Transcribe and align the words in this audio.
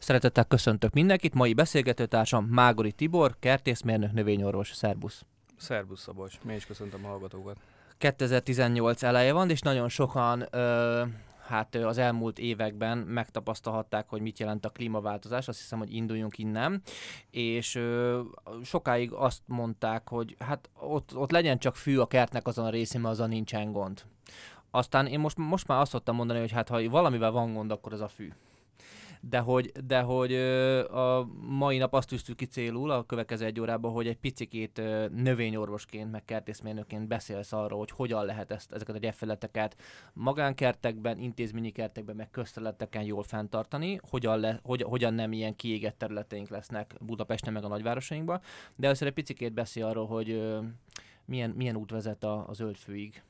Szeretettel 0.00 0.44
köszöntök 0.44 0.92
mindenkit, 0.92 1.34
mai 1.34 1.54
beszélgetőtársam 1.54 2.44
Mágori 2.44 2.92
Tibor, 2.92 3.36
kertészmérnök, 3.38 4.12
növényorvos, 4.12 4.72
szerbusz. 4.74 5.24
Szerbusz 5.56 6.00
Szabos, 6.00 6.38
mi 6.42 6.54
is 6.54 6.66
köszöntöm 6.66 7.04
a 7.04 7.08
hallgatókat. 7.08 7.56
2018 7.98 9.02
eleje 9.02 9.32
van, 9.32 9.50
és 9.50 9.60
nagyon 9.60 9.88
sokan 9.88 10.46
ö, 10.50 11.02
hát 11.46 11.74
az 11.74 11.98
elmúlt 11.98 12.38
években 12.38 12.98
megtapasztalhatták, 12.98 14.08
hogy 14.08 14.20
mit 14.20 14.38
jelent 14.38 14.64
a 14.64 14.68
klímaváltozás, 14.68 15.48
azt 15.48 15.58
hiszem, 15.58 15.78
hogy 15.78 15.94
induljunk 15.94 16.38
innen, 16.38 16.82
és 17.30 17.74
ö, 17.74 18.20
sokáig 18.64 19.12
azt 19.12 19.42
mondták, 19.46 20.08
hogy 20.08 20.36
hát 20.38 20.70
ott, 20.78 21.16
ott 21.16 21.30
legyen 21.30 21.58
csak 21.58 21.76
fű 21.76 21.98
a 21.98 22.06
kertnek 22.06 22.46
azon 22.46 22.64
a 22.64 22.70
részén, 22.70 23.00
mert 23.00 23.14
azon 23.14 23.28
nincsen 23.28 23.72
gond. 23.72 24.02
Aztán 24.70 25.06
én 25.06 25.20
most, 25.20 25.36
most 25.36 25.66
már 25.66 25.80
azt 25.80 25.90
szoktam 25.90 26.16
mondani, 26.16 26.38
hogy 26.40 26.52
hát 26.52 26.68
ha 26.68 26.88
valamivel 26.88 27.30
van 27.30 27.54
gond, 27.54 27.70
akkor 27.70 27.92
az 27.92 28.00
a 28.00 28.08
fű 28.08 28.32
de 29.20 29.38
hogy, 29.38 29.72
de 29.86 30.00
hogy 30.00 30.34
a 30.84 31.28
mai 31.40 31.78
nap 31.78 31.94
azt 31.94 32.08
tűztük 32.08 32.36
ki 32.36 32.46
célul 32.46 32.90
a 32.90 33.04
következő 33.04 33.44
egy 33.44 33.60
órában, 33.60 33.92
hogy 33.92 34.06
egy 34.06 34.16
picikét 34.16 34.82
növényorvosként, 35.14 36.10
meg 36.10 36.24
kertészmérnőként 36.24 37.08
beszélsz 37.08 37.52
arról, 37.52 37.78
hogy 37.78 37.90
hogyan 37.90 38.24
lehet 38.24 38.50
ezt, 38.50 38.72
ezeket 38.72 38.94
a 38.94 38.98
gyepfeleteket 38.98 39.76
magánkertekben, 40.12 41.18
intézményi 41.18 41.70
kertekben, 41.70 42.16
meg 42.16 42.30
közterületeken 42.30 43.02
jól 43.02 43.22
fenntartani, 43.22 44.00
hogyan, 44.10 44.40
le, 44.40 44.60
hogy, 44.62 44.82
hogyan 44.82 45.14
nem 45.14 45.32
ilyen 45.32 45.56
kiégett 45.56 45.98
területeink 45.98 46.48
lesznek 46.48 46.94
Budapesten, 47.00 47.52
meg 47.52 47.64
a 47.64 47.68
nagyvárosainkban, 47.68 48.40
de 48.76 48.86
először 48.86 49.06
egy 49.06 49.14
picikét 49.14 49.52
beszél 49.52 49.84
arról, 49.84 50.06
hogy 50.06 50.42
milyen, 51.24 51.50
milyen 51.50 51.76
út 51.76 51.90
vezet 51.90 52.24
a, 52.24 52.48
a 52.48 52.52
zöldfőig. 52.52 53.22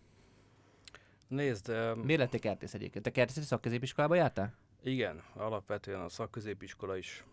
Nézd... 1.28 1.68
Um... 1.68 2.00
Miért 2.00 2.20
lettél 2.20 2.40
kertész 2.40 2.74
egyébként? 2.74 3.04
Te 3.04 3.10
kertészeti 3.10 3.46
szakközépiskolába 3.46 4.14
jártál? 4.14 4.54
Igen, 4.82 5.22
alapvetően 5.34 6.00
a 6.00 6.08
szakközépiskola 6.08 6.96
is 6.96 7.24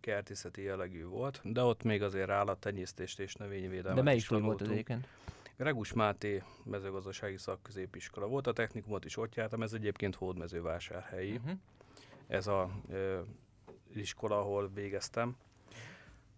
kertészeti 0.00 0.62
jellegű 0.62 1.04
volt, 1.04 1.40
de 1.44 1.62
ott 1.62 1.82
még 1.82 2.02
azért 2.02 2.30
állattenyésztést 2.30 3.18
és 3.18 3.34
növényvédelmet 3.34 3.94
De 3.94 4.02
melyik 4.02 4.28
volt 4.28 4.60
az 4.60 4.70
egyébként? 4.70 5.08
Regus 5.56 5.92
Máté 5.92 6.42
mezőgazdasági 6.64 7.36
szakközépiskola 7.36 8.26
volt, 8.26 8.46
a 8.46 8.52
technikumot 8.52 9.04
is 9.04 9.16
ott 9.16 9.34
jártam, 9.34 9.62
ez 9.62 9.72
egyébként 9.72 10.14
hódmezővásárhelyi. 10.14 11.36
Uh-huh. 11.36 11.58
Ez 12.26 12.46
a 12.46 12.70
ö, 12.90 13.20
iskola, 13.94 14.38
ahol 14.38 14.70
végeztem. 14.74 15.36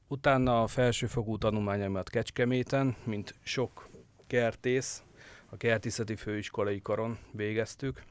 Utána 0.09 0.63
a 0.63 0.67
felsőfokú 0.67 1.39
tanulmányaimat 1.39 2.11
Kecskeméten, 2.11 2.97
mint 3.05 3.35
sok 3.43 3.89
kertész, 4.27 5.03
a 5.51 5.57
kertészeti 5.57 6.17
főiskolai 6.17 6.81
karon 6.81 7.19
végeztük. 7.33 8.03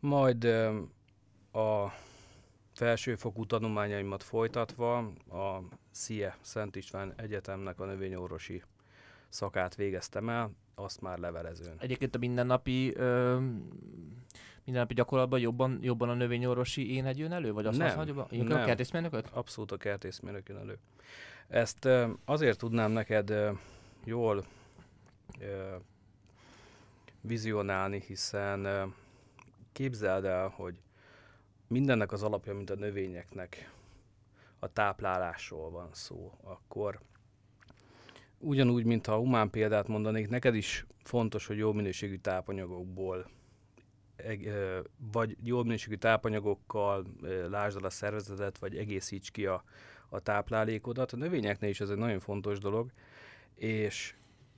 Majd 0.00 0.48
a 1.52 1.92
felsőfokú 2.74 3.46
tanulmányaimat 3.46 4.22
folytatva 4.22 4.96
a 5.30 5.62
SZIE 5.90 6.36
Szent 6.40 6.76
István 6.76 7.12
Egyetemnek 7.16 7.80
a 7.80 7.84
növényorvosi 7.84 8.62
szakát 9.28 9.74
végeztem 9.74 10.28
el, 10.28 10.50
azt 10.74 11.00
már 11.00 11.18
levelezőn. 11.18 11.74
Egyébként 11.78 12.14
a 12.14 12.18
mindennapi 12.18 12.94
ö, 12.96 13.38
mindennapi 14.64 14.94
gyakorlatban 14.94 15.40
jobban, 15.40 15.78
jobban 15.82 16.08
a 16.08 16.14
növényorvosi 16.14 16.94
éned 16.94 17.18
jön 17.18 17.32
elő? 17.32 17.52
Vagy 17.52 17.66
azt 17.66 17.78
nem, 17.78 17.96
használja, 17.96 18.26
nem. 18.30 18.60
a 18.60 18.64
kertészmérnököt? 18.64 19.28
Abszolút 19.32 19.72
a 19.72 19.76
kertészmérnök 19.76 20.48
jön 20.48 20.58
elő. 20.58 20.78
Ezt 21.48 21.84
ö, 21.84 22.08
azért 22.24 22.58
tudnám 22.58 22.90
neked 22.90 23.30
ö, 23.30 23.50
jól 24.04 24.44
ö, 25.40 25.74
vizionálni, 27.20 28.02
hiszen 28.06 28.64
ö, 28.64 28.84
képzeld 29.72 30.24
el, 30.24 30.48
hogy 30.48 30.74
mindennek 31.70 32.12
az 32.12 32.22
alapja, 32.22 32.54
mint 32.54 32.70
a 32.70 32.74
növényeknek 32.74 33.72
a 34.58 34.72
táplálásról 34.72 35.70
van 35.70 35.88
szó, 35.92 36.32
akkor 36.42 37.00
ugyanúgy, 38.38 38.84
mint 38.84 39.06
ha 39.06 39.16
humán 39.16 39.50
példát 39.50 39.88
mondanék, 39.88 40.28
neked 40.28 40.54
is 40.54 40.86
fontos, 41.02 41.46
hogy 41.46 41.56
jó 41.56 41.72
minőségű 41.72 42.16
tápanyagokból 42.16 43.30
vagy 45.12 45.36
jó 45.42 45.62
minőségű 45.62 45.94
tápanyagokkal 45.94 47.06
lásd 47.48 47.76
el 47.76 47.84
a 47.84 47.90
szervezetet, 47.90 48.58
vagy 48.58 48.76
egészíts 48.76 49.30
ki 49.30 49.46
a, 49.46 49.64
a 50.08 50.20
táplálékodat. 50.20 51.12
A 51.12 51.16
növényeknél 51.16 51.70
is 51.70 51.80
ez 51.80 51.90
egy 51.90 51.96
nagyon 51.96 52.20
fontos 52.20 52.58
dolog, 52.58 52.92
és 53.54 54.14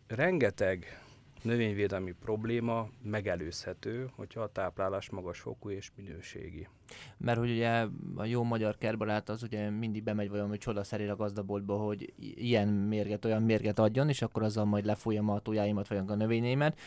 rengeteg 0.07 1.02
növényvédelmi 1.43 2.15
probléma 2.21 2.89
megelőzhető, 3.03 4.11
hogyha 4.17 4.41
a 4.41 4.53
táplálás 4.53 5.11
magas 5.11 5.41
fokú 5.41 5.71
és 5.71 5.91
minőségi. 5.97 6.69
Mert 7.17 7.39
hogy 7.39 7.51
ugye 7.51 7.87
a 8.17 8.25
jó 8.25 8.43
magyar 8.43 8.79
kerbarát 8.79 9.29
az 9.29 9.43
ugye 9.43 9.71
mindig 9.71 10.03
bemegy 10.03 10.31
valami 10.31 10.59
csodaszerére 10.59 11.13
a 11.13 11.17
gazdaboltba, 11.17 11.77
hogy 11.77 12.13
ilyen 12.19 12.69
mérget, 12.69 13.25
olyan 13.25 13.43
mérget 13.43 13.79
adjon, 13.79 14.09
és 14.09 14.23
akkor 14.23 14.43
azzal 14.43 14.65
majd 14.65 14.85
lefújjam 14.85 15.29
a 15.29 15.41
tojáimat, 15.41 15.89
vagy 15.89 15.99
a 16.07 16.15
növényeimet. 16.15 16.79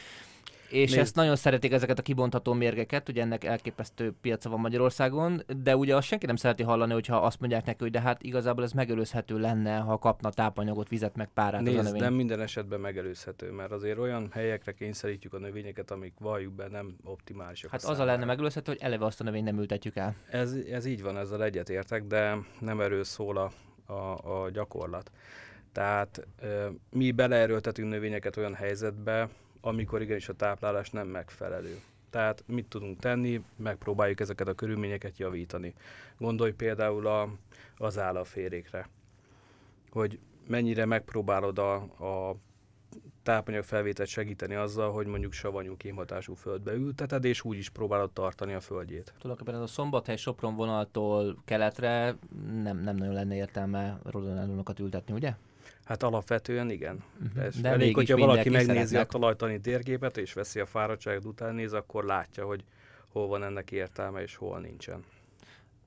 És 0.69 0.89
Nézd. 0.89 1.01
ezt 1.01 1.15
nagyon 1.15 1.35
szeretik 1.35 1.71
ezeket 1.71 1.99
a 1.99 2.01
kibontható 2.01 2.53
mérgeket, 2.53 3.09
ugye 3.09 3.21
ennek 3.21 3.43
elképesztő 3.43 4.13
piaca 4.21 4.49
van 4.49 4.59
Magyarországon, 4.59 5.43
de 5.63 5.77
ugye 5.77 5.95
azt 5.95 6.07
senki 6.07 6.25
nem 6.25 6.35
szereti 6.35 6.63
hallani, 6.63 6.93
hogyha 6.93 7.17
azt 7.17 7.39
mondják 7.39 7.65
neki, 7.65 7.77
hogy 7.83 7.91
de 7.91 8.01
hát 8.01 8.23
igazából 8.23 8.63
ez 8.63 8.71
megelőzhető 8.71 9.39
lenne, 9.39 9.77
ha 9.77 9.97
kapna 9.97 10.29
tápanyagot, 10.29 10.89
vizet, 10.89 11.15
meg 11.15 11.29
párát 11.33 11.61
Nézd, 11.61 11.77
az 11.77 11.85
a 11.85 11.87
növény. 11.87 12.01
nem 12.01 12.13
minden 12.13 12.41
esetben 12.41 12.79
megelőzhető, 12.79 13.51
mert 13.51 13.71
azért 13.71 13.97
olyan 13.97 14.29
helyekre 14.31 14.71
kényszerítjük 14.71 15.33
a 15.33 15.37
növényeket, 15.37 15.91
amik 15.91 16.13
valljuk 16.19 16.53
be 16.53 16.67
nem 16.67 16.95
optimálisak. 17.03 17.71
Hát 17.71 17.83
az 17.83 17.99
a 17.99 18.05
lenne 18.05 18.25
megelőzhető, 18.25 18.71
hogy 18.71 18.81
eleve 18.81 19.05
azt 19.05 19.21
a 19.21 19.23
növényt 19.23 19.45
nem 19.45 19.57
ültetjük 19.57 19.95
el. 19.95 20.15
Ez, 20.29 20.53
ez 20.71 20.85
így 20.85 21.01
van, 21.01 21.17
ezzel 21.17 21.43
egyetértek, 21.43 22.03
de 22.03 22.37
nem 22.59 22.81
erről 22.81 23.03
szól 23.03 23.37
a, 23.37 23.51
a, 23.93 24.43
a 24.43 24.49
gyakorlat. 24.49 25.11
Tehát 25.71 26.27
mi 26.89 27.11
beleerőltetünk 27.11 27.89
növényeket 27.89 28.37
olyan 28.37 28.53
helyzetbe, 28.53 29.29
amikor 29.65 30.01
igenis 30.01 30.29
a 30.29 30.33
táplálás 30.33 30.89
nem 30.89 31.07
megfelelő. 31.07 31.79
Tehát 32.09 32.43
mit 32.47 32.65
tudunk 32.65 32.99
tenni, 32.99 33.43
megpróbáljuk 33.55 34.19
ezeket 34.19 34.47
a 34.47 34.53
körülményeket 34.53 35.17
javítani. 35.17 35.73
Gondolj 36.17 36.51
például 36.51 37.07
a, 37.07 37.29
az 37.77 37.97
állaférékre, 37.97 38.89
hogy 39.89 40.19
mennyire 40.47 40.85
megpróbálod 40.85 41.59
a, 41.59 41.75
a 41.75 42.35
tápanyagfelvételt 43.23 44.09
segíteni 44.09 44.55
azzal, 44.55 44.91
hogy 44.91 45.07
mondjuk 45.07 45.33
savanyú 45.33 45.77
kémhatású 45.77 46.33
földbe 46.33 46.73
ülteted, 46.73 47.23
és 47.23 47.43
úgy 47.43 47.57
is 47.57 47.69
próbálod 47.69 48.11
tartani 48.11 48.53
a 48.53 48.59
földjét. 48.59 49.13
Tulajdonképpen 49.19 49.61
ez 49.61 49.69
a 49.69 49.73
Szombathely 49.73 50.17
Sopron 50.17 50.55
vonaltól 50.55 51.41
keletre 51.45 52.15
nem, 52.63 52.77
nem 52.77 52.95
nagyon 52.95 53.13
lenne 53.13 53.35
értelme 53.35 53.99
rodonellonokat 54.03 54.79
ültetni, 54.79 55.13
ugye? 55.13 55.33
Hát 55.85 56.03
alapvetően 56.03 56.69
igen. 56.69 57.03
Uh-huh. 57.23 57.43
Ez 57.43 57.61
De 57.61 57.69
elég, 57.69 57.95
hogyha 57.95 58.17
valaki 58.17 58.49
megnézi 58.49 58.69
szeretnek. 58.69 59.01
a 59.01 59.05
talajtani 59.05 59.59
térképet, 59.59 60.17
és 60.17 60.33
veszi 60.33 60.59
a 60.59 60.65
fáradtságot 60.65 61.25
után 61.25 61.55
néz, 61.55 61.73
akkor 61.73 62.03
látja, 62.03 62.45
hogy 62.45 62.63
hol 63.07 63.27
van 63.27 63.43
ennek 63.43 63.71
értelme, 63.71 64.21
és 64.21 64.35
hol 64.35 64.59
nincsen. 64.59 65.03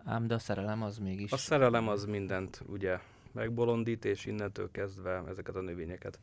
Ám 0.05 0.27
de 0.27 0.35
a 0.35 0.39
szerelem 0.39 0.83
az 0.83 0.99
mégis... 0.99 1.33
A 1.33 1.37
szerelem 1.37 1.89
az 1.89 2.05
mindent 2.05 2.63
ugye 2.67 2.99
megbolondít, 3.33 4.05
és 4.05 4.27
innentől 4.27 4.71
kezdve 4.71 5.23
ezeket 5.29 5.57
a 5.57 5.61
növényeket 5.61 6.19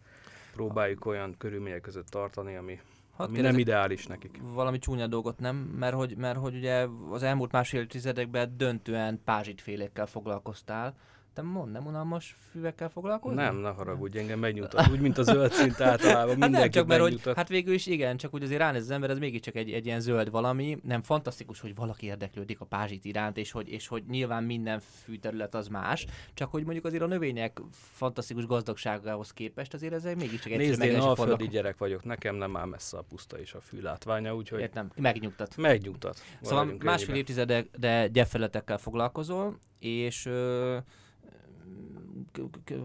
próbáljuk 0.53 1.05
olyan 1.05 1.35
körülmények 1.37 1.81
között 1.81 2.07
tartani, 2.07 2.55
ami, 2.55 2.79
ami 3.15 3.41
nem 3.41 3.57
ideális 3.57 4.07
nekik. 4.07 4.39
Valami 4.41 4.79
csúnya 4.79 5.07
dolgot 5.07 5.39
nem, 5.39 5.55
mert 5.55 5.95
hogy, 5.95 6.17
mert 6.17 6.37
hogy 6.37 6.55
ugye 6.55 6.87
az 7.09 7.23
elmúlt 7.23 7.51
másfél 7.51 7.87
tizedekben 7.87 8.53
döntően 8.57 9.21
pázsitfélékkel 9.23 10.05
foglalkoztál, 10.05 10.95
te 11.35 11.41
mond, 11.41 11.71
nem 11.71 11.85
unalmas 11.85 12.35
füvekkel 12.51 12.89
foglalkozni? 12.89 13.41
Nem, 13.41 13.55
ne 13.55 13.69
haragudj, 13.69 14.17
engem 14.19 14.39
megnyugtat. 14.39 14.89
Úgy, 14.89 14.99
mint 14.99 15.17
a 15.17 15.23
zöld 15.23 15.51
szint 15.51 15.81
általában, 15.81 16.41
hát 16.41 16.49
nem, 16.49 16.69
csak 16.69 16.87
mert, 16.87 17.01
hogy, 17.01 17.21
hát 17.35 17.47
végül 17.47 17.73
is 17.73 17.85
igen, 17.85 18.17
csak 18.17 18.33
úgy 18.33 18.43
azért 18.43 18.59
ránéz 18.59 18.81
az 18.81 18.91
ember, 18.91 19.09
ez 19.09 19.17
mégiscsak 19.17 19.55
egy, 19.55 19.71
egy 19.71 19.85
ilyen 19.85 19.99
zöld 19.99 20.29
valami. 20.29 20.77
Nem 20.83 21.01
fantasztikus, 21.01 21.59
hogy 21.59 21.75
valaki 21.75 22.05
érdeklődik 22.05 22.59
a 22.59 22.65
pázsit 22.65 23.05
iránt, 23.05 23.37
és 23.37 23.51
hogy, 23.51 23.69
és 23.69 23.87
hogy 23.87 24.03
nyilván 24.09 24.43
minden 24.43 24.79
fűterület 25.03 25.55
az 25.55 25.67
más, 25.67 26.05
csak 26.33 26.51
hogy 26.51 26.63
mondjuk 26.63 26.85
azért 26.85 27.03
a 27.03 27.07
növények 27.07 27.61
fantasztikus 27.71 28.45
gazdagságához 28.45 29.31
képest 29.31 29.73
azért 29.73 29.93
ez 29.93 30.03
mégiscsak 30.03 30.51
egy 30.51 30.57
Nézd, 30.57 30.81
én 30.81 30.99
alföldi 30.99 31.47
gyerek 31.47 31.77
vagyok, 31.77 32.03
nekem 32.03 32.35
nem 32.35 32.57
áll 32.57 32.65
messze 32.65 32.97
a 32.97 33.01
puszta 33.01 33.39
és 33.39 33.53
a 33.53 33.61
fű 33.61 33.81
látványa, 33.81 34.35
úgyhogy... 34.35 34.59
Értem, 34.59 34.91
megnyugtat. 34.95 35.57
Megnyugtat. 35.57 36.21
Szóval 36.41 36.75
másfél 36.83 37.15
évtizedek, 37.15 37.67
de 37.77 38.07
gyepfeletekkel 38.07 38.77
foglalkozol, 38.77 39.57
és 39.79 40.25
ö, 40.25 40.77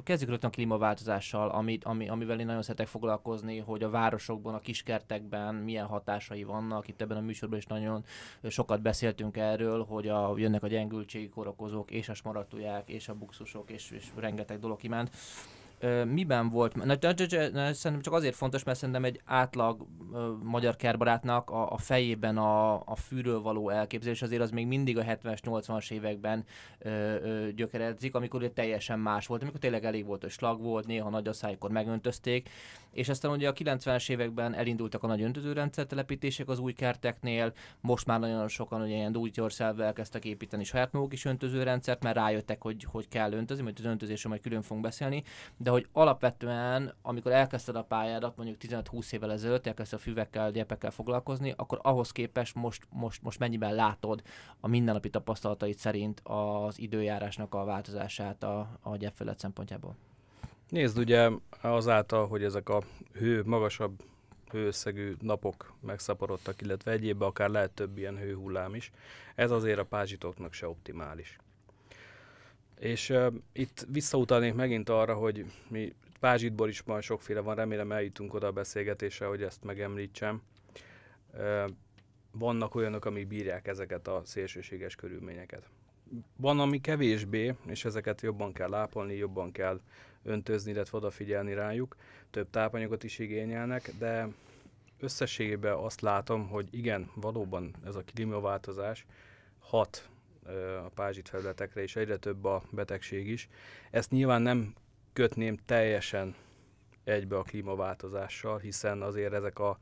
kezdjük 0.05 0.31
rögtön 0.31 0.51
a 0.51 0.53
klímaváltozással, 0.53 1.49
amit, 1.49 1.85
ami, 1.85 2.09
amivel 2.09 2.41
én 2.41 2.47
nagyon 2.47 2.63
szeretek 2.63 2.87
foglalkozni, 2.87 3.59
hogy 3.59 3.83
a 3.83 3.91
városokban, 3.91 4.55
a 4.55 4.59
kiskertekben 4.59 5.55
milyen 5.55 5.87
hatásai 5.87 6.45
vannak. 6.45 6.89
Itt 6.89 7.01
ebben 7.01 7.17
a 7.17 7.21
műsorban 7.21 7.59
is 7.59 7.67
nagyon 7.67 8.05
sokat 8.49 8.83
beszéltünk 8.83 9.37
erről, 9.37 9.85
hogy 9.85 10.09
a, 10.09 10.35
jönnek 10.37 10.63
a 10.63 10.69
gyengültségi 10.69 11.29
korokozók, 11.29 11.91
és 11.91 12.09
a 12.09 12.15
smaratuják, 12.15 12.89
és 12.89 13.09
a 13.09 13.15
buxusok, 13.15 13.71
és, 13.71 13.91
és 13.91 14.07
rengeteg 14.17 14.59
dolog 14.59 14.79
kiment. 15.81 16.12
miben 16.12 16.49
volt, 16.49 16.75
na, 16.75 16.99
szerintem 17.73 18.00
csak 18.00 18.15
azért 18.15 18.35
fontos, 18.35 18.65
mert 18.65 18.79
szerintem 18.79 19.05
egy 19.05 19.21
átlag 19.25 19.87
magyar 20.43 20.77
kertbarátnak 20.77 21.50
a, 21.50 21.73
a 21.73 21.79
fejében 21.79 22.37
a, 22.38 22.75
a 22.75 22.97
fűről 22.97 23.41
való 23.41 23.69
elképzelés 23.71 24.23
azért 24.23 24.43
az 24.43 24.50
még 24.50 24.67
mindig 24.67 24.99
a 24.99 25.03
70-es, 25.03 25.38
80-as 25.43 25.91
években 25.91 26.44
ö, 26.79 26.91
ö, 26.91 27.53
gyökeredzik, 27.53 28.15
amikor 28.15 28.50
teljesen 28.55 28.99
más 28.99 29.27
volt, 29.27 29.43
amikor 29.43 29.61
tényleg 29.61 29.85
elég 29.85 30.06
volt, 30.06 30.23
hogy 30.23 30.31
slag 30.31 30.62
volt, 30.62 30.87
néha 30.87 31.11
nagy 31.11 31.29
asszályokor 31.29 31.71
megöntözték, 31.71 32.49
és 32.93 33.09
aztán 33.09 33.31
ugye 33.31 33.49
a 33.49 33.53
90-es 33.53 34.11
években 34.11 34.55
elindultak 34.55 35.03
a 35.03 35.06
nagy 35.06 35.23
öntözőrendszer 35.23 35.87
telepítések 35.87 36.49
az 36.49 36.59
új 36.59 36.73
kerteknél, 36.73 37.53
most 37.81 38.06
már 38.06 38.21
nagyon 38.21 38.49
sokan 38.49 38.81
ugye 38.83 38.94
ilyen 38.94 39.12
do 39.12 39.26
it 39.26 39.41
elkezdtek 39.79 40.25
építeni 40.25 40.65
saját 40.65 40.93
maguk 40.93 41.12
is 41.12 41.25
öntözőrendszert, 41.25 42.03
mert 42.03 42.17
rájöttek, 42.17 42.62
hogy, 42.62 42.87
hogy 42.91 43.09
kell 43.09 43.33
öntözni, 43.33 43.62
majd 43.62 43.76
az 43.79 43.85
öntözésről 43.85 44.33
majd 44.33 44.44
külön 44.44 44.62
fogunk 44.62 44.83
beszélni, 44.83 45.23
de 45.56 45.70
hogy 45.71 45.87
alapvetően, 45.93 46.95
amikor 47.03 47.33
elkezdted 47.33 47.77
a 47.77 47.83
pályádat, 47.83 48.37
mondjuk 48.37 48.59
15-20 48.61 49.13
évvel 49.13 49.33
ezelőtt, 49.33 49.67
elkezdted 49.67 49.99
a 49.99 50.03
füvekkel, 50.03 50.51
gyepekkel 50.51 50.91
foglalkozni, 50.91 51.55
akkor 51.57 51.79
ahhoz 51.83 52.13
képest 52.13 52.55
most, 52.55 52.83
most, 52.91 53.23
most 53.23 53.39
mennyiben 53.39 53.75
látod 53.75 54.23
a 54.61 54.69
mindennapi 54.69 55.11
tapasztalataid 55.11 55.79
szerint 55.79 56.21
az 56.25 56.79
időjárásnak 56.79 57.55
a 57.55 57.65
változását 57.65 58.43
a, 58.43 58.79
a 58.81 58.97
gyepfelület 58.97 59.39
szempontjából? 59.39 59.97
Nézd, 60.69 60.99
ugye 60.99 61.31
azáltal, 61.61 62.27
hogy 62.27 62.45
ezek 62.45 62.69
a 62.69 62.83
hő, 63.13 63.43
magasabb 63.45 64.03
hőösszegű 64.51 65.17
napok 65.21 65.73
megszaporodtak, 65.81 66.63
illetve 66.63 66.91
egyébben 66.91 67.29
akár 67.29 67.49
lehet 67.49 67.71
több 67.71 67.99
ilyen 67.99 68.17
hőhullám 68.17 68.75
is, 68.75 68.91
ez 69.35 69.51
azért 69.51 69.79
a 69.79 69.85
pázsitoknak 69.85 70.53
se 70.53 70.69
optimális. 70.69 71.39
És 72.81 73.11
uh, 73.11 73.35
itt 73.53 73.87
visszautalnék 73.88 74.55
megint 74.55 74.88
arra, 74.88 75.15
hogy 75.15 75.44
mi 75.69 75.94
pázsitból 76.21 76.69
is 76.69 76.82
már 76.82 77.03
sokféle 77.03 77.41
van, 77.41 77.55
remélem 77.55 77.93
eljutunk 77.93 78.35
oda 78.35 78.47
a 78.47 78.53
beszélgetésre, 78.53 79.27
hogy 79.27 79.43
ezt 79.43 79.65
megemlítsem. 79.65 80.43
Uh, 81.35 81.65
vannak 82.32 82.75
olyanok, 82.75 83.05
amik 83.05 83.27
bírják 83.27 83.67
ezeket 83.67 84.09
a 84.09 84.23
szélsőséges 84.25 84.94
körülményeket. 84.94 85.69
Van, 86.37 86.61
ami 86.61 86.81
kevésbé, 86.81 87.55
és 87.67 87.85
ezeket 87.85 88.21
jobban 88.21 88.53
kell 88.53 88.69
lápolni, 88.69 89.15
jobban 89.15 89.53
kell 89.53 89.81
öntözni, 90.23 90.71
illetve 90.71 90.99
odafigyelni 90.99 91.55
rájuk, 91.55 91.97
több 92.31 92.50
tápanyagot 92.50 93.05
is 93.05 93.19
igényelnek, 93.19 93.93
de 93.99 94.29
összességében 95.00 95.75
azt 95.75 96.00
látom, 96.00 96.49
hogy 96.49 96.69
igen, 96.71 97.11
valóban 97.15 97.75
ez 97.85 97.94
a 97.94 98.03
klímaváltozás 98.03 99.06
hat 99.59 100.09
a 100.85 100.91
pázsit 100.94 101.29
felületekre, 101.29 101.82
és 101.82 101.97
egyre 101.97 102.17
több 102.17 102.44
a 102.44 102.62
betegség 102.70 103.29
is. 103.29 103.49
Ezt 103.91 104.11
nyilván 104.11 104.43
nem 104.43 104.75
kötném 105.12 105.58
teljesen 105.67 106.35
egybe 107.05 107.37
a 107.37 107.43
klímaváltozással, 107.43 108.58
hiszen 108.58 109.02
azért 109.02 109.32
ezek 109.32 109.58
a 109.58 109.79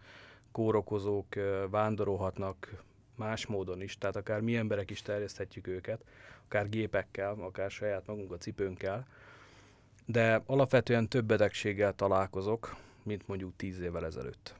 kórokozók 0.53 1.27
vándorolhatnak 1.71 2.83
más 3.17 3.47
módon 3.47 3.83
is, 3.83 3.99
tehát 3.99 4.17
akár 4.17 4.41
mi 4.41 4.57
emberek 4.57 4.91
is 4.91 5.03
terjeszthetjük 5.03 5.67
őket, 5.67 6.05
akár 6.45 6.69
gépekkel, 6.69 7.37
akár 7.41 7.71
saját 7.71 8.07
magunk 8.07 8.33
a 8.33 8.37
cipőnkkel, 8.37 9.07
de 10.07 10.43
alapvetően 10.47 11.09
több 11.09 11.25
betegséggel 11.25 11.95
találkozok, 11.95 12.77
mint 13.03 13.27
mondjuk 13.27 13.53
tíz 13.57 13.81
évvel 13.81 14.05
ezelőtt. 14.05 14.55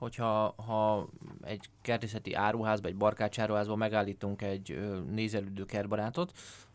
Hogyha 0.00 0.54
ha 0.66 1.08
egy 1.42 1.70
kertészeti 1.82 2.34
áruházba, 2.34 2.88
egy 2.88 2.96
barkácsáruházba 2.96 3.76
megállítunk 3.76 4.42
egy 4.42 4.78
nézelődő 5.10 5.64
kertbarátot, 5.64 6.32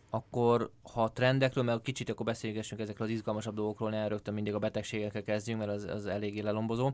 akkor 0.10 0.70
ha 0.94 1.04
a 1.04 1.12
trendekről, 1.12 1.64
mert 1.64 1.82
kicsit 1.82 2.10
akkor 2.10 2.26
beszélgessünk 2.26 2.82
ezekről 2.82 3.08
az 3.08 3.14
izgalmasabb 3.14 3.56
dolgokról, 3.56 3.90
ne 3.90 4.08
rögtön 4.08 4.34
mindig 4.34 4.54
a 4.54 4.60
betegségekkel 4.60 5.24
kezdjünk, 5.24 5.60
mert 5.60 5.72
az, 5.72 5.84
az 5.84 6.06
eléggé 6.06 6.40
lelombozó. 6.40 6.92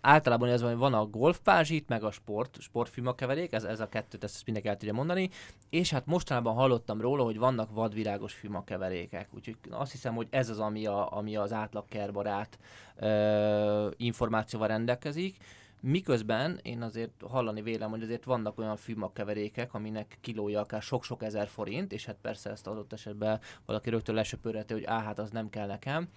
Általában 0.00 0.48
ez 0.48 0.60
van, 0.60 0.70
hogy 0.70 0.78
van 0.78 0.94
a 0.94 1.06
golfpázsit, 1.06 1.88
meg 1.88 2.02
a 2.04 2.10
sport, 2.10 2.60
sportfilma 2.60 3.14
keverék, 3.14 3.52
ez, 3.52 3.64
ez 3.64 3.80
a 3.80 3.88
kettőt, 3.88 4.24
ezt 4.24 4.44
mindenki 4.44 4.68
el 4.68 4.76
tudja 4.76 4.94
mondani, 4.94 5.30
és 5.70 5.90
hát 5.90 6.06
mostanában 6.06 6.54
hallottam 6.54 7.00
róla, 7.00 7.24
hogy 7.24 7.38
vannak 7.38 7.70
vadvirágos 7.70 8.34
filma 8.34 8.64
keverékek, 8.64 9.28
úgyhogy 9.34 9.56
azt 9.70 9.92
hiszem, 9.92 10.14
hogy 10.14 10.26
ez 10.30 10.48
az, 10.48 10.58
ami, 10.58 10.86
a, 10.86 11.16
ami 11.16 11.36
az 11.36 11.52
átlag 11.52 11.84
kerbarát 11.88 12.58
ö, 12.96 13.90
információval 13.96 14.68
rendelkezik, 14.68 15.36
Miközben 15.80 16.58
én 16.62 16.82
azért 16.82 17.22
hallani 17.28 17.62
vélem, 17.62 17.90
hogy 17.90 18.02
azért 18.02 18.24
vannak 18.24 18.58
olyan 18.58 18.76
fűmagkeverékek, 18.76 19.74
aminek 19.74 20.18
kilója 20.20 20.60
akár 20.60 20.82
sok-sok 20.82 21.22
ezer 21.22 21.48
forint, 21.48 21.92
és 21.92 22.04
hát 22.04 22.16
persze 22.22 22.50
ezt 22.50 22.66
adott 22.66 22.92
esetben 22.92 23.40
valaki 23.66 23.90
rögtön 23.90 24.14
lesöpörheti, 24.14 24.72
hogy 24.72 24.84
á, 24.84 25.02
hát 25.02 25.18
az 25.18 25.30
nem 25.30 25.50
kell 25.50 25.66
nekem. 25.66 26.08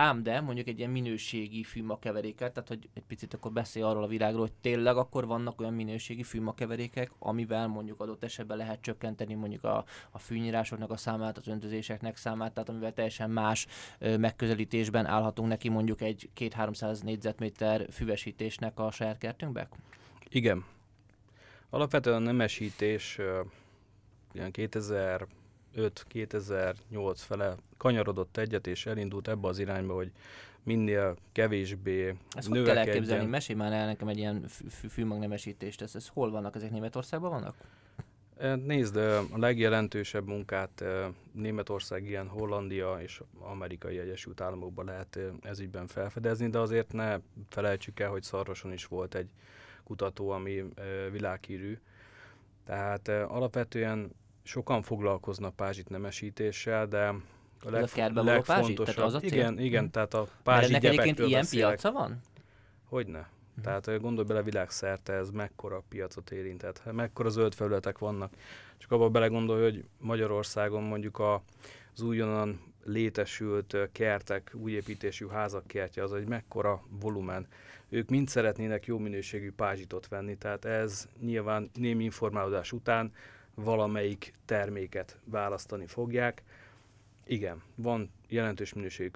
Ám 0.00 0.22
de 0.22 0.40
mondjuk 0.40 0.66
egy 0.66 0.78
ilyen 0.78 0.90
minőségi 0.90 1.62
fűmakeveréket, 1.62 2.52
tehát 2.52 2.68
hogy 2.68 2.88
egy 2.94 3.02
picit 3.02 3.34
akkor 3.34 3.52
beszélj 3.52 3.84
arról 3.84 4.02
a 4.02 4.06
világról, 4.06 4.40
hogy 4.40 4.52
tényleg 4.60 4.96
akkor 4.96 5.26
vannak 5.26 5.60
olyan 5.60 5.74
minőségi 5.74 6.22
fűmakeverékek, 6.22 7.10
amivel 7.18 7.66
mondjuk 7.66 8.00
adott 8.00 8.24
esetben 8.24 8.56
lehet 8.56 8.80
csökkenteni 8.80 9.34
mondjuk 9.34 9.64
a, 9.64 9.84
a 10.10 10.18
fűnyírásoknak 10.18 10.90
a 10.90 10.96
számát, 10.96 11.38
az 11.38 11.48
öntözéseknek 11.48 12.16
számát, 12.16 12.52
tehát 12.52 12.68
amivel 12.68 12.92
teljesen 12.92 13.30
más 13.30 13.66
ö, 13.98 14.16
megközelítésben 14.16 15.06
állhatunk 15.06 15.48
neki 15.48 15.68
mondjuk 15.68 16.00
egy 16.00 16.28
2-300 16.36 17.02
négyzetméter 17.02 17.86
füvesítésnek 17.90 18.78
a 18.78 18.90
saját 18.90 19.18
kertünkbe? 19.18 19.68
Igen. 20.28 20.64
Alapvetően 21.70 22.16
a 22.16 22.24
nemesítés 22.24 23.18
ilyen 24.32 24.50
2000 24.50 25.26
2005-2008 25.76 27.14
fele 27.14 27.54
kanyarodott 27.76 28.36
egyet, 28.36 28.66
és 28.66 28.86
elindult 28.86 29.28
ebbe 29.28 29.48
az 29.48 29.58
irányba, 29.58 29.94
hogy 29.94 30.12
minél 30.62 31.16
kevésbé 31.32 32.14
Ezt 32.30 32.48
hogy 32.48 32.62
kell 32.62 32.78
elképzelni? 32.78 33.26
Mesélj 33.26 33.58
már 33.58 33.72
el 33.72 33.86
nekem 33.86 34.08
egy 34.08 34.18
ilyen 34.18 34.46
fűmagnemesítést. 34.88 35.82
Ez, 35.82 35.94
ez 35.94 36.08
hol 36.08 36.30
vannak? 36.30 36.54
Ezek 36.54 36.70
Németországban 36.70 37.30
vannak? 37.30 37.54
Nézd, 38.64 38.96
a 38.96 39.38
legjelentősebb 39.38 40.26
munkát 40.26 40.84
Németország, 41.32 42.06
ilyen 42.06 42.28
Hollandia 42.28 42.98
és 43.02 43.22
Amerikai 43.38 43.98
Egyesült 43.98 44.40
Államokban 44.40 44.84
lehet 44.84 45.18
ezügyben 45.42 45.86
felfedezni, 45.86 46.48
de 46.48 46.58
azért 46.58 46.92
ne 46.92 47.18
felejtsük 47.48 48.00
el, 48.00 48.10
hogy 48.10 48.22
Szarvason 48.22 48.72
is 48.72 48.86
volt 48.86 49.14
egy 49.14 49.30
kutató, 49.84 50.30
ami 50.30 50.64
világhírű. 51.10 51.78
Tehát 52.64 53.08
alapvetően 53.08 54.10
sokan 54.48 54.82
foglalkoznak 54.82 55.56
pázsit 55.56 55.88
nemesítéssel, 55.88 56.86
de 56.86 57.06
a, 57.64 57.70
leg, 57.70 57.88
a 58.14 58.22
legfontosabb. 58.22 59.04
Az 59.04 59.14
a 59.14 59.18
cél? 59.20 59.32
Igen, 59.32 59.58
igen, 59.58 59.80
hmm. 59.80 59.90
tehát 59.90 60.14
a 60.14 60.28
pázsit 60.42 60.68
Ennek 60.70 60.84
egyébként 60.84 61.18
ilyen 61.18 61.40
beszélek. 61.40 61.68
piaca 61.68 61.92
van? 61.92 62.20
Hogyne. 62.84 63.28
Hmm. 63.54 63.62
Tehát 63.62 64.00
gondolj 64.00 64.26
bele 64.26 64.42
világszerte, 64.42 65.12
ez 65.12 65.30
mekkora 65.30 65.82
piacot 65.88 66.30
érintett, 66.30 66.82
mekkora 66.92 67.28
zöld 67.28 67.54
felületek 67.54 67.98
vannak. 67.98 68.32
Csak 68.78 68.92
abban 68.92 69.12
belegondolj, 69.12 69.62
hogy 69.62 69.84
Magyarországon 69.98 70.82
mondjuk 70.82 71.18
a, 71.18 71.42
az 71.94 72.00
újonnan 72.00 72.60
létesült 72.84 73.76
kertek, 73.92 74.50
újépítésű 74.54 75.26
házak 75.26 75.66
kertje, 75.66 76.02
az 76.02 76.12
egy 76.12 76.28
mekkora 76.28 76.82
volumen. 77.00 77.46
Ők 77.88 78.08
mind 78.08 78.28
szeretnének 78.28 78.86
jó 78.86 78.98
minőségű 78.98 79.52
pázsitot 79.52 80.08
venni, 80.08 80.36
tehát 80.36 80.64
ez 80.64 81.08
nyilván 81.20 81.70
némi 81.74 82.04
informálódás 82.04 82.72
után 82.72 83.12
valamelyik 83.64 84.34
terméket 84.44 85.18
választani 85.24 85.86
fogják. 85.86 86.42
Igen, 87.24 87.62
van 87.74 88.10
jelentős 88.28 88.72
minőségi 88.72 89.10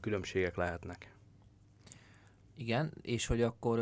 különbségek 0.00 0.56
lehetnek. 0.56 1.12
Igen, 2.56 2.92
és 3.02 3.26
hogy 3.26 3.42
akkor 3.42 3.78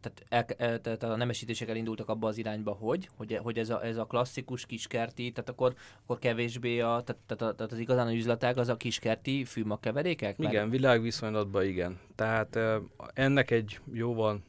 tehát, 0.00 0.54
el, 0.58 0.80
tehát 0.80 1.02
a 1.02 1.16
nemesítések 1.16 1.68
elindultak 1.68 2.08
abba 2.08 2.28
az 2.28 2.38
irányba, 2.38 2.72
hogy, 2.72 3.08
hogy, 3.16 3.36
hogy 3.42 3.58
ez, 3.58 3.70
a, 3.70 3.84
ez 3.84 3.96
a 3.96 4.04
klasszikus 4.04 4.66
kiskerti, 4.66 5.32
tehát 5.32 5.48
akkor, 5.48 5.74
akkor 6.02 6.18
kevésbé 6.18 6.80
a, 6.80 7.02
tehát, 7.04 7.22
tehát, 7.26 7.56
tehát 7.56 7.72
az 7.72 7.78
igazán 7.78 8.06
a 8.06 8.12
üzletág 8.12 8.58
az 8.58 8.68
a 8.68 8.76
kiskerti 8.76 9.44
fűmag 9.44 9.80
keverékek? 9.80 10.38
Mert... 10.38 10.52
Igen, 10.52 10.70
világviszonylatban 10.70 11.64
igen. 11.64 11.98
Tehát 12.14 12.58
ennek 13.14 13.50
egy 13.50 13.80
jóval 13.92 14.42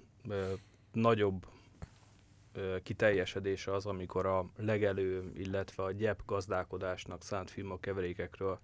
nagyobb 0.92 1.46
kiteljesedése 2.84 3.74
az, 3.74 3.86
amikor 3.86 4.26
a 4.26 4.46
legelő, 4.58 5.32
illetve 5.36 5.84
a 5.84 5.92
gyep 5.92 6.20
gazdálkodásnak 6.26 7.24
szánt 7.24 7.54
keverékekről 7.80 8.60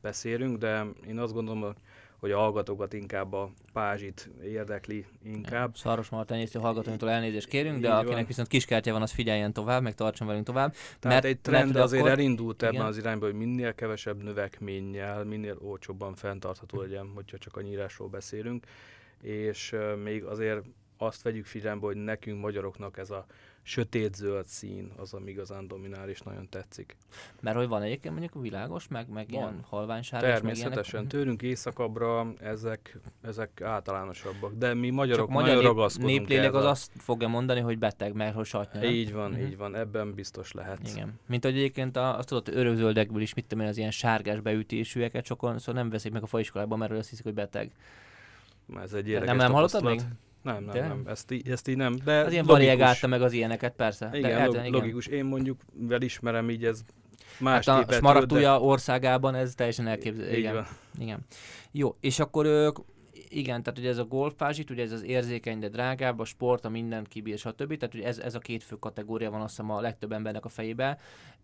beszélünk, 0.00 0.58
de 0.58 0.86
én 1.06 1.18
azt 1.18 1.32
gondolom, 1.32 1.74
hogy 2.16 2.30
a 2.30 2.38
hallgatókat 2.38 2.92
inkább 2.92 3.32
a 3.32 3.50
pázsit 3.72 4.30
érdekli 4.44 5.06
inkább. 5.24 5.76
Szaros 5.76 6.08
Martenyésztő 6.08 6.58
hallgatóinktól 6.58 7.10
elnézést 7.10 7.48
kérünk, 7.48 7.80
de 7.80 7.88
Így 7.88 7.94
akinek 7.94 8.14
van. 8.14 8.24
viszont 8.26 8.48
kiskártya 8.48 8.92
van, 8.92 9.02
az 9.02 9.12
figyeljen 9.12 9.52
tovább, 9.52 9.82
meg 9.82 9.94
tartson 9.94 10.26
velünk 10.26 10.46
tovább. 10.46 10.72
Tehát 10.72 11.02
mert, 11.02 11.24
egy 11.24 11.40
trend 11.40 11.72
mert 11.72 11.84
azért 11.84 12.02
akkor... 12.02 12.12
elindult 12.12 12.62
ebben 12.62 12.74
igen. 12.74 12.86
az 12.86 12.98
irányba, 12.98 13.26
hogy 13.26 13.34
minél 13.34 13.74
kevesebb 13.74 14.22
növekménnyel, 14.22 15.24
minél 15.24 15.56
olcsóbban 15.60 16.14
fenntartható 16.14 16.80
legyen, 16.80 17.10
hogyha 17.14 17.38
csak 17.38 17.56
a 17.56 17.60
nyírásról 17.60 18.08
beszélünk, 18.08 18.66
és 19.22 19.76
még 20.02 20.24
azért 20.24 20.62
azt 20.98 21.22
vegyük 21.22 21.44
figyelembe, 21.44 21.86
hogy 21.86 21.96
nekünk 21.96 22.40
magyaroknak 22.40 22.98
ez 22.98 23.10
a 23.10 23.26
sötét-zöld 23.66 24.46
szín 24.46 24.92
az, 24.96 25.14
ami 25.14 25.30
igazán 25.30 25.68
dominál, 25.68 26.08
és 26.08 26.20
nagyon 26.20 26.48
tetszik. 26.48 26.96
Mert 27.40 27.56
hogy 27.56 27.68
van 27.68 27.82
egyébként 27.82 28.18
mondjuk 28.18 28.42
világos, 28.42 28.88
meg, 28.88 29.08
meg 29.08 29.26
van. 29.30 29.40
ilyen 29.40 29.64
halványsárgás, 29.68 30.32
Természetesen. 30.32 31.00
Meg 31.00 31.10
Tőlünk 31.10 31.42
északabbra 31.42 32.32
ezek, 32.40 32.98
ezek 33.22 33.60
általánosabbak, 33.60 34.52
de 34.54 34.74
mi 34.74 34.90
magyarok 34.90 35.26
Csak 35.26 35.36
nagyon 35.36 35.62
ragaszkodunk 35.62 36.18
néplélek 36.18 36.54
az 36.54 36.64
azt 36.64 36.90
fogja 36.98 37.28
mondani, 37.28 37.60
hogy 37.60 37.78
beteg, 37.78 38.12
mert 38.12 38.34
hogy 38.34 38.44
satnya. 38.44 38.84
Így 38.84 39.12
van, 39.12 39.30
uh-huh. 39.30 39.46
így 39.46 39.56
van, 39.56 39.74
ebben 39.74 40.14
biztos 40.14 40.52
lehet. 40.52 40.88
Igen. 40.88 41.20
Mint 41.26 41.44
hogy 41.44 41.54
egyébként 41.54 41.96
a, 41.96 42.18
azt 42.18 42.28
tudod, 42.28 42.48
örökzöldekből 42.48 43.22
is, 43.22 43.34
mit 43.34 43.46
tudom 43.46 43.64
én, 43.64 43.70
az 43.70 43.76
ilyen 43.76 43.90
sárgás 43.90 44.40
beütésűeket 44.40 45.24
sokan 45.24 45.58
szóval 45.58 45.82
nem 45.82 45.90
veszik 45.90 46.12
meg 46.12 46.22
a 46.22 46.26
faiskolában, 46.26 46.78
mert 46.78 46.92
azt 46.92 47.08
hiszik, 47.08 47.24
hogy 47.24 47.34
beteg. 47.34 47.72
Ez 48.82 48.92
egy 48.92 49.08
érdekes 49.08 49.28
Nem, 49.28 49.36
nem 49.36 49.52
hallottad 49.52 49.84
még? 49.84 50.00
Nem, 50.46 50.64
nem, 50.64 50.74
De? 50.74 50.80
nem. 50.80 51.02
Ezt, 51.06 51.30
í- 51.30 51.48
ezt 51.48 51.68
így 51.68 51.76
nem. 51.76 51.96
De 52.04 52.18
az 52.18 52.32
ilyen 52.32 52.44
variegálta 52.46 53.06
meg 53.06 53.22
az 53.22 53.32
ilyeneket, 53.32 53.74
persze. 53.74 54.10
Igen, 54.12 54.50
De, 54.50 54.62
log- 54.62 54.72
logikus. 54.72 55.06
Én 55.06 55.24
mondjuk 55.24 55.60
vel 55.72 56.02
ismerem 56.02 56.50
így 56.50 56.64
ez 56.64 56.84
más 57.38 57.66
hát 57.66 57.90
a 57.90 57.92
Smaragdúja 57.92 58.58
de... 58.58 58.64
országában 58.64 59.34
ez 59.34 59.54
teljesen 59.54 59.86
elképzelhető. 59.86 60.38
Igen. 60.38 60.54
Van. 60.54 60.66
Igen. 60.98 61.18
Jó, 61.70 61.96
és 62.00 62.18
akkor 62.18 62.46
ők 62.46 62.76
igen, 63.28 63.62
tehát 63.62 63.78
ugye 63.78 63.88
ez 63.88 63.98
a 63.98 64.04
golfpázsit, 64.04 64.70
ugye 64.70 64.82
ez 64.82 64.92
az 64.92 65.02
érzékeny, 65.02 65.58
de 65.58 65.68
drágább, 65.68 66.18
a 66.18 66.24
sport, 66.24 66.64
a 66.64 66.68
mindent 66.68 67.08
kibír, 67.08 67.38
stb. 67.38 67.76
Tehát 67.76 67.94
ugye 67.94 68.06
ez, 68.06 68.18
ez 68.18 68.34
a 68.34 68.38
két 68.38 68.62
fő 68.62 68.76
kategória 68.76 69.30
van 69.30 69.40
azt 69.40 69.50
hiszem 69.56 69.70
a 69.70 69.80
legtöbb 69.80 70.12
embernek 70.12 70.44
a 70.44 70.48
fejében. 70.48 70.98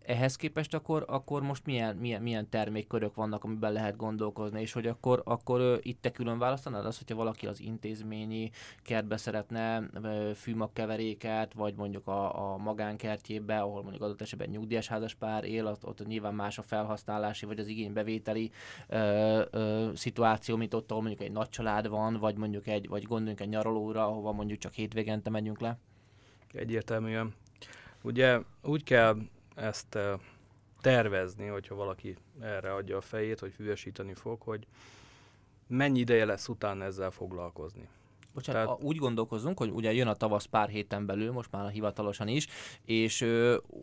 Ehhez 0.05 0.35
képest 0.35 0.73
akkor, 0.73 1.05
akkor 1.07 1.41
most 1.41 1.65
milyen, 1.65 1.95
milyen, 1.95 2.21
milyen 2.21 2.49
termékkörök 2.49 3.15
vannak, 3.15 3.43
amiben 3.43 3.73
lehet 3.73 3.95
gondolkozni, 3.95 4.61
és 4.61 4.71
hogy 4.71 4.87
akkor, 4.87 5.21
akkor 5.25 5.79
itt 5.81 6.01
te 6.01 6.11
külön 6.11 6.39
választanád 6.39 6.85
az, 6.85 6.97
hogyha 6.97 7.15
valaki 7.15 7.47
az 7.47 7.59
intézményi 7.59 8.49
kertbe 8.81 9.17
szeretne 9.17 9.89
fűmagkeveréket, 10.35 11.53
vagy 11.53 11.75
mondjuk 11.75 12.07
a, 12.07 12.51
a 12.53 12.57
magánkertjébe, 12.57 13.59
ahol 13.59 13.81
mondjuk 13.81 14.03
adott 14.03 14.21
esetben 14.21 14.49
nyugdíjas 14.49 14.87
házaspár 14.87 15.43
él, 15.43 15.67
ott, 15.67 15.85
ott 15.85 16.07
nyilván 16.07 16.35
más 16.35 16.57
a 16.57 16.61
felhasználási, 16.61 17.45
vagy 17.45 17.59
az 17.59 17.67
igénybevételi 17.67 18.51
uh, 18.89 19.41
uh, 19.51 19.93
szituáció, 19.93 20.55
mint 20.55 20.73
ott, 20.73 20.91
ahol 20.91 21.03
mondjuk 21.03 21.27
egy 21.27 21.31
nagy 21.31 21.49
család 21.49 21.87
van, 21.87 22.17
vagy 22.17 22.37
mondjuk 22.37 22.67
egy, 22.67 22.87
vagy 22.87 23.03
gondoljunk 23.03 23.39
egy 23.39 23.49
nyaralóra, 23.49 24.07
ahova 24.07 24.31
mondjuk 24.31 24.59
csak 24.59 24.73
hétvégente 24.73 25.29
megyünk 25.29 25.59
le? 25.59 25.77
Egyértelműen. 26.53 27.33
Ugye 28.01 28.39
úgy 28.63 28.83
kell 28.83 29.15
ezt 29.55 29.97
tervezni, 30.81 31.47
hogyha 31.47 31.75
valaki 31.75 32.17
erre 32.39 32.73
adja 32.73 32.97
a 32.97 33.01
fejét, 33.01 33.39
hogy 33.39 33.51
füvesíteni 33.51 34.13
fog, 34.13 34.41
hogy 34.41 34.67
mennyi 35.67 35.99
ideje 35.99 36.25
lesz 36.25 36.47
utána 36.47 36.83
ezzel 36.83 37.11
foglalkozni. 37.11 37.87
Bocsánat, 38.33 38.65
Tehát... 38.65 38.83
úgy 38.83 38.97
gondolkozunk, 38.97 39.57
hogy 39.57 39.69
ugye 39.69 39.93
jön 39.93 40.07
a 40.07 40.13
tavasz 40.13 40.45
pár 40.45 40.69
héten 40.69 41.05
belül, 41.05 41.31
most 41.31 41.51
már 41.51 41.69
hivatalosan 41.69 42.27
is, 42.27 42.47
és 42.85 43.25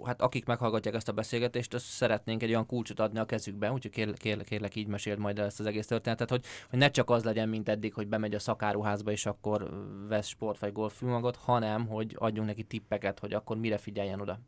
hát 0.04 0.22
akik 0.22 0.44
meghallgatják 0.44 0.94
ezt 0.94 1.08
a 1.08 1.12
beszélgetést, 1.12 1.74
azt 1.74 1.84
szeretnénk 1.84 2.42
egy 2.42 2.48
olyan 2.48 2.66
kulcsot 2.66 3.00
adni 3.00 3.18
a 3.18 3.24
kezükbe, 3.24 3.72
úgyhogy 3.72 3.90
kérlek, 3.90 4.18
kérlek, 4.18 4.46
kérlek 4.46 4.74
így 4.74 4.86
meséld 4.86 5.18
majd 5.18 5.38
ezt 5.38 5.60
az 5.60 5.66
egész 5.66 5.86
történetet, 5.86 6.30
hogy, 6.30 6.44
hogy 6.70 6.78
ne 6.78 6.90
csak 6.90 7.10
az 7.10 7.24
legyen, 7.24 7.48
mint 7.48 7.68
eddig, 7.68 7.94
hogy 7.94 8.08
bemegy 8.08 8.34
a 8.34 8.38
szakáruházba, 8.38 9.10
és 9.10 9.26
akkor 9.26 9.70
vesz 10.08 10.26
sport 10.26 10.58
vagy 10.58 10.72
golfülmagot, 10.72 11.36
hanem 11.36 11.86
hogy 11.86 12.16
adjunk 12.18 12.48
neki 12.48 12.62
tippeket, 12.62 13.18
hogy 13.18 13.32
akkor 13.32 13.56
mire 13.56 13.78
figyeljen 13.78 14.20
oda. 14.20 14.38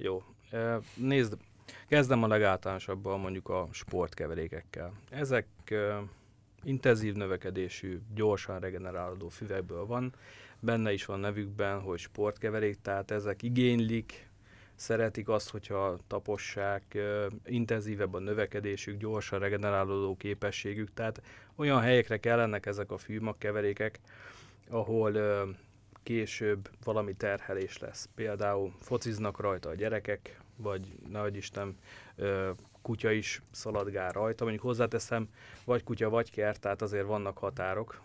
Jó, 0.00 0.22
nézd, 0.94 1.36
kezdem 1.88 2.22
a 2.22 2.26
legáltalánosabban 2.26 3.20
mondjuk 3.20 3.48
a 3.48 3.68
sportkeverékekkel. 3.70 4.92
Ezek 5.10 5.46
intenzív 6.62 7.14
növekedésű, 7.14 8.00
gyorsan 8.14 8.60
regenerálódó 8.60 9.28
füvekből 9.28 9.86
van. 9.86 10.14
Benne 10.60 10.92
is 10.92 11.04
van 11.04 11.20
nevükben, 11.20 11.80
hogy 11.80 11.98
sportkeverék, 11.98 12.78
tehát 12.82 13.10
ezek 13.10 13.42
igénylik, 13.42 14.28
szeretik 14.74 15.28
azt, 15.28 15.50
hogyha 15.50 15.98
tapossák, 16.06 16.98
intenzívebb 17.44 18.14
a 18.14 18.18
növekedésük, 18.18 18.98
gyorsan 18.98 19.38
regenerálódó 19.38 20.16
képességük, 20.16 20.94
tehát 20.94 21.22
olyan 21.54 21.80
helyekre 21.80 22.18
kellenek 22.18 22.66
ezek 22.66 22.90
a 22.90 22.98
fűmagkeverékek, 22.98 24.00
ahol 24.68 25.12
később 26.08 26.70
valami 26.84 27.14
terhelés 27.14 27.78
lesz. 27.78 28.08
Például 28.14 28.72
fociznak 28.80 29.40
rajta 29.40 29.68
a 29.68 29.74
gyerekek, 29.74 30.40
vagy 30.56 30.94
nagy 31.08 31.36
Isten 31.36 31.76
kutya 32.82 33.10
is 33.10 33.42
szaladgál 33.50 34.12
rajta. 34.12 34.44
Mondjuk 34.44 34.64
hozzáteszem, 34.64 35.28
vagy 35.64 35.84
kutya, 35.84 36.08
vagy 36.08 36.30
kert, 36.30 36.60
tehát 36.60 36.82
azért 36.82 37.06
vannak 37.06 37.38
határok. 37.38 38.00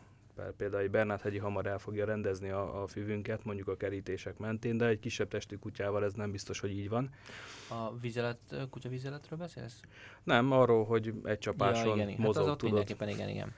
Például 0.57 0.83
egy 0.83 0.89
Bernát 0.89 1.21
hegyi 1.21 1.37
hamar 1.37 1.65
el 1.65 1.79
fogja 1.79 2.05
rendezni 2.05 2.49
a, 2.49 2.81
a 2.81 2.87
füvünket, 2.87 3.43
mondjuk 3.43 3.67
a 3.67 3.77
kerítések 3.77 4.37
mentén, 4.37 4.77
de 4.77 4.85
egy 4.85 4.99
kisebb 4.99 5.27
testű 5.27 5.55
kutyával 5.55 6.03
ez 6.03 6.13
nem 6.13 6.31
biztos, 6.31 6.59
hogy 6.59 6.71
így 6.71 6.89
van. 6.89 7.09
A 7.69 7.97
vizelet, 7.97 8.67
kutya 8.69 8.89
vizeletről 8.89 9.39
beszélsz? 9.39 9.79
Nem, 10.23 10.51
arról, 10.51 10.85
hogy 10.85 11.13
egy 11.23 11.39
csapáson 11.39 11.97
ja, 11.97 12.03
igen, 12.03 12.15
mozog, 12.17 12.35
hát 12.35 12.43
az 12.43 12.49
ott 12.49 12.57
tudod. 12.57 12.75
mindenképpen 12.75 13.09
igen, 13.09 13.29
igen. 13.29 13.53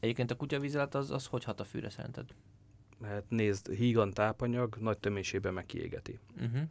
Egyébként 0.00 0.30
a 0.30 0.36
kutya 0.36 0.58
vizelet 0.58 0.94
az, 0.94 1.10
az 1.10 1.26
hogy 1.26 1.44
hat 1.44 1.60
a 1.60 1.64
fűre 1.64 1.90
szerinted? 1.90 2.26
Hát 3.04 3.22
nézd, 3.28 3.72
hígan 3.72 4.12
tápanyag, 4.12 4.76
nagy 4.80 4.98
tömésében 4.98 5.52
meg 5.52 5.66
kiégeti. 5.66 6.18
Uh-huh. 6.36 6.62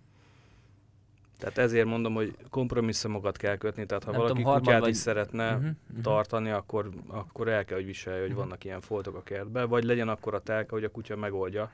Tehát 1.38 1.58
ezért 1.58 1.86
mondom, 1.86 2.14
hogy 2.14 2.36
kompromisszumokat 2.50 3.38
kell 3.38 3.58
kötni, 3.58 3.86
tehát 3.86 4.04
ha 4.04 4.12
nem 4.12 4.20
valaki 4.20 4.42
tudom, 4.42 4.58
kutyát 4.58 4.80
vagy... 4.80 4.90
is 4.90 4.98
szeretne 4.98 5.56
uh-huh, 5.56 5.70
uh-huh. 5.90 6.02
tartani, 6.02 6.50
akkor, 6.50 6.90
akkor 7.08 7.48
el 7.48 7.66
kell, 7.66 7.78
hogy 7.78 7.86
viselje, 7.86 8.20
hogy 8.20 8.30
uh-huh. 8.30 8.44
vannak 8.44 8.64
ilyen 8.64 8.82
foltok 8.82 9.16
a 9.16 9.24
kertben, 9.24 9.70
vagy 9.70 9.84
legyen 9.84 10.10
akkor 10.10 10.34
a 10.34 10.40
telke, 10.40 10.70
hogy 10.70 10.84
a 10.84 10.92
kutya 10.92 11.16
megoldja, 11.16 11.72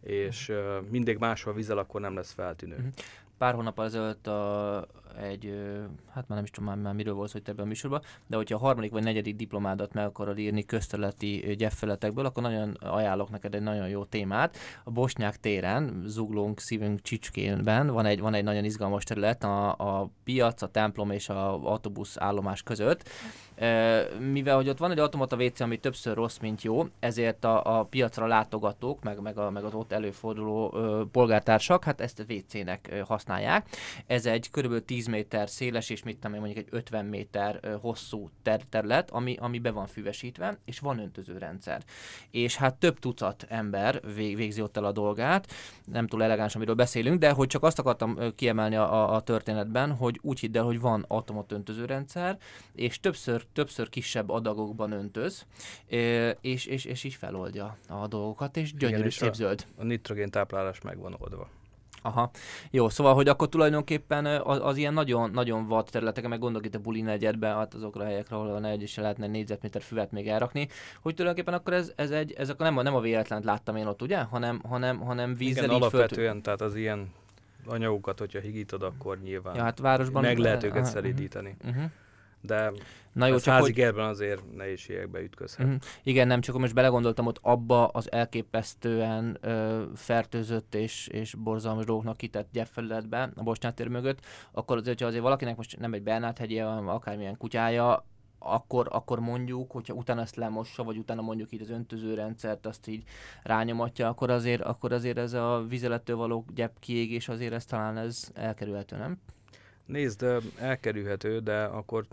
és 0.00 0.48
uh, 0.48 0.88
mindig 0.90 1.18
máshol 1.18 1.54
vizel, 1.54 1.78
akkor 1.78 2.00
nem 2.00 2.14
lesz 2.14 2.32
feltűnő. 2.32 2.74
Uh-huh. 2.74 2.92
Pár 3.38 3.54
hónap 3.54 3.80
ezelőtt 3.80 4.26
a, 4.26 4.76
egy, 5.22 5.54
hát 6.06 6.28
már 6.28 6.38
nem 6.38 6.44
is 6.44 6.50
tudom 6.50 6.68
már, 6.68 6.78
már 6.78 6.94
miről 6.94 7.14
volt 7.14 7.32
hogy 7.32 7.42
ebben 7.44 7.64
a 7.64 7.68
műsorban, 7.68 8.02
de 8.26 8.36
hogyha 8.36 8.56
a 8.56 8.58
harmadik 8.58 8.90
vagy 8.90 9.02
negyedik 9.02 9.36
diplomádat 9.36 9.92
meg 9.92 10.04
akarod 10.04 10.38
írni 10.38 10.64
közterületi 10.64 11.54
gyeffeletekből, 11.58 12.26
akkor 12.26 12.42
nagyon 12.42 12.76
ajánlok 12.80 13.30
neked 13.30 13.54
egy 13.54 13.62
nagyon 13.62 13.88
jó 13.88 14.04
témát. 14.04 14.56
A 14.84 14.90
Bosnyák 14.90 15.36
téren, 15.36 16.02
zuglónk, 16.06 16.60
szívünk 16.60 17.00
Csicskénben 17.00 17.86
van 17.86 18.06
egy, 18.06 18.20
van 18.20 18.34
egy 18.34 18.44
nagyon 18.44 18.64
izgalmas 18.64 19.04
terület, 19.04 19.44
a, 19.44 19.70
a 19.72 20.10
piac, 20.24 20.62
a 20.62 20.66
templom 20.66 21.10
és 21.10 21.28
a 21.28 21.66
autóbusz 21.66 22.16
állomás 22.18 22.62
között. 22.62 23.08
Mivel, 24.32 24.56
hogy 24.56 24.68
ott 24.68 24.78
van 24.78 24.90
egy 24.90 24.98
automata 24.98 25.36
WC, 25.36 25.60
ami 25.60 25.76
többször 25.76 26.14
rossz, 26.14 26.38
mint 26.38 26.62
jó, 26.62 26.84
ezért 26.98 27.44
a, 27.44 27.78
a 27.78 27.84
piacra 27.84 28.26
látogatók, 28.26 29.02
meg, 29.02 29.20
meg, 29.20 29.38
a, 29.38 29.50
meg 29.50 29.64
az 29.64 29.74
ott 29.74 29.92
előforduló 29.92 30.72
ö, 30.74 31.02
polgártársak, 31.12 31.84
hát 31.84 32.00
ezt 32.00 32.24
WC-nek 32.28 33.02
használják. 33.06 33.68
Ez 34.06 34.26
egy 34.26 34.50
kb. 34.50 34.84
10 34.84 35.06
10 35.06 35.14
méter 35.14 35.48
széles, 35.48 35.90
és 35.90 36.02
mit 36.02 36.18
tudom 36.18 36.38
mondjuk 36.38 36.66
egy 36.66 36.68
50 36.70 37.04
méter 37.04 37.78
hosszú 37.80 38.30
ter- 38.42 38.66
terület, 38.66 39.10
ami, 39.10 39.36
ami 39.40 39.58
be 39.58 39.70
van 39.70 39.86
füvesítve, 39.86 40.58
és 40.64 40.78
van 40.78 40.98
öntözőrendszer. 40.98 41.82
És 42.30 42.56
hát 42.56 42.74
több 42.74 42.98
tucat 42.98 43.46
ember 43.48 44.00
vég, 44.14 44.36
végzi 44.36 44.62
ott 44.62 44.76
el 44.76 44.84
a 44.84 44.92
dolgát, 44.92 45.52
nem 45.84 46.06
túl 46.06 46.22
elegáns, 46.22 46.54
amiről 46.54 46.74
beszélünk, 46.74 47.18
de 47.18 47.30
hogy 47.30 47.46
csak 47.46 47.62
azt 47.62 47.78
akartam 47.78 48.18
kiemelni 48.34 48.76
a, 48.76 48.92
a, 48.92 49.14
a 49.14 49.20
történetben, 49.20 49.92
hogy 49.92 50.18
úgy 50.22 50.40
hidd 50.40 50.56
el, 50.56 50.64
hogy 50.64 50.80
van 50.80 51.04
atomot 51.08 51.52
öntözőrendszer, 51.52 52.38
és 52.74 53.00
többször, 53.00 53.45
többször 53.52 53.88
kisebb 53.88 54.30
adagokban 54.30 54.92
öntöz, 54.92 55.46
és, 56.40 56.66
és, 56.66 56.84
és 56.84 57.04
így 57.04 57.14
feloldja 57.14 57.76
a 57.88 58.06
dolgokat, 58.06 58.56
és 58.56 58.74
gyönyörű 58.74 58.96
Igen, 58.96 59.08
és 59.08 59.14
szép 59.14 59.30
a, 59.30 59.34
zöld. 59.34 59.66
A 59.76 59.84
nitrogén 59.84 60.30
táplálás 60.30 60.80
meg 60.80 60.98
van 60.98 61.16
oldva. 61.18 61.48
Aha. 62.06 62.30
Jó, 62.70 62.88
szóval, 62.88 63.14
hogy 63.14 63.28
akkor 63.28 63.48
tulajdonképpen 63.48 64.26
az, 64.26 64.58
az 64.62 64.76
ilyen 64.76 64.92
nagyon, 64.92 65.30
nagyon 65.30 65.66
vad 65.66 65.88
területeken, 65.90 66.30
meg 66.30 66.38
gondolok 66.38 66.66
itt 66.66 66.74
a 66.74 66.78
buli 66.78 67.00
negyedbe, 67.00 67.46
hát 67.46 67.74
azokra 67.74 68.02
a 68.02 68.06
helyekre, 68.06 68.36
ahol 68.36 68.54
a 68.54 68.58
negy 68.58 68.82
is 68.82 68.96
lehetne 68.96 69.26
négyzetméter 69.26 69.82
füvet 69.82 70.12
még 70.12 70.28
elrakni, 70.28 70.68
hogy 71.00 71.14
tulajdonképpen 71.14 71.58
akkor 71.58 71.72
ez, 71.72 71.92
ez 71.96 72.10
egy, 72.10 72.32
ez 72.32 72.50
akkor 72.50 72.66
nem, 72.66 72.82
nem 72.82 72.94
a 72.94 73.00
véletlent 73.00 73.44
láttam 73.44 73.76
én 73.76 73.86
ott, 73.86 74.02
ugye? 74.02 74.18
Hanem, 74.18 74.60
hanem, 74.68 74.98
hanem 74.98 75.34
vízzel 75.34 75.64
Igen, 75.64 75.76
alapvetően, 75.76 76.32
föl... 76.32 76.42
tehát 76.42 76.60
az 76.60 76.74
ilyen 76.74 77.12
anyagokat, 77.66 78.18
hogyha 78.18 78.40
higítod, 78.40 78.82
akkor 78.82 79.18
nyilván 79.18 79.54
ja, 79.54 79.62
hát 79.62 79.78
városban 79.78 80.22
meg 80.22 80.38
lehet 80.38 80.62
őket 80.62 80.82
uh, 80.82 80.88
szelídíteni. 80.88 81.56
Uh-huh. 81.64 81.84
De 82.40 82.72
Na 83.16 83.26
jó, 83.26 83.38
csak 83.38 83.54
házi 83.54 83.82
hogy... 83.82 83.98
azért 83.98 84.54
nehézségekbe 84.56 85.20
ütközhet. 85.20 85.66
Uh-huh. 85.66 85.80
Igen, 86.02 86.26
nem 86.26 86.40
csak 86.40 86.58
most 86.58 86.74
belegondoltam 86.74 87.26
ott 87.26 87.38
abba 87.42 87.86
az 87.86 88.12
elképesztően 88.12 89.38
ö, 89.40 89.82
fertőzött 89.94 90.74
és, 90.74 91.06
és 91.06 91.34
borzalmas 91.34 91.84
dolgoknak 91.84 92.16
kitett 92.16 92.48
gyepfelületbe 92.52 93.30
a 93.34 93.42
Bosnyátér 93.42 93.88
mögött, 93.88 94.20
akkor 94.52 94.76
azért, 94.76 94.88
hogyha 94.92 95.06
azért 95.06 95.22
valakinek 95.22 95.56
most 95.56 95.78
nem 95.78 95.92
egy 95.92 96.02
Bernát 96.02 96.38
hegye, 96.38 96.64
hanem 96.64 96.88
akármilyen 96.88 97.36
kutyája, 97.36 98.04
akkor, 98.38 98.88
akkor 98.90 99.20
mondjuk, 99.20 99.70
hogyha 99.70 99.94
utána 99.94 100.20
ezt 100.20 100.36
lemossa, 100.36 100.84
vagy 100.84 100.96
utána 100.96 101.22
mondjuk 101.22 101.52
így 101.52 101.62
az 101.62 101.70
öntözőrendszert 101.70 102.66
azt 102.66 102.88
így 102.88 103.02
rányomatja, 103.42 104.08
akkor 104.08 104.30
azért, 104.30 104.62
akkor 104.62 104.92
azért 104.92 105.18
ez 105.18 105.32
a 105.32 105.64
vizelettől 105.68 106.16
való 106.16 106.44
gyep 106.54 106.78
kiégés 106.78 107.28
azért 107.28 107.52
ez 107.52 107.64
talán 107.64 107.96
ez 107.96 108.30
elkerülhető, 108.34 108.96
nem? 108.96 109.18
Nézd, 109.86 110.26
elkerülhető, 110.58 111.38
de 111.38 111.64
akkor 111.64 112.06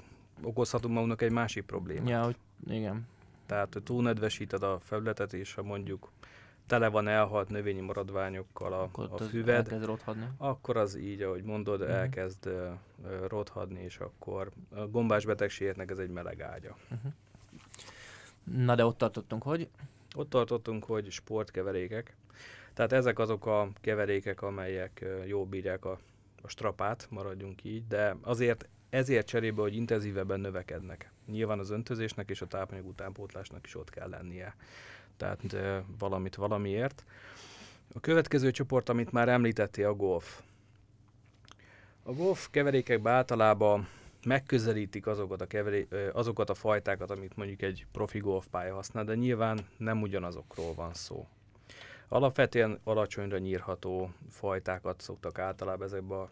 okozhatunk 0.44 0.94
magunknak 0.94 1.22
egy 1.22 1.32
másik 1.32 1.64
problémát. 1.66 2.10
Ja, 2.10 2.24
hogy 2.24 2.36
igen. 2.70 3.08
Tehát, 3.46 3.74
hogy 3.74 3.84
túlnedvesíted 3.84 4.64
a 4.64 4.80
felületet, 4.80 5.34
és 5.34 5.54
ha 5.54 5.64
mondjuk 5.64 6.12
tele 6.68 6.88
van 6.88 7.08
elhalt 7.08 7.50
növényi 7.50 7.82
maradványokkal 7.82 8.74
a, 8.74 8.82
Akkor 8.82 9.10
a 9.12 9.18
füved, 9.18 9.56
elkezd 9.56 9.86
rothadni. 9.86 10.26
akkor 10.38 10.78
az 10.78 10.96
így, 10.96 11.22
ahogy 11.22 11.44
mondod, 11.44 11.80
Mhm. 11.82 11.90
elkezd 11.90 12.46
uh, 12.46 12.70
rothadni, 13.28 13.84
és 13.84 13.98
akkor 13.98 14.52
a 14.76 14.88
gombás 14.88 15.26
betegségeknek 15.26 15.92
ez 15.92 15.98
egy 15.98 16.10
meleg 16.10 16.42
ágya. 16.42 16.76
Na 18.44 18.76
de 18.76 18.86
ott 18.86 18.98
tartottunk, 18.98 19.44
hogy 19.44 19.70
Ott 20.16 20.30
tartottunk, 20.30 20.84
hogy 20.84 21.12
sportkeverékek. 21.12 22.16
Tehát 22.74 22.92
ezek 22.92 23.20
azok 23.20 23.46
a 23.46 23.70
keverékek, 23.82 24.42
amelyek 24.42 25.00
ö, 25.02 25.24
jól 25.24 25.46
bírják 25.46 25.86
a, 25.86 26.00
a 26.42 26.48
strapát, 26.48 27.08
maradjunk 27.10 27.64
így, 27.64 27.88
de 27.88 28.16
azért 28.22 28.68
ezért 28.94 29.28
cserébe, 29.28 29.62
hogy 29.62 29.76
intenzívebben 29.76 30.40
növekednek. 30.40 31.12
Nyilván 31.26 31.60
az 31.60 31.70
öntözésnek 31.70 32.30
és 32.30 32.42
a 32.42 32.48
tápanyag 32.48 32.88
utánpótlásnak 32.88 33.66
is 33.66 33.76
ott 33.76 33.90
kell 33.90 34.10
lennie. 34.10 34.56
Tehát 35.18 35.56
valamit 36.00 36.36
valamiért. 36.36 37.06
A 37.94 38.00
következő 38.00 38.52
csoport, 38.52 38.90
amit 38.90 39.12
már 39.12 39.30
említettél, 39.30 39.88
a 39.88 39.94
golf. 39.94 40.42
A 42.04 42.12
golf 42.12 42.48
keverékekben 42.52 43.14
általában 43.14 43.88
megközelítik 44.26 45.08
azokat 45.08 45.42
a, 45.42 45.48
keveré, 45.48 45.88
azokat 46.12 46.50
a 46.50 46.54
fajtákat, 46.54 47.12
amit 47.12 47.36
mondjuk 47.36 47.62
egy 47.62 47.86
profi 47.92 48.20
golfpálya 48.20 48.74
használ, 48.74 49.04
de 49.04 49.16
nyilván 49.16 49.68
nem 49.78 50.02
ugyanazokról 50.02 50.74
van 50.74 50.94
szó. 50.94 51.28
Alapvetően 52.08 52.80
alacsonyra 52.84 53.38
nyírható 53.38 54.12
fajtákat 54.30 55.02
szoktak 55.02 55.40
általában 55.40 55.88
ezekbe 55.88 56.16
a 56.16 56.30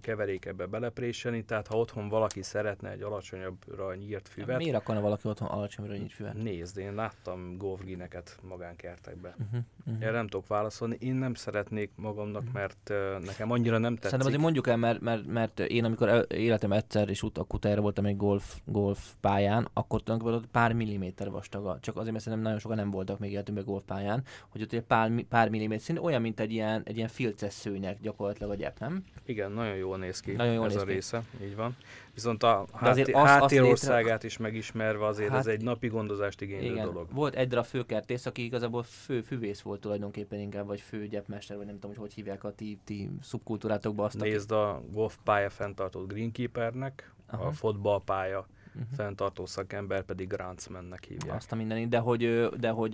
keverékekbe 0.00 0.66
belepréselni, 0.66 1.44
tehát 1.44 1.66
ha 1.66 1.76
otthon 1.78 2.08
valaki 2.08 2.42
szeretne 2.42 2.90
egy 2.90 3.02
alacsonyabbra 3.02 3.94
nyírt 3.94 4.28
füvet, 4.28 4.56
miért 4.58 4.76
akarna 4.76 5.00
valaki 5.00 5.28
otthon 5.28 5.48
alacsonyra 5.48 5.96
nyit 5.96 6.12
füvet? 6.12 6.42
nézd, 6.42 6.78
én 6.78 6.94
láttam 6.94 7.56
golfgineket 7.56 8.38
magánkertekbe. 8.42 9.28
Uh-huh, 9.38 9.60
uh-huh. 9.86 10.02
Erre 10.04 10.16
nem 10.16 10.26
tudok 10.28 10.46
válaszolni, 10.46 10.96
én 11.00 11.14
nem 11.14 11.34
szeretnék 11.34 11.90
magamnak, 11.96 12.42
Mhm. 12.44 12.52
mert 12.52 12.90
uh, 12.90 13.24
nekem 13.24 13.50
annyira 13.50 13.78
nem 13.78 13.92
tetszik. 13.94 14.02
Szerintem 14.02 14.26
azért 14.26 14.42
mondjuk 14.42 14.66
el, 14.66 14.76
mert, 14.76 15.00
mert, 15.00 15.26
mert 15.26 15.60
én 15.60 15.84
amikor 15.84 16.26
életem 16.28 16.72
egyszer 16.72 17.08
és 17.08 17.22
ut- 17.22 17.52
utána 17.52 17.80
voltam 17.80 18.06
egy 18.06 18.16
golf, 18.16 18.58
golf 18.64 19.12
pályán, 19.20 19.68
akkor 19.72 20.02
tulajdonképpen 20.02 20.48
pár 20.50 20.72
milliméter 20.72 21.30
vastaga. 21.30 21.78
Csak 21.80 21.96
azért, 21.96 22.10
mert 22.12 22.24
szerintem 22.24 22.46
nagyon 22.46 22.60
sokan 22.60 22.76
nem 22.76 22.90
voltak 22.90 23.18
még 23.18 23.32
életünkben 23.32 23.66
golfpályán, 23.66 24.22
hogy 24.48 24.62
ott 24.62 24.72
egy 24.72 24.82
pár, 24.82 25.22
pár 25.28 25.48
milliméter 25.48 25.82
szín, 25.84 25.96
olyan, 25.98 26.20
mint 26.20 26.40
egy 26.40 26.52
ilyen, 26.52 26.82
egy 26.84 26.96
ilyen 26.96 27.08
filces 27.08 27.52
szőnyeg 27.52 27.98
gyakorlatilag 28.00 28.50
a 28.50 28.54
gyep, 28.54 28.78
nem? 28.78 29.04
Igen, 29.24 29.52
nagyon 29.52 29.76
jól 29.84 29.96
néz 29.98 30.20
ki 30.20 30.32
Nagyon 30.32 30.54
jól 30.54 30.66
ez 30.66 30.72
néz 30.72 30.82
a 30.82 30.84
ki. 30.84 30.92
része, 30.92 31.22
így 31.42 31.56
van. 31.56 31.76
Viszont 32.14 32.42
a 32.42 32.60
azt- 32.70 32.98
azt 33.12 33.12
háttérországát 33.14 34.22
is 34.22 34.36
megismerve 34.36 35.06
azért 35.06 35.30
Hát- 35.30 35.38
ez 35.38 35.46
egy 35.46 35.62
napi 35.62 35.88
gondozást 35.88 36.40
igénylő 36.40 36.64
Igen. 36.72 36.84
dolog. 36.84 37.08
Volt 37.12 37.34
egy 37.34 37.48
darab 37.48 37.64
főkertész, 37.64 38.26
aki 38.26 38.44
igazából 38.44 38.82
fő 38.82 39.20
füvész 39.20 39.60
volt 39.60 39.80
tulajdonképpen 39.80 40.38
inkább, 40.38 40.66
vagy 40.66 40.80
fő 40.80 41.06
gyepmester, 41.06 41.56
vagy 41.56 41.66
nem 41.66 41.74
tudom, 41.74 41.90
hogy 41.90 42.00
hogy 42.00 42.14
hívják 42.14 42.44
a 42.44 42.52
ti, 42.54 42.78
ti 42.84 43.10
szubkultúrátokba 43.22 44.04
azt. 44.04 44.20
aki- 44.20 44.28
Nézd 44.30 44.52
a 44.52 44.82
golfpálya 44.90 45.50
fenntartó 45.50 46.04
greenkeepernek, 46.06 47.12
Aha. 47.26 47.46
a 47.46 47.52
fotballpálya 47.52 48.46
Mhm. 48.74 48.84
fenntartó 48.96 49.46
szakember 49.46 50.02
pedig 50.02 50.28
Grantsmannek 50.28 51.04
hívják. 51.04 51.36
Azt 51.36 51.52
a 51.52 51.54
mindenit, 51.54 51.88
de 51.88 51.98
hogy, 51.98 52.48
de 52.48 52.70
hogy 52.70 52.90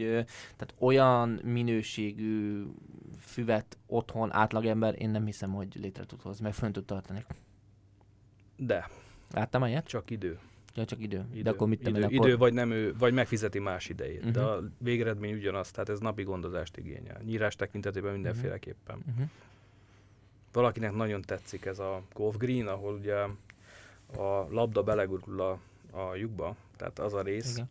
tehát 0.57 0.75
olyan 0.79 1.29
minőségű 1.29 2.65
füvet 3.21 3.79
otthon 3.87 4.33
átlagember, 4.33 4.95
én 5.03 5.11
nem 5.11 5.25
hiszem, 5.25 5.53
hogy 5.53 5.75
létre 5.81 6.05
tud 6.05 6.23
hozni, 6.23 6.45
meg 6.45 6.55
fönn 6.55 6.73
tud 6.73 6.85
tartani. 6.85 7.25
De 8.57 8.89
Láttam 9.33 9.65
ilyet? 9.65 9.87
csak 9.87 10.11
idő. 10.11 10.39
Ja, 10.75 10.85
csak 10.85 11.01
idő. 11.03 11.25
idő 11.33 11.43
De 11.43 11.51
akkor 11.51 11.69
mit 11.69 11.87
idő, 11.87 12.01
én, 12.01 12.09
idő 12.09 12.17
akkor... 12.17 12.39
vagy, 12.39 12.53
nem 12.53 12.71
ő, 12.71 12.95
vagy 12.99 13.13
megfizeti 13.13 13.59
más 13.59 13.89
idejét. 13.89 14.19
Uh-huh. 14.19 14.33
De 14.33 14.41
a 14.41 14.63
végeredmény 14.79 15.35
ugyanaz, 15.35 15.71
tehát 15.71 15.89
ez 15.89 15.99
napi 15.99 16.23
gondozást 16.23 16.77
igényel. 16.77 17.21
Nyírás 17.25 17.57
tekintetében 17.57 18.13
mindenféleképpen. 18.13 18.97
Uh-huh. 18.97 19.29
Valakinek 20.53 20.93
nagyon 20.93 21.23
tetszik 21.23 21.65
ez 21.65 21.79
a 21.79 22.03
golf 22.15 22.37
green, 22.37 22.67
ahol 22.67 22.95
ugye 22.95 23.15
a 24.23 24.47
labda 24.51 24.83
belegurul 24.83 25.41
a, 25.41 25.59
a 25.91 26.15
lyukba, 26.15 26.57
tehát 26.77 26.99
az 26.99 27.15
a 27.15 27.23
rész 27.23 27.53
Igen. 27.53 27.71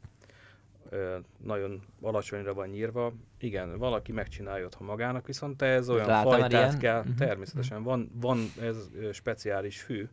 ö, 0.89 1.17
nagyon 1.43 1.81
alacsonyra 2.01 2.53
van 2.53 2.67
nyírva. 2.67 3.13
Igen, 3.39 3.77
valaki 3.77 4.11
megcsinálja 4.11 4.65
otthon 4.65 4.87
magának, 4.87 5.25
viszont 5.25 5.61
ez 5.61 5.89
olyan 5.89 6.07
már 6.07 6.23
fajtát 6.23 6.77
kell, 6.77 7.01
Mhm. 7.03 7.15
természetesen 7.15 7.83
van, 7.83 8.11
van 8.13 8.39
ez 8.61 8.89
speciális 9.13 9.81
fű, 9.81 10.07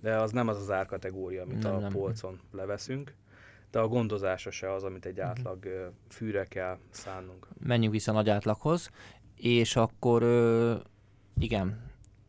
de 0.00 0.16
az 0.16 0.30
nem 0.30 0.48
az 0.48 0.56
az 0.60 0.70
árkategória, 0.70 1.42
amit 1.42 1.62
Nem, 1.62 1.74
a 1.74 1.78
nem. 1.78 1.92
polcon 1.92 2.40
leveszünk, 2.52 3.14
de 3.70 3.78
a 3.78 3.88
gondozása 3.88 4.50
se 4.50 4.72
az, 4.72 4.84
amit 4.84 5.06
egy 5.06 5.16
Mhm. 5.16 5.26
átlag 5.26 5.64
ö, 5.64 5.86
fűre 6.08 6.44
kell 6.44 6.78
szánnunk. 6.90 7.48
Menjünk 7.62 7.92
vissza 7.94 8.12
nagy 8.12 8.28
átlaghoz, 8.28 8.90
és 9.36 9.76
akkor 9.76 10.22
ö, 10.22 10.74
igen, 11.38 11.80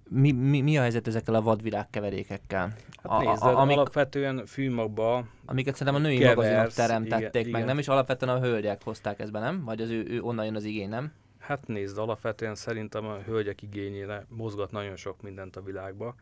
mi, 0.09 0.31
mi, 0.31 0.61
mi 0.61 0.77
a 0.77 0.81
helyzet 0.81 1.07
ezekkel 1.07 1.33
a 1.35 1.41
vadvirág 1.41 1.89
keverékekkel? 1.89 2.67
Hát 2.67 2.75
A- 3.01 3.15
a- 3.15 3.29
nézd, 3.29 3.43
a- 3.43 3.57
amik- 3.59 3.77
alapvetően 3.77 4.45
fűmagba 4.45 5.25
Amiket 5.45 5.75
szerintem 5.75 6.03
a 6.03 6.05
női 6.05 6.17
Keversz, 6.17 6.35
magazinok 6.35 6.71
teremtették 6.71 7.41
igen, 7.41 7.51
meg, 7.51 7.61
igen. 7.61 7.65
nem? 7.65 7.77
És 7.77 7.87
alapvetően 7.87 8.35
a 8.35 8.39
hölgyek 8.39 8.83
hozták 8.83 9.19
ezt 9.19 9.31
be, 9.31 9.39
nem? 9.39 9.63
Vagy 9.65 9.81
az 9.81 9.89
ő, 9.89 10.05
ő 10.09 10.21
onnan 10.21 10.45
jön 10.45 10.55
az 10.55 10.63
igény, 10.63 10.89
nem? 10.89 11.11
Hát 11.39 11.67
nézd, 11.67 11.97
alapvetően 11.97 12.55
szerintem 12.55 13.05
a 13.05 13.17
hölgyek 13.25 13.61
igényére 13.61 14.25
mozgat 14.29 14.71
nagyon 14.71 14.95
sok 14.95 15.21
mindent 15.21 15.55
a 15.55 15.61
világba. 15.61 16.15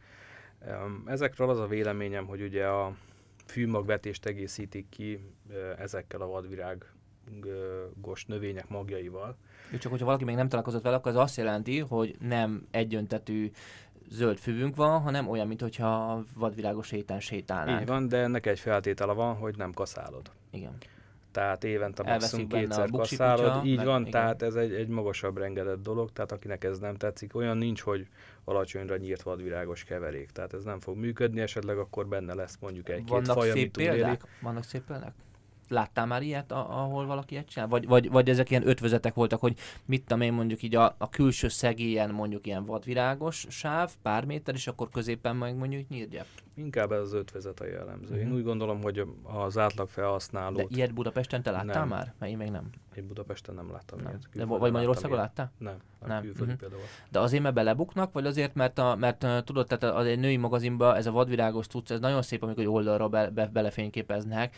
Ezekről 1.06 1.50
az 1.50 1.60
a 1.60 1.68
véleményem, 1.68 2.26
hogy 2.26 2.42
ugye 2.42 2.66
a 2.68 2.94
fűmagvetést 3.46 4.26
egészítik 4.26 4.90
ki 4.90 5.20
ezekkel 5.78 6.22
a 6.22 6.26
vadvirágos 7.32 8.26
növények 8.26 8.70
magjaival. 8.70 9.36
Csak 9.80 9.92
hogyha 9.92 10.06
valaki 10.06 10.24
még 10.24 10.36
nem 10.36 10.50
találkozott 10.50 10.84
vele, 10.84 10.96
akkor 10.96 11.12
az 11.12 11.18
azt 11.18 11.38
jelenti, 11.38 11.80
hogy 11.80 12.16
nem 12.20 12.66
egyöntetű 12.72 13.52
zöld 14.10 14.38
füvünk 14.38 14.76
van, 14.76 15.02
hanem 15.02 15.30
olyan, 15.30 15.48
mintha 15.48 16.24
vadvilágos 16.36 16.90
héten 16.90 17.20
sétálnánk. 17.20 17.82
Így 17.82 17.88
van, 17.88 18.08
de 18.08 18.18
ennek 18.18 18.46
egy 18.46 18.60
feltétele 18.60 19.14
van, 19.14 19.36
hogy 19.36 19.58
nem 19.58 19.74
kaszálod. 19.74 20.32
Igen. 20.52 20.78
Tehát 21.32 21.64
évente 21.64 22.04
maximum 22.04 22.48
kétszer 22.48 22.90
kaszálod. 22.90 23.46
kutya, 23.46 23.62
Így 23.66 23.76
meg- 23.76 23.86
van, 23.86 24.00
igen. 24.00 24.12
tehát 24.12 24.42
ez 24.42 24.56
egy, 24.56 24.74
egy 24.74 24.88
magasabb 24.88 25.38
rengedett 25.38 25.82
dolog, 25.82 26.12
tehát 26.12 26.32
akinek 26.32 26.64
ez 26.64 26.80
nem 26.80 26.96
tetszik, 26.96 27.36
olyan 27.36 27.58
nincs, 27.58 27.82
hogy 27.82 28.08
alacsonyra 28.44 28.98
nyírt 28.98 29.22
vadvirágos 29.22 29.84
keverék. 29.84 30.30
Tehát 30.30 30.54
ez 30.54 30.64
nem 30.64 30.80
fog 30.80 30.98
működni, 30.98 31.42
esetleg 31.42 31.78
akkor 31.78 32.08
benne 32.08 32.34
lesz 32.34 32.58
mondjuk 32.60 32.90
egy-két 32.90 33.10
Vannak 33.10 33.38
faj, 33.38 33.50
ami 33.50 33.60
szép 33.60 33.72
példák? 33.72 34.22
Vannak 34.42 34.64
szép 34.64 34.86
példák? 34.86 35.14
Láttál 35.70 36.06
már 36.06 36.22
ilyet, 36.22 36.52
ahol 36.52 37.06
valaki 37.06 37.34
ilyet 37.34 37.48
csinál? 37.50 37.68
Vagy, 37.68 37.88
vagy, 37.88 38.10
vagy 38.10 38.30
ezek 38.30 38.50
ilyen 38.50 38.68
ötvözetek 38.68 39.14
voltak, 39.14 39.40
hogy 39.40 39.58
mit 39.86 40.02
tudom 40.02 40.22
én 40.22 40.34
mondjuk 40.34 40.62
így 40.64 40.76
a, 40.76 40.96
a 40.98 41.10
külső 41.10 41.48
szegélyen 41.48 42.10
mondjuk 42.10 42.48
ilyen 42.48 42.66
vadvirágos 42.66 43.46
sáv, 43.50 43.92
pár 44.02 44.26
méter, 44.26 44.54
és 44.54 44.68
akkor 44.68 44.90
középen 44.90 45.36
meg 45.36 45.56
mondjuk 45.56 45.88
nyírgyep. 45.90 46.26
Inkább 46.58 46.92
ez 46.92 47.00
az 47.02 47.14
ötvezet 47.14 47.60
a 47.60 47.66
jellemző. 47.66 48.16
Én 48.20 48.26
Mhm. 48.28 48.36
úgy 48.36 48.44
gondolom, 48.44 48.82
hogy 48.82 49.04
az 49.24 49.58
átlag 49.58 49.88
De 49.88 49.92
felhasználót 49.94 50.76
ilyet 50.76 50.94
Budapesten 50.94 51.42
te 51.44 51.52
láttál 51.52 51.80
Nem. 51.80 51.88
már? 51.88 52.14
Mert 52.20 52.32
én 52.32 52.38
még 52.38 52.50
nem. 52.50 52.70
én 52.96 53.08
Budapesten 53.08 53.56
nem 53.56 53.72
láttam 53.72 54.00
nem. 54.00 54.08
ilyet. 54.10 54.28
De, 54.34 54.46
vagy 54.46 54.72
Magyarországon 54.72 55.18
láttál? 55.18 55.52
Nem, 55.58 55.78
a 56.00 56.08
Nem. 56.08 56.22
külföldi 56.22 56.52
Mhm. 56.52 56.60
például. 56.62 56.82
De 57.10 57.20
azért, 57.20 57.44
mert 57.44 57.56
belebuknak, 57.56 58.14
vagy 58.14 58.26
azért, 58.26 58.54
mert, 58.56 58.80
a, 58.80 58.96
mert 58.96 59.26
tudod, 59.46 59.68
tehát 59.68 59.96
az 59.96 60.06
egy 60.06 60.20
női 60.20 60.38
magazinban 60.38 60.96
ez 60.96 61.06
a 61.06 61.12
vadvirágos 61.12 61.68
cucc, 61.68 61.92
ez 61.92 62.00
nagyon 62.00 62.22
szép, 62.22 62.44
amikor 62.44 62.68
oldalra 62.68 63.08
be, 63.10 63.30
be, 63.30 63.48
belefényképeznek. 63.48 64.56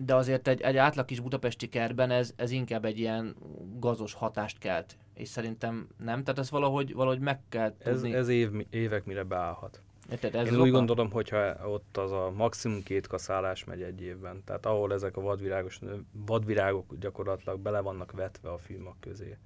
De 0.00 0.14
azért 0.14 0.48
egy, 0.48 0.60
egy 0.60 0.76
átlag 0.76 1.04
kis 1.04 1.20
budapesti 1.20 1.68
kertben 1.68 2.10
ez, 2.10 2.32
ez 2.36 2.50
inkább 2.50 2.84
egy 2.84 2.98
ilyen 2.98 3.36
gazos 3.78 4.12
hatást 4.12 4.58
kelt. 4.58 4.96
És 5.14 5.28
szerintem 5.28 5.88
nem, 6.04 6.22
tehát 6.22 6.38
ez 6.40 6.50
valahogy, 6.50 6.94
valahogy 6.94 7.20
meg 7.20 7.40
kell 7.48 7.74
Ez, 7.78 7.92
tudni. 7.94 8.14
ez 8.14 8.28
év, 8.28 8.50
évek 8.70 9.04
mire 9.04 9.22
beállhat. 9.22 9.80
Érted? 10.10 10.34
Ez 10.34 10.46
Én 10.46 10.60
úgy 10.60 10.70
gondolom, 10.70 11.10
hogyha 11.10 11.68
ott 11.68 11.96
az 11.96 12.12
a 12.12 12.30
maximum 12.36 12.82
két 12.82 13.06
kaszálás 13.06 13.64
megy 13.64 13.82
egy 13.82 14.02
évben, 14.02 14.42
tehát 14.44 14.66
ahol 14.66 14.92
ezek 14.92 15.16
a 15.16 15.20
vadvirágos, 15.20 15.80
vadvirágok 16.12 16.94
gyakorlatilag 16.98 17.60
bele 17.60 17.80
vannak 17.80 18.12
vetve 18.12 18.50
a 18.50 18.58
fűmag 18.58 18.94
közé. 19.00 19.36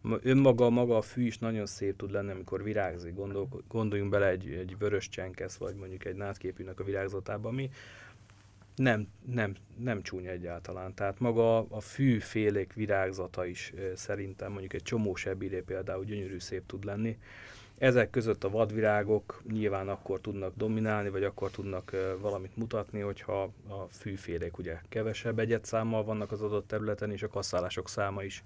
Ma- 0.00 0.18
Önmaga 0.22 0.70
maga 0.70 0.96
a 0.96 1.02
fű 1.02 1.26
is 1.26 1.38
nagyon 1.38 1.66
szép 1.66 1.96
tud 1.96 2.10
lenni, 2.10 2.30
amikor 2.30 2.62
virágzik. 2.62 3.14
Gondol, 3.14 3.48
gondoljunk 3.68 4.10
bele 4.10 4.28
egy, 4.28 4.48
egy 4.50 4.78
vörös 4.78 5.08
csenkesz, 5.08 5.56
vagy 5.56 5.74
mondjuk 5.74 6.04
egy 6.04 6.14
nátképűnek 6.16 6.80
a 6.80 6.84
virágzatába, 6.84 7.48
ami 7.48 7.70
nem, 8.76 9.08
nem, 9.26 9.54
nem 9.76 10.02
csúnya 10.02 10.30
egyáltalán. 10.30 10.94
Tehát 10.94 11.20
maga 11.20 11.58
a 11.58 11.80
fűfélék 11.80 12.72
virágzata 12.72 13.46
is 13.46 13.72
szerintem 13.94 14.50
mondjuk 14.50 14.72
egy 14.72 14.82
csomó 14.82 15.14
sebíré 15.14 15.60
például 15.60 16.04
gyönyörű 16.04 16.38
szép 16.38 16.66
tud 16.66 16.84
lenni. 16.84 17.18
Ezek 17.78 18.10
között 18.10 18.44
a 18.44 18.50
vadvirágok 18.50 19.42
nyilván 19.52 19.88
akkor 19.88 20.20
tudnak 20.20 20.56
dominálni, 20.56 21.08
vagy 21.08 21.24
akkor 21.24 21.50
tudnak 21.50 21.96
valamit 22.20 22.56
mutatni, 22.56 23.00
hogyha 23.00 23.42
a 23.68 23.86
fűfélék 23.90 24.58
ugye 24.58 24.80
kevesebb 24.88 25.38
egyetszámmal 25.38 26.04
vannak 26.04 26.32
az 26.32 26.42
adott 26.42 26.66
területen, 26.66 27.10
és 27.10 27.22
a 27.22 27.28
kasszálások 27.28 27.88
száma 27.88 28.22
is 28.22 28.44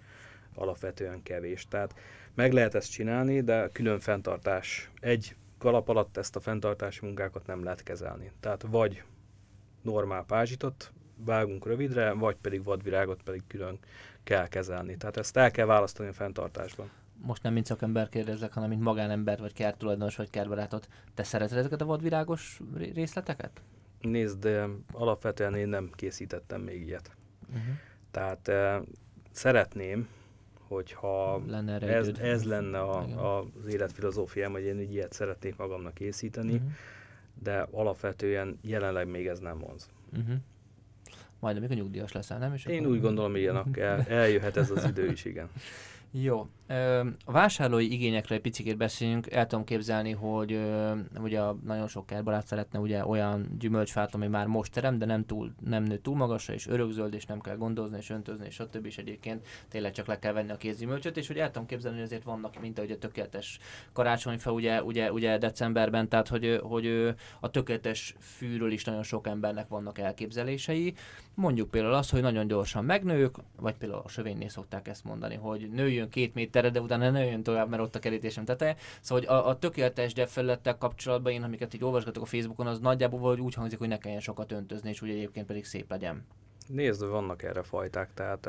alapvetően 0.55 1.23
kevés. 1.23 1.67
Tehát 1.69 1.95
meg 2.35 2.53
lehet 2.53 2.75
ezt 2.75 2.91
csinálni, 2.91 3.41
de 3.41 3.69
külön 3.73 4.01
fenntartás. 4.01 4.91
Egy 5.01 5.35
kalap 5.59 5.89
alatt 5.89 6.17
ezt 6.17 6.37
a 6.37 6.41
fenntartási 6.41 7.05
munkákat 7.05 7.47
nem 7.47 7.65
lehet 7.65 7.83
kezelni. 7.83 8.31
Tehát 8.41 8.65
vagy 8.71 9.03
normál 9.83 10.25
pázsitot 10.25 10.93
vágunk 11.25 11.67
rövidre, 11.67 12.13
vagy 12.13 12.37
pedig 12.37 12.65
vadvirágot 12.65 13.23
pedig 13.23 13.43
külön 13.47 13.79
kell 14.25 14.49
kezelni. 14.49 14.97
Tehát 14.97 15.17
ezt 15.17 15.37
el 15.37 15.51
kell 15.51 15.67
választani 15.67 16.09
a 16.09 16.13
fenntartásban. 16.13 16.91
Most 17.21 17.43
nem 17.43 17.53
mint 17.53 17.67
szakember 17.67 18.09
kérdezlek, 18.09 18.53
hanem 18.53 18.69
mint 18.69 18.83
magánember, 18.83 19.39
vagy 19.39 19.53
kerttulajdonos, 19.53 20.17
vagy 20.17 20.31
kertbarátot. 20.31 20.89
Te 21.15 21.23
szereted 21.23 21.59
ezeket 21.59 21.81
a 21.81 21.85
vadvirágos 21.85 22.61
részleteket? 22.95 23.61
Nézd, 24.01 24.39
de 24.39 24.69
alapvetően 24.93 25.55
én 25.55 25.69
nem 25.69 25.91
készítettem 25.95 26.61
még 26.61 26.87
ilyet. 26.87 27.11
Uh-huh. 27.49 27.63
Tehát 28.11 28.49
eh, 28.49 28.81
szeretném, 29.31 30.09
hogyha 30.69 31.43
lenne 31.47 31.73
erre 31.73 31.95
ez, 31.95 32.09
ez 32.09 32.45
lenne 32.45 32.81
a, 32.81 32.99
a, 32.99 33.47
az 33.61 33.67
életfilozófiám, 33.67 34.53
hogy 34.53 34.63
én 34.63 34.81
ilyet 34.81 35.13
szeretnék 35.13 35.57
magamnak 35.57 35.95
készíteni, 35.95 36.53
uh-huh. 36.53 36.71
De 37.43 37.67
alapvetően 37.71 38.59
jelenleg 38.63 39.09
még 39.09 39.27
ez 39.27 39.39
nem 39.39 39.59
vonz. 39.59 39.89
Uh-huh. 40.13 40.37
Majd 41.41 41.57
amikor 41.57 41.77
nyugdíjas 41.77 42.13
leszel, 42.13 42.39
nem? 42.39 42.55
És 42.55 42.65
Én 42.65 42.79
akkor... 42.79 42.93
úgy 42.93 43.01
gondolom, 43.01 43.37
ilyen 43.37 43.65
el, 43.77 44.01
eljöhet 44.09 44.57
ez 44.57 44.71
az 44.71 44.85
idő 44.85 45.11
is, 45.11 45.25
igen. 45.25 45.49
Jó. 46.11 46.49
A 47.25 47.33
vásárlói 47.33 47.93
igényekről 47.93 48.37
egy 48.37 48.43
picit 48.43 48.77
beszéljünk. 48.77 49.31
El 49.31 49.47
tudom 49.47 49.65
képzelni, 49.65 50.13
hogy 50.13 50.61
ugye 51.21 51.41
nagyon 51.65 51.89
sok 51.89 52.07
kertbarát 52.07 52.47
szeretne 52.47 52.79
ugye 52.79 53.07
olyan 53.07 53.57
gyümölcsfát, 53.59 54.15
ami 54.15 54.27
már 54.27 54.47
most 54.47 54.73
terem, 54.73 54.99
de 54.99 55.07
nem, 55.07 55.25
túl, 55.25 55.53
nem 55.65 55.83
nő 55.83 55.99
túl 55.99 56.17
magasra, 56.17 56.55
és 56.55 56.67
örökzöld, 56.67 57.15
és 57.15 57.25
nem 57.27 57.41
kell 57.41 57.57
gondozni, 57.57 57.97
és 57.97 58.11
öntözni, 58.11 58.47
és 58.47 58.55
stb. 58.55 58.87
És 58.87 58.99
egyébként 58.99 59.47
tényleg 59.69 59.93
csak 59.93 60.07
le 60.07 60.19
kell 60.19 60.33
venni 60.33 60.51
a 60.51 60.57
kézgyümölcsöt, 60.57 61.17
és 61.17 61.27
hogy 61.27 61.39
el 61.39 61.51
tudom 61.51 61.67
képzelni, 61.67 61.97
hogy 61.97 62.07
azért 62.07 62.25
vannak, 62.25 62.61
mint 62.61 62.79
ahogy 62.79 62.91
a 62.91 62.99
tökéletes 62.99 63.59
karácsonyfa 63.93 64.53
ugye, 64.53 64.83
ugye, 64.83 65.13
ugye 65.13 65.39
decemberben, 65.39 66.09
tehát 66.09 66.29
hogy, 66.29 66.61
hogy 66.63 67.15
a 67.41 67.51
tökéletes 67.51 68.15
fűről 68.21 68.73
is 68.73 68.85
nagyon 68.85 69.03
sok 69.03 69.27
embernek 69.27 69.69
vannak 69.69 69.99
elképzelései. 69.99 70.95
Mondjuk 71.35 71.71
például 71.71 71.95
az, 71.95 72.11
hogy 72.11 72.23
nagyon 72.23 72.47
gyorsan 72.47 72.85
megnőjük, 72.85 73.37
vagy 73.57 73.75
például 73.75 74.03
a 74.05 74.09
sövénynél 74.09 74.49
szokták 74.49 74.89
ezt 74.89 75.05
mondani, 75.05 75.35
hogy 75.35 75.71
nőjön 75.71 76.09
két 76.09 76.35
méterre, 76.63 76.71
de 76.71 76.81
utána 76.81 77.11
ne 77.11 77.25
jön 77.25 77.43
tovább, 77.43 77.69
mert 77.69 77.83
ott 77.83 77.95
a 77.95 77.99
kerítésem 77.99 78.45
teteje. 78.45 78.77
Szóval 79.01 79.25
hogy 79.25 79.37
a, 79.37 79.49
a 79.49 79.59
tökéletes 79.59 80.13
felülettel 80.27 80.79
kapcsolatban 80.79 81.33
én, 81.33 81.43
amiket 81.43 81.75
így 81.75 81.85
olvasgatok 81.85 82.23
a 82.23 82.27
Facebookon, 82.27 82.67
az 82.67 82.79
nagyjából 82.79 83.21
vagy 83.21 83.41
úgy 83.41 83.55
hangzik, 83.55 83.79
hogy 83.79 83.89
ne 83.89 83.99
kelljen 83.99 84.21
sokat 84.21 84.53
öntözni, 84.53 84.89
és 84.89 85.03
úgy 85.03 85.11
egyébként 85.11 85.47
pedig 85.47 85.65
szép 85.65 85.91
legyen. 85.91 86.27
Nézd, 86.67 87.05
vannak 87.05 87.43
erre 87.43 87.63
fajták, 87.63 88.15
tehát 88.15 88.49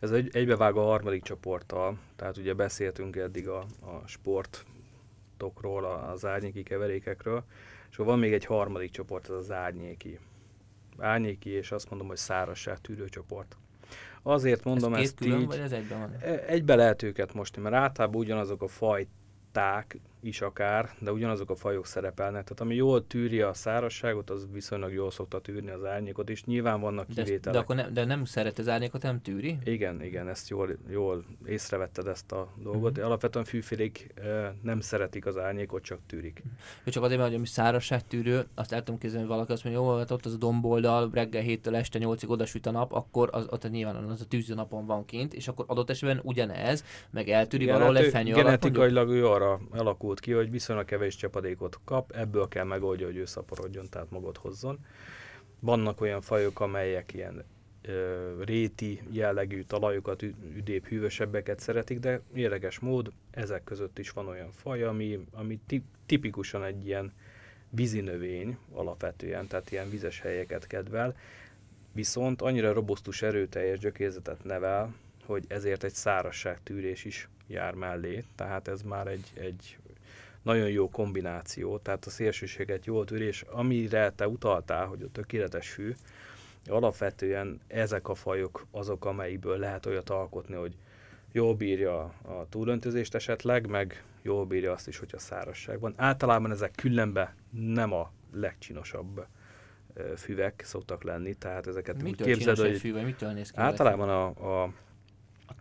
ez 0.00 0.10
egy, 0.10 0.36
egybevág 0.36 0.76
a 0.76 0.82
harmadik 0.82 1.22
csoporttal, 1.22 1.98
tehát 2.16 2.36
ugye 2.36 2.54
beszéltünk 2.54 3.16
eddig 3.16 3.48
a, 3.48 3.58
a 3.80 4.06
sportokról, 4.06 5.84
az 5.84 6.24
árnyéki 6.24 6.62
keverékekről, 6.62 7.44
és 7.90 7.96
van 7.96 8.18
még 8.18 8.32
egy 8.32 8.44
harmadik 8.44 8.90
csoport, 8.90 9.28
ez 9.28 9.34
az 9.34 9.50
árnyéki 9.50 10.18
árnyéki, 10.98 11.50
és 11.50 11.72
azt 11.72 11.90
mondom, 11.90 12.08
hogy 12.08 12.16
szárazság 12.16 12.80
tűrő 12.80 13.08
csoport. 13.08 13.56
Azért 14.22 14.64
mondom 14.64 14.94
ez 14.94 15.00
ezt 15.00 15.14
külön, 15.14 15.40
így. 15.40 15.46
Vagy 15.46 15.58
ez 15.58 15.72
egyben 15.72 15.98
van? 15.98 16.10
E, 16.20 16.44
egybe 16.46 16.74
lehet 16.74 17.02
őket 17.02 17.34
most, 17.34 17.56
mert 17.56 17.74
általában 17.74 18.20
ugyanazok 18.20 18.62
a 18.62 18.68
fajták 18.68 19.98
is 20.22 20.40
akár, 20.40 20.90
de 20.98 21.12
ugyanazok 21.12 21.50
a 21.50 21.54
fajok 21.54 21.86
szerepelnek. 21.86 22.42
Tehát 22.42 22.60
ami 22.60 22.74
jól 22.74 23.06
tűri 23.06 23.40
a 23.40 23.54
szárazságot, 23.54 24.30
az 24.30 24.46
viszonylag 24.52 24.92
jól 24.92 25.10
szokta 25.10 25.40
tűrni 25.40 25.70
az 25.70 25.84
árnyékot, 25.84 26.30
és 26.30 26.44
nyilván 26.44 26.80
vannak 26.80 27.06
kivételek. 27.06 27.40
De, 27.40 27.50
de 27.50 27.58
akkor 27.58 27.76
ne, 27.76 27.90
de 27.90 28.04
nem 28.04 28.24
szeret 28.24 28.58
az 28.58 28.68
árnyékot, 28.68 29.02
nem 29.02 29.22
tűri? 29.22 29.58
Igen, 29.64 30.02
igen, 30.02 30.28
ezt 30.28 30.48
jól, 30.48 30.76
jól 30.88 31.24
észrevetted 31.46 32.06
ezt 32.06 32.32
a 32.32 32.48
dolgot. 32.62 32.90
Uh-huh. 32.90 33.06
Alapvetően 33.06 33.44
fűfélék 33.44 34.06
e, 34.14 34.54
nem 34.62 34.80
szeretik 34.80 35.26
az 35.26 35.38
árnyékot, 35.38 35.82
csak 35.82 35.98
tűrik. 36.06 36.42
Jó, 36.84 36.92
csak 36.92 37.02
azért, 37.02 37.20
mert 37.20 37.36
hogy 37.36 37.46
szárazság 37.46 38.06
tűrő, 38.06 38.46
azt 38.54 38.72
el 38.72 38.82
tudom 38.82 39.00
képzelni, 39.00 39.26
hogy 39.26 39.34
valaki 39.34 39.52
azt 39.52 39.64
mondja, 39.64 39.82
jó, 39.82 39.96
hát 39.96 40.10
ott 40.10 40.26
az 40.26 40.34
a 40.34 40.36
domboldal, 40.36 41.10
reggel 41.12 41.42
7-től 41.46 41.74
este 41.74 41.98
8-ig 42.02 42.28
odasüt 42.28 42.66
a 42.66 42.70
nap, 42.70 42.92
akkor 42.92 43.28
az, 43.32 43.46
ott 43.50 43.70
nyilván 43.70 43.96
az 43.96 44.20
a 44.20 44.24
tűző 44.24 44.54
napon 44.54 44.86
van 44.86 45.04
kint, 45.04 45.34
és 45.34 45.48
akkor 45.48 45.64
adott 45.68 45.90
esetben 45.90 46.20
ugyanez, 46.22 46.84
meg 47.10 47.28
eltűri 47.28 47.62
Igen, 47.62 47.74
valahol 47.74 47.94
hát 47.94 48.04
egy 48.04 48.10
fenyő 48.10 48.34
Genetikailag 48.34 49.08
ő 49.08 49.26
arra 49.26 49.60
alakult 50.10 50.20
ki, 50.20 50.32
hogy 50.32 50.50
viszonylag 50.50 50.84
kevés 50.84 51.16
csapadékot 51.16 51.78
kap, 51.84 52.12
ebből 52.12 52.48
kell 52.48 52.64
megoldja, 52.64 53.06
hogy 53.06 53.16
ő 53.16 53.24
szaporodjon, 53.24 53.88
tehát 53.88 54.10
magot 54.10 54.36
hozzon. 54.36 54.78
Vannak 55.60 56.00
olyan 56.00 56.20
fajok, 56.20 56.60
amelyek 56.60 57.14
ilyen 57.14 57.44
ö, 57.82 58.42
réti 58.44 59.00
jellegű 59.10 59.62
talajokat, 59.62 60.22
üdébb, 60.56 60.86
hűvösebbeket 60.86 61.60
szeretik, 61.60 61.98
de 61.98 62.20
érdekes 62.34 62.78
mód 62.78 63.12
ezek 63.30 63.64
között 63.64 63.98
is 63.98 64.10
van 64.10 64.26
olyan 64.26 64.50
faj, 64.50 64.82
ami, 64.82 65.26
ami 65.32 65.60
tipikusan 66.06 66.64
egy 66.64 66.86
ilyen 66.86 67.12
vízinövény 67.70 68.56
alapvetően, 68.72 69.46
tehát 69.46 69.70
ilyen 69.70 69.90
vizes 69.90 70.20
helyeket 70.20 70.66
kedvel, 70.66 71.16
viszont 71.92 72.42
annyira 72.42 72.72
robosztus, 72.72 73.22
erőteljes 73.22 73.78
gyökérzetet 73.78 74.44
nevel, 74.44 74.94
hogy 75.26 75.44
ezért 75.48 75.84
egy 75.84 75.94
szárazságtűrés 75.94 77.04
is 77.04 77.28
jár 77.50 77.74
mellé, 77.74 78.24
tehát 78.34 78.68
ez 78.68 78.82
már 78.82 79.06
egy, 79.06 79.30
egy 79.34 79.78
nagyon 80.42 80.68
jó 80.68 80.88
kombináció, 80.88 81.78
tehát 81.78 82.04
a 82.04 82.10
szélsőséget 82.10 82.84
jól 82.84 83.04
tűr, 83.04 83.20
és 83.20 83.44
amire 83.50 84.10
te 84.10 84.28
utaltál, 84.28 84.86
hogy 84.86 85.02
a 85.02 85.10
tökéletes 85.12 85.70
fű, 85.70 85.94
alapvetően 86.66 87.60
ezek 87.66 88.08
a 88.08 88.14
fajok 88.14 88.66
azok, 88.70 89.04
amelyikből 89.04 89.58
lehet 89.58 89.86
olyat 89.86 90.10
alkotni, 90.10 90.54
hogy 90.54 90.76
jól 91.32 91.54
bírja 91.54 92.00
a 92.22 92.46
túlöntözést 92.48 93.14
esetleg, 93.14 93.66
meg 93.66 94.04
jól 94.22 94.46
bírja 94.46 94.72
azt 94.72 94.88
is, 94.88 94.98
hogyha 94.98 95.18
szárazság 95.18 95.80
van. 95.80 95.94
Általában 95.96 96.50
ezek 96.50 96.72
különben 96.74 97.28
nem 97.50 97.92
a 97.92 98.12
legcsinosabb 98.32 99.26
füvek 100.16 100.62
szoktak 100.64 101.02
lenni, 101.02 101.34
tehát 101.34 101.66
ezeket 101.66 102.02
mitől 102.02 102.26
úgy 102.26 102.34
képzeld, 102.34 102.58
hogy 102.58 102.78
fű, 102.78 103.02
mitől 103.02 103.30
néz 103.30 103.50
ki 103.50 103.58
általában 103.60 104.08
a, 104.08 104.62
a 104.62 104.72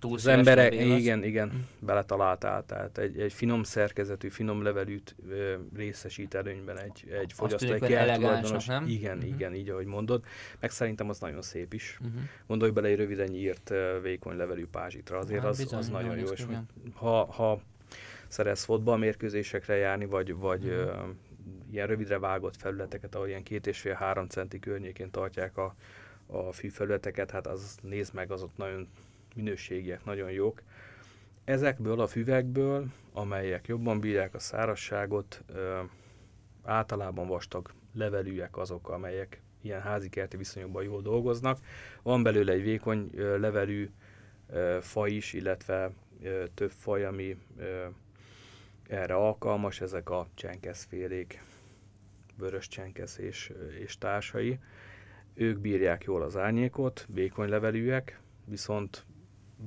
az 0.01 0.27
emberek, 0.27 0.73
igen, 0.73 1.23
igen, 1.23 1.67
beletaláltál, 1.79 2.65
tehát 2.65 2.97
egy, 2.97 3.19
egy 3.19 3.33
finom 3.33 3.63
szerkezetű, 3.63 4.29
finom 4.29 4.63
levelűt 4.63 5.15
ö, 5.29 5.53
részesít 5.75 6.33
előnyben 6.33 6.79
egy, 6.79 7.11
egy 7.21 7.33
fogyasztó, 7.33 7.73
egy 7.73 7.93
elegáns, 7.93 8.65
nem? 8.65 8.87
Igen, 8.87 9.17
mm-hmm. 9.17 9.27
igen, 9.27 9.53
így 9.55 9.69
ahogy 9.69 9.85
mondod. 9.85 10.23
Meg 10.59 10.71
szerintem 10.71 11.09
az 11.09 11.19
nagyon 11.19 11.41
szép 11.41 11.73
is. 11.73 11.99
Mm-hmm. 12.03 12.23
Gondolj 12.47 12.71
bele 12.71 12.87
egy 12.87 12.97
röviden 12.97 13.27
nyírt, 13.27 13.73
vékony 14.01 14.35
levelű 14.35 14.65
pázsitra, 14.65 15.17
azért 15.17 15.41
hát, 15.41 15.49
az, 15.49 15.57
bizony, 15.57 15.79
az 15.79 15.89
nagyon 15.89 16.17
jó. 16.17 16.27
És 16.27 16.45
ha, 16.93 17.25
ha 17.25 17.61
szeretsz 18.27 18.63
fotballmérkőzésekre 18.63 19.75
járni, 19.75 20.05
vagy, 20.05 20.35
vagy 20.35 20.67
ö, 20.67 20.91
ilyen 21.71 21.87
rövidre 21.87 22.19
vágott 22.19 22.57
felületeket, 22.57 23.15
ahol 23.15 23.27
ilyen 23.27 23.43
két 23.43 23.67
és 23.67 23.79
fél 23.79 23.93
három 23.93 24.27
centi 24.27 24.59
környékén 24.59 25.11
tartják 25.11 25.57
a, 25.57 25.75
a 26.27 26.51
fűfelületeket, 26.51 27.31
hát 27.31 27.47
az 27.47 27.77
nézd 27.81 28.13
meg, 28.13 28.31
az 28.31 28.43
ott 28.43 28.57
nagyon 28.57 28.87
minőségiek 29.35 30.05
nagyon 30.05 30.31
jók. 30.31 30.61
Ezekből 31.43 31.99
a 31.99 32.07
füvekből, 32.07 32.87
amelyek 33.13 33.67
jobban 33.67 33.99
bírják 33.99 34.33
a 34.33 34.39
szárazságot, 34.39 35.43
általában 36.63 37.27
vastag 37.27 37.73
levelűek 37.93 38.57
azok, 38.57 38.89
amelyek 38.89 39.41
ilyen 39.61 39.81
házi 39.81 40.09
kerti 40.09 40.37
viszonyokban 40.37 40.83
jól 40.83 41.01
dolgoznak. 41.01 41.59
Van 42.03 42.23
belőle 42.23 42.51
egy 42.51 42.63
vékony 42.63 43.09
levelű 43.15 43.89
ö, 44.49 44.77
faj 44.81 45.11
is, 45.11 45.33
illetve 45.33 45.91
több 46.53 46.71
faj, 46.71 47.05
ami 47.05 47.37
erre 48.87 49.13
alkalmas, 49.13 49.81
ezek 49.81 50.09
a 50.09 50.27
csenkeszfélék, 50.33 51.43
vörös 52.37 52.67
csenkesz 52.67 53.17
és, 53.17 53.51
és 53.79 53.97
társai. 53.97 54.59
Ők 55.33 55.59
bírják 55.59 56.03
jól 56.03 56.21
az 56.21 56.37
árnyékot, 56.37 57.05
vékony 57.13 57.49
levelűek, 57.49 58.19
viszont 58.45 59.05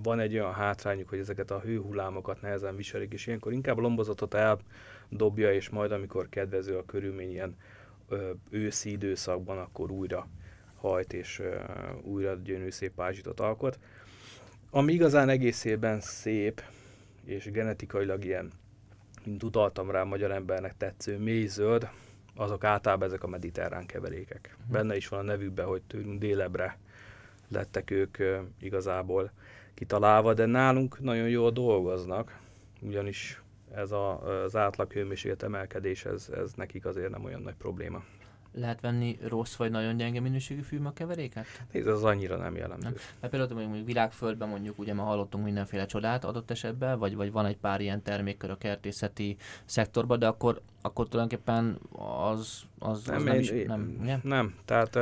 van 0.03 0.21
egy 0.21 0.35
olyan 0.35 0.53
hátrányuk, 0.53 1.09
hogy 1.09 1.19
ezeket 1.19 1.51
a 1.51 1.61
hőhullámokat 1.61 2.41
nehezen 2.41 2.77
viselik, 2.77 3.13
és 3.13 3.27
ilyenkor 3.27 3.53
inkább 3.53 3.79
a 3.79 3.81
lombozatot 3.81 4.35
eldobja, 4.35 5.53
és 5.53 5.69
majd 5.69 5.93
amikor 5.93 6.29
kedvező 6.29 6.77
a 6.77 6.85
körülmény 6.85 7.31
ilyen 7.31 7.57
ö, 8.09 8.31
őszi 8.51 8.91
időszakban, 8.91 9.59
akkor 9.59 9.91
újra 9.91 10.29
hajt, 10.77 11.13
és 11.13 11.39
ö, 11.39 11.57
újra 12.03 12.35
gyönyörű 12.35 12.71
szép 12.71 12.95
pázsitot 12.95 13.41
alkot. 13.41 13.79
Ami 14.71 14.93
igazán 14.93 15.29
egészében 15.29 16.01
szép, 16.01 16.63
és 17.25 17.51
genetikailag 17.51 18.25
ilyen, 18.25 18.51
mint 19.25 19.43
utaltam 19.43 19.91
rá, 19.91 20.03
magyar 20.03 20.31
embernek 20.31 20.77
tetsző 20.77 21.19
mély 21.19 21.47
zöld, 21.47 21.89
azok 22.35 22.65
általában 22.65 23.09
ezek 23.09 23.23
a 23.23 23.29
mediterrán 23.29 23.87
keverékek. 23.87 24.57
Mhm. 24.63 24.73
Benne 24.73 24.97
is 24.97 25.09
van 25.09 25.19
a 25.21 25.23
nevükben, 25.23 25.67
hogy 25.67 25.83
tőlünk 25.83 26.19
délebre 26.19 26.79
lettek 27.49 27.91
ők 27.91 28.19
igazából 28.61 29.33
kitalálva, 29.75 30.35
de 30.35 30.47
nálunk 30.47 31.01
nagyon 31.01 31.29
jól 31.29 31.51
dolgoznak, 31.51 32.39
ugyanis 32.81 33.43
ez 33.75 33.91
a, 33.93 34.43
az 34.45 34.57
átlag 34.57 34.93
hőmérséklet 34.93 35.43
emelkedés, 35.43 36.05
ez, 36.05 36.31
ez 36.37 36.53
nekik 36.55 36.87
azért 36.87 37.11
nem 37.11 37.25
olyan 37.25 37.43
nagy 37.43 37.55
probléma. 37.55 38.03
Lehet 38.55 38.81
venni 38.81 39.19
rossz 39.29 39.57
vagy 39.57 39.71
nagyon 39.71 39.97
gyenge 39.97 40.21
minőségű 40.21 40.61
fűmakeveréket? 40.61 41.47
Nézd, 41.73 41.87
az 41.87 42.05
annyira 42.05 42.37
nem 42.37 42.57
jellemző. 42.57 42.85
Nem. 42.85 42.95
Mert 43.21 43.33
például 43.33 43.67
mondjuk 43.67 43.87
világföldben 43.87 44.49
mondjuk 44.49 44.79
ugye 44.79 44.95
ma 44.95 45.03
hallottunk 45.03 45.45
mindenféle 45.45 45.87
csodát 45.87 46.25
adott 46.25 46.51
esetben, 46.51 46.99
vagy, 46.99 47.15
vagy 47.15 47.33
van 47.33 47.47
egy 47.47 47.57
pár 47.57 47.81
ilyen 47.81 48.03
termékkör 48.03 48.51
a 48.51 48.59
kertészeti 48.59 49.37
szektorban, 49.65 50.19
de 50.19 50.27
akkor, 50.27 50.61
akkor 50.81 51.09
tulajdonképpen 51.09 51.79
az, 52.31 52.63
az, 52.79 53.05
nem, 53.05 53.17
az 53.17 53.23
nem, 53.23 53.35
én, 53.35 53.41
is, 53.41 53.51
nem, 53.51 53.99
nem, 54.03 54.21
nem, 54.23 54.55
tehát 54.65 54.99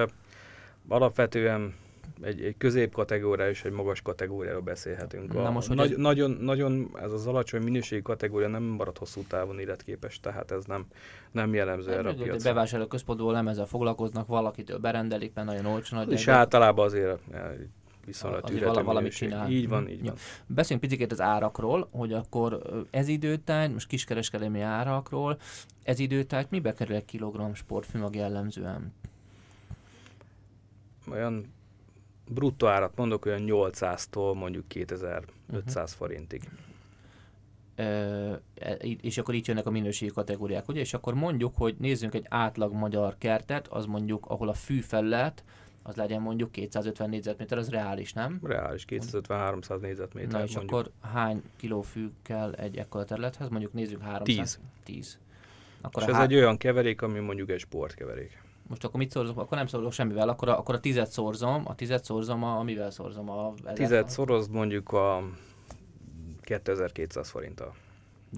alapvetően 0.89 1.75
egy, 2.23 2.43
egy 2.43 2.55
középkategória 2.59 3.49
és 3.49 3.65
egy 3.65 3.73
magas 3.73 4.03
kategóriáról 4.03 4.61
beszélhetünk. 4.61 5.33
Na 5.33 5.45
A, 5.47 5.51
most, 5.51 5.67
hogy 5.67 5.77
nagy, 5.77 5.91
ez- 5.91 5.97
nagyon, 5.97 6.31
nagyon 6.31 6.91
ez 7.03 7.13
az 7.13 7.27
alacsony 7.27 7.63
minőségi 7.63 8.03
kategória 8.03 8.49
nem 8.49 8.63
marad 8.63 8.99
hosszú 8.99 9.23
távon 9.29 9.59
életképes, 9.59 10.21
tehát 10.21 10.51
ez 10.51 10.65
nem, 10.65 10.87
nem 11.31 11.55
jellemző 11.55 11.93
erre 11.93 12.09
a 12.09 12.15
piacra. 12.15 12.53
bevásárló 12.53 12.87
központból 12.87 13.33
nem 13.33 13.49
ezzel 13.49 13.67
foglalkoznak, 13.67 14.27
valakitől 14.27 14.79
berendelik, 14.79 15.35
mert 15.35 15.47
nagyon 15.47 15.67
olcsó 15.67 15.97
nagy. 15.97 16.13
És 16.13 16.29
általában 16.29 16.85
azért 16.85 17.19
eh, 17.33 17.43
viszonylag 18.07 18.61
vala- 18.61 18.85
valamit 18.85 19.13
csinál. 19.13 19.51
Így 19.51 19.69
van, 19.69 19.89
így 19.89 19.99
Jó. 19.99 20.05
van. 20.05 20.15
Beszéljünk 20.47 20.91
picit 20.91 21.13
az 21.13 21.21
árakról, 21.21 21.89
hogy 21.93 22.13
akkor 22.13 22.61
ö, 22.65 22.81
ez 22.91 23.09
időtájt, 23.09 23.73
most 23.73 23.87
kiskereskedelmi 23.87 24.61
árakról, 24.61 25.39
ez 25.83 25.99
időtájt 25.99 26.51
mibe 26.51 26.73
kerül 26.73 26.95
egy 26.95 27.05
kilogramm 27.05 27.53
sportfűmag 27.53 28.15
jellemzően? 28.15 28.93
Olyan 31.11 31.53
bruttó 32.35 32.67
árat 32.67 32.97
mondok, 32.97 33.25
olyan 33.25 33.43
800-tól 33.47 34.35
mondjuk 34.35 34.69
2500 34.69 35.91
Mhm. 35.91 35.99
forintig. 35.99 36.43
E- 37.75 38.39
és 39.01 39.19
akkor 39.19 39.35
itt 39.35 39.47
jönnek 39.47 39.67
a 39.67 39.71
minőségi 39.71 40.13
kategóriák, 40.13 40.69
ugye? 40.69 40.81
És 40.81 40.95
akkor 40.95 41.15
mondjuk, 41.15 41.53
hogy 41.57 41.75
nézzünk 41.79 42.15
egy 42.15 42.27
átlag 42.29 42.73
magyar 42.73 43.15
kertet, 43.19 43.67
az 43.69 43.87
mondjuk, 43.87 44.27
ahol 44.27 44.49
a 44.49 44.53
fűfelület, 44.53 45.45
az 45.83 45.95
legyen 45.95 46.21
mondjuk 46.21 46.53
250 46.53 47.09
négyzetméter, 47.09 47.59
az 47.59 47.69
reális, 47.69 48.13
nem? 48.13 48.41
Reális 48.43 48.85
250-300 48.89 49.81
négyzetméter 49.81 50.33
Na 50.41 50.45
és 50.45 50.55
mondjuk. 50.57 50.79
akkor 50.79 50.91
hány 51.11 51.43
kiló 51.57 51.83
fű 51.83 52.11
kell 52.23 52.53
egy 52.53 52.77
ekkora 52.77 53.05
területhez? 53.05 53.49
Mondjuk 53.49 53.73
nézzük 53.73 54.01
300. 54.03 54.37
10. 54.37 54.59
10. 54.85 55.19
Akkor 55.81 56.03
és 56.03 56.09
ez 56.09 56.15
há- 56.15 56.25
egy 56.25 56.35
olyan 56.35 56.57
keverék, 56.57 57.03
ami 57.03 57.19
mondjuk 57.19 57.51
egy 57.51 57.59
sportkeverék. 57.61 58.40
Most 58.71 58.85
akkor 58.85 59.01
mit 59.01 59.11
szorzom? 59.11 59.39
Akkor 59.39 59.57
nem 59.57 59.67
szorzom 59.67 59.91
semmivel, 59.91 60.29
akkor 60.29 60.49
a, 60.49 60.59
akkor 60.59 60.75
a 60.75 60.81
tizet 60.81 61.11
szorzom, 61.11 61.63
a 61.67 61.75
tizet 61.75 62.05
szorzom, 62.05 62.45
a, 62.45 62.59
amivel 62.59 62.91
szorzom 62.91 63.31
a... 63.31 63.53
ezer- 63.63 63.75
Tized 63.77 64.09
szorozd 64.09 64.51
mondjuk 64.51 64.93
a 64.93 65.23
2200 66.41 67.31
forinttal. 67.31 67.75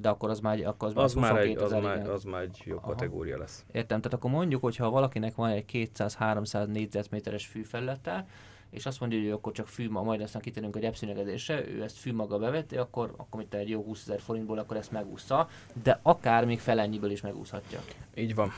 De 0.01 0.09
akkor 0.09 0.31
az 0.31 0.41
már, 0.41 0.67
akkor 0.67 0.89
az, 0.89 0.97
Az 0.97 1.15
már, 1.15 1.37
egy, 1.37 1.57
22 1.59 1.65
az, 1.65 1.83
már, 1.83 2.11
az 2.11 2.25
már 2.25 2.43
egy 2.43 2.63
jobb 2.65 2.79
Aha. 2.79 2.87
kategória 2.89 3.39
lesz. 3.39 3.65
Értem, 3.73 4.01
tehát 4.01 4.19
akkor 4.19 4.31
mondjuk, 4.31 4.63
hogyha 4.63 4.91
valakinek 4.91 5.35
van 5.35 5.51
egy 5.51 5.65
200-300 5.73 6.67
négyzetméteres 6.67 7.47
fűfelülete, 7.47 8.27
és 8.71 8.87
azt 8.87 9.01
mondja, 9.01 9.19
hogy 9.21 9.31
akkor 9.31 9.53
csak 9.53 9.67
fű, 9.69 9.91
ma- 9.91 10.03
majd 10.03 10.21
aztán 10.21 10.43
kitérünk 10.43 10.77
egy 10.77 10.85
epszínegedésre, 10.85 11.69
ő 11.69 11.83
ezt 11.83 11.97
fű 11.97 12.13
maga 12.13 12.39
beveti, 12.39 12.77
akkor, 12.77 13.15
akkor 13.17 13.41
mit 13.41 13.55
egy 13.55 13.69
jó 13.69 13.83
20 13.83 14.03
ezer 14.03 14.21
forintból, 14.21 14.59
akkor 14.59 14.77
ezt 14.77 14.91
megúszza, 14.93 15.49
de 15.83 15.99
akár 16.03 16.45
még 16.45 16.61
felennyiből 16.61 17.11
is 17.11 17.21
megúszhatja. 17.21 17.81
Így 18.15 18.35
van. 18.35 18.51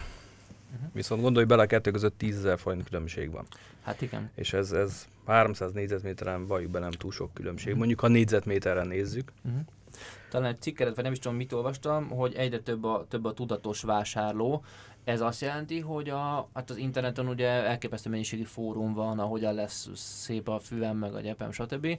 Mhm. 0.75 0.85
Viszont 0.93 1.23
gondolj 1.23 1.47
bele, 1.47 1.63
a 1.63 1.67
kettő 1.67 1.91
között 1.91 2.19
10 2.19 2.43
000 2.43 2.57
forint 2.57 2.89
különbség 2.89 3.31
van. 3.31 3.47
Hát 3.83 4.03
igen. 4.03 4.31
És 4.35 4.53
ez, 4.53 4.73
ez 4.73 5.07
300 5.27 5.73
négyzetméteren 5.73 6.47
valljuk 6.47 6.71
be 6.71 6.79
nem 6.79 6.91
túl 6.91 7.13
sok 7.13 7.35
különbség. 7.35 7.69
Mhm. 7.69 7.79
Mondjuk 7.79 8.01
ha 8.01 8.09
négyzetméterre 8.09 8.83
nézzük, 8.83 9.33
Uh-huh. 9.45 9.61
Talán 10.31 10.51
egy 10.51 10.61
cikket, 10.61 10.95
vagy 10.95 11.05
nem 11.05 11.13
is 11.13 11.19
tudom, 11.19 11.37
mit 11.37 11.53
olvastam, 11.53 12.09
hogy 12.09 12.35
egyre 12.35 12.61
több 12.61 12.85
a, 12.85 13.07
több 13.09 13.25
a 13.25 13.33
tudatos 13.33 13.83
vásárló. 13.83 14.65
Ez 15.05 15.21
azt 15.21 15.41
jelenti, 15.41 15.81
hogy 15.81 16.09
a, 16.09 16.49
hát 16.55 16.71
az 16.71 16.77
interneten 16.77 17.29
ugye 17.29 17.49
elképesztő 17.49 18.11
mennyiségű 18.11 18.43
fórum 18.43 18.95
van, 18.95 19.19
ahogyan 19.19 19.55
lesz 19.55 19.89
szép 19.95 20.49
a 20.49 20.59
fűem, 20.59 20.97
meg 20.97 21.15
a 21.15 21.21
gyepem, 21.21 21.51
stb. 21.51 21.99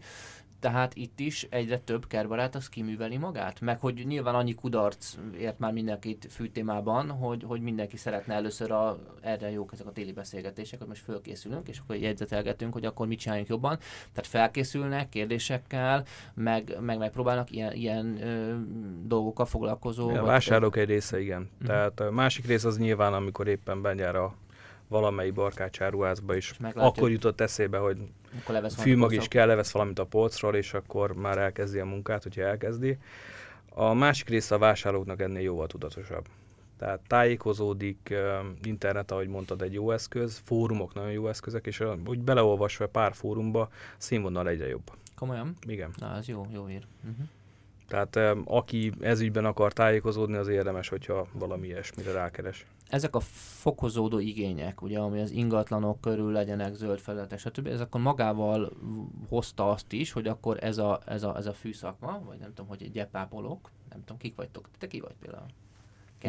Tehát 0.66 0.96
itt 0.96 1.20
is 1.20 1.48
egyre 1.50 1.80
több 1.80 2.08
kerbarát 2.08 2.56
az 2.56 2.70
kiműveli 2.70 3.18
magát? 3.18 3.62
Meg 3.62 3.80
hogy 3.80 4.04
nyilván 4.08 4.36
annyi 4.36 4.54
kudarc 4.54 5.16
ért 5.40 5.60
már 5.60 5.74
mindenkit 5.74 6.28
fűtémában, 6.30 7.10
hogy, 7.10 7.44
hogy 7.48 7.62
mindenki 7.62 7.98
szeretne 7.98 8.34
először 8.34 8.72
a, 8.72 8.98
erre 9.22 9.52
jók 9.52 9.74
ezek 9.74 9.88
a 9.88 9.92
téli 9.92 10.12
beszélgetések, 10.12 10.80
hogy 10.80 10.88
most 10.88 11.04
fölkészülünk, 11.04 11.68
és 11.68 11.80
akkor 11.80 11.96
jegyzetelgetünk, 11.96 12.74
hogy 12.74 12.86
akkor 12.86 13.08
mit 13.08 13.20
csináljunk 13.20 13.50
jobban. 13.50 13.78
Tehát 14.12 14.28
felkészülnek 14.28 15.10
kérdésekkel, 15.10 16.06
meg, 16.34 16.78
meg 16.80 16.98
megpróbálnak 16.98 17.52
ilyen, 17.52 17.74
ilyen 17.74 18.22
ö, 18.22 18.56
dolgokkal 19.04 19.46
foglalkozó. 19.46 20.10
a 20.10 20.24
vásárlók 20.24 20.78
egy 20.78 20.88
része 20.88 21.20
igen. 21.20 21.50
Mhm. 21.58 21.68
Tehát 21.68 22.00
a 22.00 22.12
másik 22.12 22.46
rész 22.46 22.64
az 22.64 22.78
nyilván, 22.78 23.14
amikor 23.14 23.48
éppen 23.48 23.82
benyár 23.82 24.16
a 24.16 24.34
valamelyik 24.88 25.34
barkácsáruházba 25.34 26.36
is, 26.36 26.54
akkor 26.74 27.12
jutott 27.12 27.42
eszébe, 27.42 27.78
hogy 27.78 27.98
akkor 28.44 28.72
fűmag 28.72 29.14
is 29.14 29.28
kell, 29.28 29.48
levesz 29.48 29.72
valamit 29.72 30.00
a 30.00 30.06
polcról, 30.06 30.56
és 30.56 30.74
akkor 30.74 31.14
már 31.14 31.38
elkezdi 31.38 31.80
a 31.80 31.86
munkát, 31.86 32.24
hogyha 32.24 32.42
elkezdi. 32.42 32.98
A 33.70 33.94
másik 33.94 34.30
része 34.30 34.56
a 34.56 34.58
vásárlóknak 34.58 35.22
ennél 35.22 35.42
jóval 35.42 35.68
tudatosabb. 35.68 36.26
Tehát 36.80 37.00
tájékozódik, 37.08 38.14
internet, 38.64 39.12
ahogy 39.12 39.28
mondtad, 39.28 39.62
egy 39.62 39.74
jó 39.74 39.92
eszköz, 39.92 40.42
fórumok 40.44 40.94
nagyon 40.94 41.12
jó 41.12 41.28
eszközök, 41.28 41.68
és 41.68 41.84
úgy 42.06 42.20
beleolvasva 42.20 42.88
pár 42.88 43.14
fórumba, 43.14 43.70
színvonal 43.98 44.48
egyre 44.48 44.68
jobb. 44.68 44.92
Komolyan? 45.16 45.56
Igen. 45.68 45.92
Na, 45.98 46.16
ez 46.16 46.28
jó, 46.28 46.48
jó 46.54 46.66
hír. 46.66 46.86
Uh-huh. 47.04 47.26
Tehát 47.96 48.38
aki 48.46 48.92
ezügyben 49.00 49.46
akar 49.46 49.74
tájékozódni, 49.74 50.36
az 50.36 50.48
érdemes, 50.48 50.90
hogyha 50.90 51.28
valami 51.34 51.68
ilyesmire 51.68 52.12
rákeres. 52.12 52.66
ezek 52.90 53.16
a 53.16 53.20
fokozódó 53.60 54.20
igények, 54.20 54.82
ugye, 54.82 55.00
ami 55.00 55.22
az 55.22 55.32
ingatlanok 55.32 56.02
körül 56.02 56.32
legyenek 56.32 56.74
zöld 56.74 57.00
felületek, 57.00 57.40
stb. 57.40 57.68
Ez 57.68 57.80
akkor 57.80 58.02
magával 58.02 58.72
hozta 59.30 59.70
azt 59.70 59.92
is, 59.92 60.12
hogy 60.12 60.28
akkor 60.28 60.64
ez 60.64 60.78
a, 60.78 61.00
ez 61.06 61.24
a, 61.24 61.38
ez 61.38 61.46
a 61.46 61.54
fűszakma, 61.54 62.22
vagy 62.26 62.38
nem 62.38 62.50
tudom, 62.54 62.68
hogy 62.68 62.84
egy 62.84 62.92
gyepápolók, 62.92 63.72
nem 63.90 64.00
tudom, 64.00 64.18
kik 64.18 64.36
vagytok, 64.36 64.70
te 64.78 64.88
ki 64.88 65.00
vagy 65.00 65.16
például? 65.20 65.48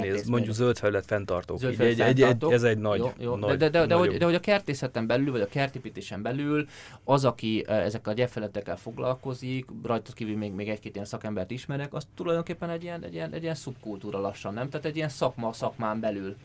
Nézd, 0.00 0.28
mondjuk 0.28 0.56
vagy. 0.56 0.64
zöld 0.64 0.78
felület 0.78 1.06
fenntartók. 1.06 1.58
Zöld 1.58 1.72
Így 1.72 1.80
egy, 1.80 1.86
egy, 1.86 2.00
egy, 2.00 2.18
fenntartók. 2.18 2.52
ez 2.52 2.62
egy 2.62 2.78
nagy, 2.78 2.98
jó, 2.98 3.10
jó. 3.18 3.36
nagy 3.36 3.56
de, 3.56 3.68
de, 3.68 3.78
de, 3.78 3.86
de, 3.86 3.94
hogy, 3.94 4.16
de 4.16 4.24
hogy 4.24 4.34
a 4.34 4.40
kertészeten 4.40 5.06
belül, 5.06 5.32
vagy 5.32 5.40
a 5.40 5.46
kertépítésen 5.46 6.22
belül 6.22 6.66
az, 7.04 7.24
aki 7.24 7.64
ezekkel 7.68 8.12
a 8.12 8.16
gyepfeletekkel 8.16 8.76
foglalkozik, 8.76 9.66
rajta 9.82 10.12
kívül 10.12 10.36
még, 10.36 10.52
még 10.52 10.68
egy-két 10.68 10.94
ilyen 10.94 11.06
szakembert 11.06 11.50
ismerek, 11.50 11.94
az 11.94 12.06
tulajdonképpen 12.14 12.70
egy 12.70 12.82
ilyen, 12.82 13.04
egy, 13.04 13.14
ilyen, 13.14 13.32
egy 13.32 13.42
ilyen 13.42 13.54
szubkultúra 13.54 14.20
lassan, 14.20 14.54
nem? 14.54 14.68
Tehát 14.68 14.86
egy 14.86 14.96
ilyen 14.96 15.08
szakma 15.08 15.48
a 15.48 15.52
szakmán 15.52 16.00
belül 16.00 16.36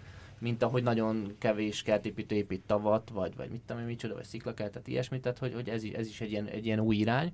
mint 0.41 0.63
ahogy 0.63 0.83
nagyon 0.83 1.35
kevés 1.37 1.81
kertépítő 1.81 2.35
épít 2.35 2.61
tavat, 2.65 3.09
vagy, 3.13 3.35
vagy 3.35 3.49
mit 3.49 3.61
tudom 3.61 3.81
én, 3.81 3.87
micsoda, 3.87 4.13
vagy 4.13 4.23
sziklakertet, 4.23 4.87
ilyesmit, 4.87 5.21
tehát 5.21 5.37
hogy, 5.37 5.53
hogy 5.53 5.69
ez, 5.69 5.83
is, 5.83 5.91
ez 5.91 6.07
is 6.07 6.21
egy 6.21 6.31
ilyen, 6.31 6.45
egy 6.45 6.65
ilyen 6.65 6.79
új 6.79 6.95
irány. 6.95 7.33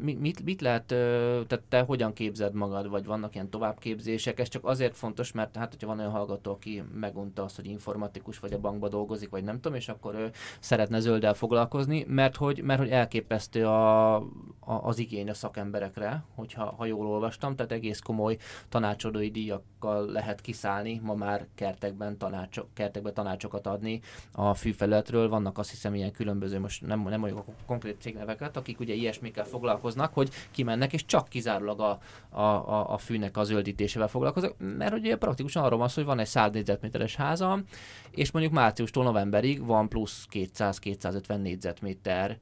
Mit, 0.00 0.44
mit 0.44 0.60
lehet, 0.60 0.84
tehát 0.84 1.62
te 1.68 1.80
hogyan 1.80 2.12
képzed 2.12 2.54
magad, 2.54 2.88
vagy 2.88 3.04
vannak 3.04 3.34
ilyen 3.34 3.50
továbbképzések? 3.50 4.40
Ez 4.40 4.48
csak 4.48 4.64
azért 4.64 4.96
fontos, 4.96 5.32
mert 5.32 5.56
hát, 5.56 5.70
hogyha 5.70 5.86
van 5.86 5.98
olyan 5.98 6.10
hallgató, 6.10 6.52
aki 6.52 6.82
megunta 6.94 7.44
azt, 7.44 7.56
hogy 7.56 7.66
informatikus, 7.66 8.38
vagy 8.38 8.52
a 8.52 8.58
bankba 8.58 8.88
dolgozik, 8.88 9.30
vagy 9.30 9.44
nem 9.44 9.54
tudom, 9.54 9.74
és 9.74 9.88
akkor 9.88 10.14
ő 10.14 10.30
szeretne 10.60 11.00
zölddel 11.00 11.34
foglalkozni, 11.34 12.04
mert 12.08 12.36
hogy, 12.36 12.62
mert 12.62 12.80
hogy 12.80 12.90
elképesztő 12.90 13.66
a, 13.66 14.14
a, 14.16 14.22
az 14.60 14.98
igény 14.98 15.30
a 15.30 15.34
szakemberekre, 15.34 16.24
hogyha 16.34 16.74
ha 16.76 16.84
jól 16.84 17.06
olvastam, 17.06 17.56
tehát 17.56 17.72
egész 17.72 17.98
komoly 17.98 18.36
tanácsadói 18.68 19.30
díjakkal 19.30 20.10
lehet 20.10 20.40
kiszállni, 20.40 21.00
ma 21.02 21.14
már 21.14 21.46
kertekben, 21.54 22.18
tanácsok, 22.18 22.66
kertekben 22.74 23.14
tanácsokat 23.14 23.66
adni 23.66 24.00
a 24.32 24.54
fűfelületről. 24.54 25.28
Vannak 25.28 25.58
azt 25.58 25.70
hiszem 25.70 25.94
ilyen 25.94 26.12
különböző, 26.12 26.58
most 26.58 26.86
nem, 26.86 27.02
nem 27.02 27.20
mondjuk 27.20 27.48
a 27.48 27.52
konkrét 27.66 28.00
cégneveket, 28.00 28.56
akik 28.56 28.80
ugye 28.80 28.94
ilyesmikkel 29.40 29.44
foglalkoznak, 29.44 30.14
hogy 30.14 30.30
kimennek 30.50 30.92
és 30.92 31.04
csak 31.06 31.28
kizárólag 31.28 31.80
a, 31.80 31.98
a, 32.28 32.40
a, 32.40 32.92
a 32.92 32.98
fűnek 32.98 33.36
a 33.36 33.44
zöldítésével 33.44 34.08
foglalkoznak, 34.08 34.54
mert 34.58 34.92
ugye 34.92 35.16
praktikusan 35.16 35.64
arról 35.64 35.78
van 35.78 35.88
szó, 35.88 35.94
hogy 35.94 36.04
van 36.04 36.18
egy 36.18 36.26
100 36.26 36.52
négyzetméteres 36.52 37.16
házam, 37.16 37.64
és 38.10 38.30
mondjuk 38.30 38.54
márciustól 38.54 39.04
novemberig 39.04 39.66
van 39.66 39.88
plusz 39.88 40.26
200-250 40.32 41.36
négyzetméter 41.36 42.38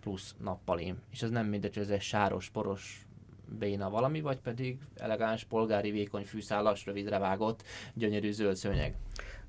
plusz 0.00 0.34
nappalém. 0.38 0.96
És 1.10 1.22
ez 1.22 1.30
nem 1.30 1.46
mindegy, 1.46 1.74
hogy 1.74 1.82
ez 1.82 1.88
egy 1.88 2.00
sáros, 2.00 2.50
poros 2.50 3.06
béna 3.58 3.90
valami, 3.90 4.20
vagy 4.20 4.38
pedig 4.38 4.78
elegáns, 4.96 5.44
polgári, 5.44 5.90
vékony 5.90 6.24
fűszálas, 6.24 6.86
rövidre 6.86 7.18
vágott, 7.18 7.62
gyönyörű 7.94 8.32
zöld 8.32 8.56
szőnyeg. 8.56 8.94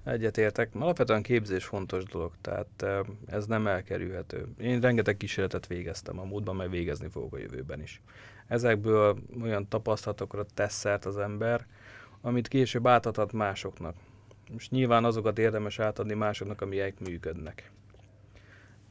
Egyetértek. 0.06 0.70
Alapvetően 0.74 1.22
képzés 1.22 1.66
fontos 1.66 2.04
dolog, 2.04 2.32
tehát 2.42 2.68
eh, 2.78 3.00
ez 3.26 3.46
nem 3.46 3.68
elkerülhető. 3.68 4.48
Én 4.60 4.80
rengeteg 4.80 5.18
kísérletet 5.18 5.68
végeztem 5.68 6.20
a 6.20 6.24
múltban, 6.24 6.56
meg 6.56 6.70
végezni 6.70 7.08
fogok 7.08 7.34
a 7.34 7.38
jövőben 7.38 7.82
is. 7.82 8.02
Ezekből 8.48 9.18
olyan 9.42 9.68
tapasztalatokra 9.68 10.46
tesz 10.54 10.74
szert 10.74 11.06
az 11.06 11.18
ember, 11.18 11.66
amit 12.22 12.48
később 12.48 12.88
átadhat 12.88 13.34
másoknak. 13.34 13.96
Most 14.52 14.72
nyilván 14.72 15.06
azokat 15.06 15.40
érdemes 15.40 15.80
átadni 15.80 16.14
másoknak, 16.14 16.62
amelyek 16.62 17.00
működnek. 17.00 17.72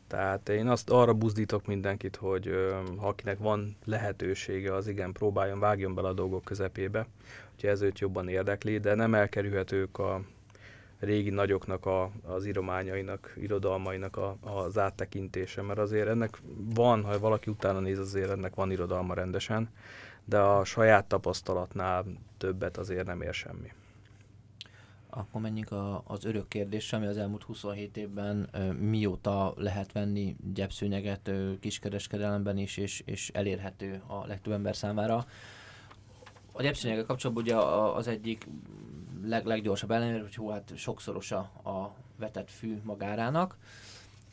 Tehát 0.07 0.49
én 0.49 0.69
azt 0.69 0.91
arra 0.91 1.15
buzdítok 1.15 1.67
mindenkit, 1.67 2.17
hogy 2.17 2.49
ö, 2.49 2.81
ha 2.97 3.09
akinek 3.09 3.39
van 3.39 3.77
lehetősége, 3.85 4.75
az 4.75 4.89
igen, 4.89 5.13
próbáljon, 5.13 5.59
vágjon 5.59 5.95
bele 5.95 6.09
a 6.09 6.13
dolgok 6.13 6.45
közepébe, 6.45 7.07
hogyha 7.51 7.69
ez 7.69 7.83
őt 7.83 7.99
jobban 7.99 8.29
érdekli, 8.29 8.79
de 8.79 8.95
nem 8.95 9.15
elkerülhetők 9.15 9.99
a 9.99 10.21
régi 11.05 11.31
nagyoknak 11.31 11.87
a, 11.87 12.11
az 12.23 12.47
írományainak, 12.47 13.35
irodalmainak 13.37 14.17
a, 14.17 14.37
az 14.41 14.79
áttekintése, 14.79 15.63
mert 15.63 15.79
azért 15.79 16.09
ennek 16.09 16.39
van, 16.75 17.05
ha 17.05 17.19
valaki 17.19 17.51
utána 17.51 17.81
néz, 17.81 17.99
azért 17.99 18.31
ennek 18.31 18.55
van 18.55 18.71
irodalma 18.71 19.15
rendesen, 19.15 19.69
de 20.25 20.39
a 20.39 20.65
saját 20.65 21.05
tapasztalatnál 21.05 22.05
többet 22.39 22.77
azért 22.77 23.07
nem 23.07 23.21
ér 23.21 23.35
semmi. 23.35 23.73
Akkor 25.17 25.41
menjünk 25.41 25.71
a, 25.71 26.03
az 26.07 26.25
örök 26.25 26.49
kérdésre, 26.49 26.97
ami 26.97 27.07
az 27.07 27.17
elmúlt 27.17 27.43
27 27.43 27.97
évben 27.97 28.49
ö, 28.53 28.73
mióta 28.73 29.55
lehet 29.57 29.93
venni 29.93 30.37
gyepszőnyeget 30.55 31.29
ö, 31.29 31.53
kiskereskedelemben 31.61 32.59
is, 32.59 32.77
és, 32.77 33.03
és 33.07 33.31
elérhető 33.35 34.03
a 34.07 34.27
legtöbb 34.27 34.53
ember 34.53 34.77
számára. 34.77 35.27
A 36.57 36.63
gyepszőnyeggel 36.63 37.05
kapcsolatban 37.05 37.45
ugye 37.45 37.57
az 37.97 38.09
egyik 38.09 38.47
leg, 39.25 39.47
leggyorsabb 39.47 39.91
ellenőr, 39.91 40.21
hogy 40.21 40.35
hú, 40.35 40.49
hát 40.49 40.73
sokszorosa 40.77 41.39
a 41.65 41.95
vetett 42.19 42.51
fű 42.51 42.81
magárának. 42.83 43.57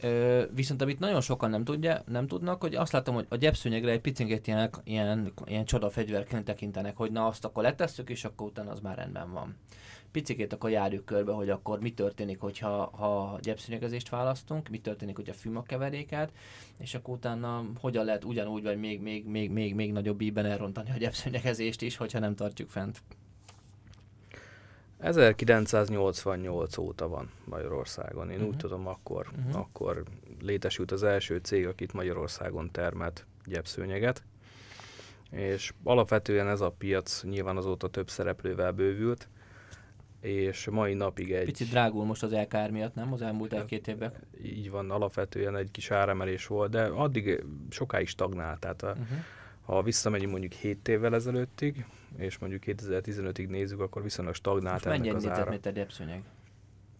Ö, 0.02 0.44
viszont 0.54 0.82
amit 0.82 1.00
nagyon 1.00 1.22
sokan 1.22 1.50
nem, 1.50 1.64
tudja, 1.64 2.04
nem 2.06 2.28
tudnak, 2.28 2.62
hogy 2.62 2.76
azt 2.76 2.92
látom, 2.92 3.16
hogy 3.16 3.26
a 3.30 3.36
gyepszőnyegre 3.36 3.92
egy 3.92 4.02
picit 4.02 4.48
ilyen, 4.48 4.70
ilyen, 4.84 5.34
ilyen 5.46 5.66
csodafegyverként 5.66 6.46
tekintenek, 6.46 6.96
hogy 6.96 7.12
na 7.12 7.28
azt 7.28 7.46
akkor 7.46 7.64
letesszük, 7.64 8.10
és 8.10 8.26
akkor 8.26 8.48
utána 8.48 8.72
az 8.72 8.80
már 8.80 8.98
rendben 8.98 9.32
van. 9.32 9.56
Picikét 10.12 10.54
akkor 10.54 10.70
járjuk 10.70 11.06
körbe, 11.06 11.32
hogy 11.32 11.50
akkor 11.50 11.80
mi 11.80 11.94
történik, 11.94 12.40
hogyha 12.40 12.86
ha 12.86 13.40
gyepszőnyegezést 13.42 14.10
választunk, 14.10 14.70
mi 14.70 14.80
történik, 14.80 15.16
hogyha 15.16 15.34
fűmak 15.34 15.68
keveréket, 15.68 16.32
és 16.80 16.96
akkor 16.96 17.14
utána 17.14 17.66
hogyan 17.80 18.06
lehet 18.06 18.24
ugyanúgy, 18.24 18.64
vagy 18.64 18.80
még, 18.80 19.02
még, 19.02 19.26
még, 19.26 19.52
még, 19.52 19.76
még 19.76 19.92
nagyobb 19.92 20.22
íben 20.22 20.46
elrontani 20.46 20.90
a 20.90 20.98
gyepszőnyegezést 20.98 21.82
is, 21.82 21.98
hogyha 21.98 22.20
nem 22.20 22.36
tartjuk 22.36 22.70
fent. 22.70 23.02
1988 25.02 26.78
óta 26.78 27.08
van 27.08 27.32
Magyarországon. 27.46 28.30
Én 28.30 28.36
uh-huh. 28.36 28.50
úgy 28.50 28.58
tudom, 28.58 28.88
akkor, 28.88 29.28
uh-huh. 29.38 29.60
akkor 29.60 30.04
létesült 30.42 30.92
az 30.92 31.04
első 31.04 31.38
cég, 31.38 31.68
akit 31.68 31.94
Magyarországon 31.94 32.72
termelt 32.72 33.26
gyepszőnyeget. 33.46 34.24
És 35.32 35.74
alapvetően 35.84 36.48
ez 36.48 36.62
a 36.62 36.72
piac 36.78 37.24
nyilván 37.24 37.58
azóta 37.58 37.90
több 37.90 38.10
szereplővel 38.10 38.72
bővült, 38.72 39.28
és 40.22 40.68
mai 40.70 40.94
napig 40.94 41.32
egy... 41.32 41.46
Picit 41.46 41.70
drágul 41.70 42.06
most 42.06 42.24
az 42.24 42.32
LKR 42.32 42.70
miatt, 42.70 42.96
nem? 42.96 43.14
Az 43.14 43.22
elmúlt 43.22 43.54
egy-két 43.54 43.88
évben? 43.88 44.14
Így 44.44 44.70
van, 44.70 44.92
alapvetően 44.92 45.56
egy 45.56 45.72
kis 45.72 45.92
áremelés 45.92 46.48
volt, 46.48 46.72
de 46.72 46.84
addig 46.84 47.44
sokáig 47.70 48.08
stagnált. 48.08 48.60
Tehát 48.60 48.82
a, 48.82 48.90
uh-huh. 48.90 49.18
ha 49.62 49.84
visszamegyünk 49.84 50.32
mondjuk 50.32 50.54
7 50.54 50.88
évvel 50.88 51.16
ezelőttig, 51.16 51.86
és 52.18 52.38
mondjuk 52.38 52.64
2015-ig 52.66 53.48
nézzük, 53.48 53.80
akkor 53.80 54.04
viszonylag 54.04 54.34
stagnált 54.34 54.86
Most 54.86 54.98
ennek 54.98 55.16
az 55.16 55.28
ára. 55.28 55.50
Mennyi 55.50 55.72
gyepszőnyeg? 55.74 56.24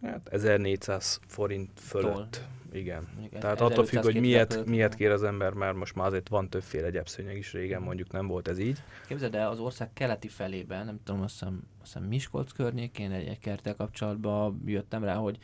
Hát 0.02 0.28
1400 0.28 1.20
forint 1.26 1.70
fölött. 1.74 2.14
Tol. 2.14 2.61
Igen. 2.72 3.08
Mondjuk 3.12 3.40
Tehát 3.40 3.60
attól 3.60 3.84
függ, 3.84 4.02
hogy 4.02 4.20
miért, 4.20 4.66
miért 4.66 4.94
kér 4.94 5.10
az 5.10 5.22
ember, 5.22 5.52
mert 5.52 5.76
most 5.76 5.94
már 5.94 6.06
azért 6.06 6.28
van 6.28 6.48
többféle 6.48 6.90
gyepszőnyeg 6.90 7.36
is, 7.36 7.52
régen 7.52 7.78
mhm. 7.78 7.86
mondjuk 7.86 8.12
nem 8.12 8.26
volt 8.26 8.48
ez 8.48 8.58
így. 8.58 8.82
Képzeld 9.06 9.34
el, 9.34 9.50
az 9.50 9.58
ország 9.58 9.92
keleti 9.92 10.28
felében, 10.28 10.84
nem 10.84 11.00
tudom, 11.04 11.22
azt 11.22 11.32
hiszem, 11.38 11.62
azt 11.82 11.92
hiszem 11.92 12.08
Miskolc 12.08 12.52
környékén 12.52 13.12
egy, 13.12 13.26
egy 13.26 13.38
kertel 13.38 13.74
kapcsolatban 13.74 14.62
jöttem 14.66 15.04
rá, 15.04 15.14
hogy 15.14 15.38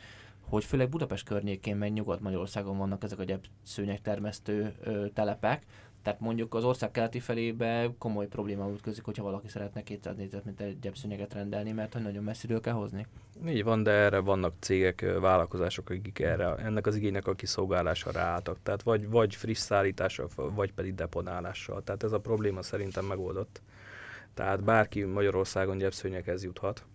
hogy 0.49 0.63
főleg 0.63 0.89
Budapest 0.89 1.25
környékén, 1.25 1.75
meg 1.75 1.93
Nyugat-Magyarországon 1.93 2.77
vannak 2.77 3.03
ezek 3.03 3.19
a 3.19 3.23
gyepszőnyeg 3.23 4.01
termesztő 4.01 4.73
ö, 4.79 5.07
telepek, 5.13 5.65
tehát 6.09 6.23
mondjuk 6.23 6.53
az 6.53 6.63
ország 6.63 6.91
keleti 6.91 7.19
felébe 7.19 7.89
komoly 7.97 8.27
probléma 8.27 8.69
ütközik, 8.69 9.03
hogyha 9.03 9.23
valaki 9.23 9.47
szeretne 9.47 9.83
200 9.83 10.15
négyzetméter 10.15 10.79
gyepszőnyeget 10.79 11.33
rendelni, 11.33 11.71
mert 11.71 11.93
hogy 11.93 12.01
nagyon 12.01 12.23
messziről 12.23 12.61
kell 12.61 12.73
hozni. 12.73 13.05
Így 13.47 13.63
van, 13.63 13.83
de 13.83 13.91
erre 13.91 14.19
vannak 14.19 14.53
cégek, 14.59 15.05
vállalkozások, 15.19 15.89
akik 15.89 16.19
erre, 16.19 16.55
ennek 16.55 16.87
az 16.87 16.95
igénynek 16.95 17.27
a 17.27 17.33
kiszolgálására 17.33 18.19
álltak. 18.19 18.57
Tehát 18.63 18.83
vagy, 18.83 19.09
vagy 19.09 19.35
friss 19.35 19.59
szállítással, 19.59 20.27
vagy 20.35 20.73
pedig 20.73 20.95
deponálással. 20.95 21.83
Tehát 21.83 22.03
ez 22.03 22.11
a 22.11 22.19
probléma 22.19 22.61
szerintem 22.61 23.05
megoldott. 23.05 23.61
Tehát 24.33 24.63
bárki 24.63 25.03
Magyarországon 25.03 25.77
gyepszőnyeghez 25.77 26.43
juthat, 26.43 26.85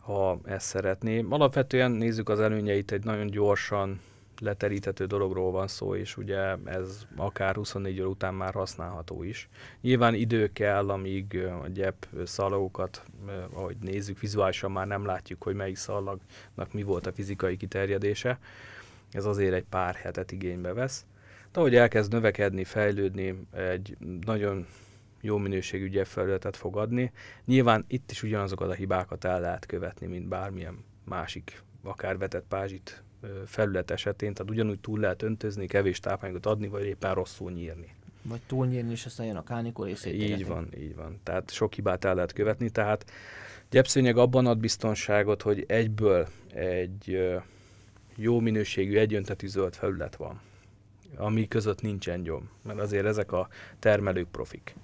ha 0.00 0.40
ezt 0.44 0.66
szeretné. 0.66 1.24
Alapvetően 1.28 1.90
nézzük 1.90 2.28
az 2.28 2.40
előnyeit, 2.40 2.92
egy 2.92 3.04
nagyon 3.04 3.26
gyorsan 3.26 4.00
leteríthető 4.40 5.06
dologról 5.06 5.50
van 5.50 5.68
szó, 5.68 5.94
és 5.94 6.16
ugye 6.16 6.56
ez 6.64 7.06
akár 7.16 7.54
24 7.54 8.00
óra 8.00 8.08
után 8.08 8.34
már 8.34 8.52
használható 8.52 9.22
is. 9.22 9.48
Nyilván 9.80 10.14
idő 10.14 10.52
kell, 10.52 10.90
amíg 10.90 11.44
a 11.62 11.68
gyep 11.68 12.06
szalagokat, 12.24 13.04
ahogy 13.52 13.76
nézzük, 13.80 14.20
vizuálisan 14.20 14.72
már 14.72 14.86
nem 14.86 15.04
látjuk, 15.04 15.42
hogy 15.42 15.54
melyik 15.54 15.76
szalagnak 15.76 16.72
mi 16.72 16.82
volt 16.82 17.06
a 17.06 17.12
fizikai 17.12 17.56
kiterjedése. 17.56 18.38
Ez 19.10 19.24
azért 19.24 19.54
egy 19.54 19.64
pár 19.64 19.94
hetet 19.94 20.32
igénybe 20.32 20.72
vesz. 20.72 21.04
De 21.52 21.58
ahogy 21.58 21.74
elkezd 21.74 22.12
növekedni, 22.12 22.64
fejlődni, 22.64 23.46
egy 23.52 23.96
nagyon 24.24 24.66
jó 25.20 25.36
minőségű 25.36 25.88
gyepfelületet 25.88 26.56
fog 26.56 26.76
adni. 26.76 27.12
Nyilván 27.44 27.84
itt 27.88 28.10
is 28.10 28.22
ugyanazokat 28.22 28.70
a 28.70 28.74
hibákat 28.74 29.24
el 29.24 29.40
lehet 29.40 29.66
követni, 29.66 30.06
mint 30.06 30.28
bármilyen 30.28 30.84
másik, 31.04 31.62
akár 31.82 32.18
vetett 32.18 32.44
pázsit 32.48 33.02
felület 33.46 33.90
esetén, 33.90 34.34
tehát 34.34 34.52
ugyanúgy 34.52 34.80
túl 34.80 35.00
lehet 35.00 35.22
öntözni, 35.22 35.66
kevés 35.66 36.00
tápanyagot 36.00 36.46
adni, 36.46 36.68
vagy 36.68 36.84
éppen 36.84 37.14
rosszul 37.14 37.50
nyírni. 37.50 37.94
Vagy 38.22 38.40
túlnyírni, 38.46 38.90
és 38.90 39.06
aztán 39.06 39.26
jön 39.26 39.36
a 39.36 39.42
kánikor 39.42 39.88
és 39.88 40.04
Így 40.04 40.46
van, 40.46 40.68
így 40.78 40.94
van. 40.94 41.20
Tehát 41.22 41.50
sok 41.50 41.74
hibát 41.74 42.04
el 42.04 42.14
lehet 42.14 42.32
követni, 42.32 42.70
tehát 42.70 43.10
gyepszőnyeg 43.70 44.16
abban 44.16 44.46
ad 44.46 44.58
biztonságot, 44.58 45.42
hogy 45.42 45.64
egyből 45.68 46.28
egy 46.52 47.18
jó 48.16 48.40
minőségű 48.40 48.96
egyöntetű 48.96 49.46
zöld 49.46 49.74
felület 49.74 50.16
van, 50.16 50.40
ami 51.16 51.48
között 51.48 51.80
nincsen 51.80 52.22
gyom, 52.22 52.50
mert 52.62 52.78
azért 52.78 53.06
ezek 53.06 53.32
a 53.32 53.48
termelők 53.78 54.28
profik. 54.28 54.74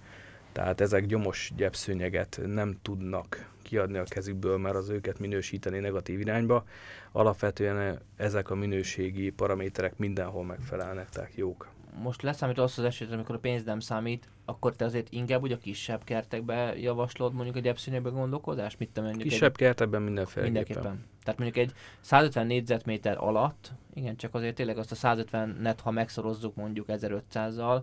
Tehát 0.53 0.81
ezek 0.81 1.07
gyomos 1.07 1.53
gyepszőnyeget 1.57 2.41
nem 2.47 2.79
tudnak 2.83 3.51
kiadni 3.73 3.99
a 3.99 4.05
kezükből, 4.05 4.59
mert 4.59 4.77
az 4.77 4.89
őket 4.89 5.19
minősíteni 5.19 5.79
negatív 5.79 6.21
irányba. 6.21 6.65
Alapvetően 7.13 8.01
ezek 8.17 8.51
a 8.51 8.55
minőségi 8.55 9.31
paraméterek 9.31 9.99
mindenhol 9.99 10.45
megfelelnek, 10.45 11.09
tehát 11.09 11.35
jók. 11.35 11.69
Most 12.03 12.23
leszámít 12.23 12.59
azt 12.59 12.79
az 12.79 12.85
eset, 12.85 13.13
amikor 13.13 13.35
a 13.35 13.39
pénz 13.39 13.65
nem 13.65 13.81
számít, 13.81 14.29
akkor 14.45 14.77
te 14.77 14.85
azért 14.85 15.07
inkább 15.11 15.43
úgy 15.43 15.53
a 15.53 15.59
kisebb 15.59 16.05
kertekbe 16.05 16.75
javaslod 16.79 17.33
mondjuk 17.35 17.57
a 17.57 17.61
gyepszűnyegbe 17.61 18.11
gondolkodás? 18.11 18.77
Mit 18.77 18.91
te 18.91 19.01
mondjuk 19.01 19.23
kisebb 19.23 19.51
egy... 19.51 19.57
kertekben 19.57 20.03
mindenféleképpen. 20.03 20.63
Mindenképpen. 20.63 21.05
Tehát 21.25 21.41
mondjuk 21.41 21.67
egy 21.67 21.73
150 22.01 22.47
négyzetméter 22.47 23.17
alatt, 23.19 23.73
igen, 23.95 24.17
csak 24.17 24.35
azért 24.35 24.55
tényleg 24.55 24.79
azt 24.79 24.93
a 24.93 24.95
150 24.95 25.57
net, 25.61 25.81
ha 25.81 25.91
megszorozzuk 25.91 26.55
mondjuk 26.55 26.87
1500-zal, 26.89 27.81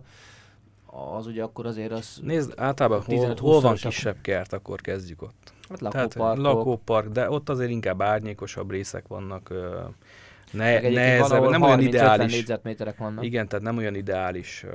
az 0.86 1.26
ugye 1.26 1.42
akkor 1.42 1.66
azért 1.66 1.92
az... 1.92 2.20
Nézd, 2.22 2.52
általában 2.56 3.02
hol, 3.02 3.34
hol 3.38 3.60
van 3.60 3.74
kisebb 3.74 4.16
kert, 4.20 4.52
akkor 4.52 4.80
kezdjük 4.80 5.22
ott. 5.22 5.52
Hát 5.70 5.80
lakópark. 5.80 6.38
lakópark, 6.38 7.08
de 7.08 7.30
ott 7.30 7.48
azért 7.48 7.70
inkább 7.70 8.02
árnyékosabb 8.02 8.70
részek 8.70 9.08
vannak, 9.08 9.52
ne, 10.52 10.80
nehezebb, 10.80 11.48
nem 11.48 11.62
olyan 11.62 11.80
ideális. 11.80 12.32
négyzetméterek 12.32 12.96
vannak. 12.96 13.24
Igen, 13.24 13.48
tehát 13.48 13.64
nem 13.64 13.76
olyan 13.76 13.94
ideális 13.94 14.64
uh, 14.64 14.70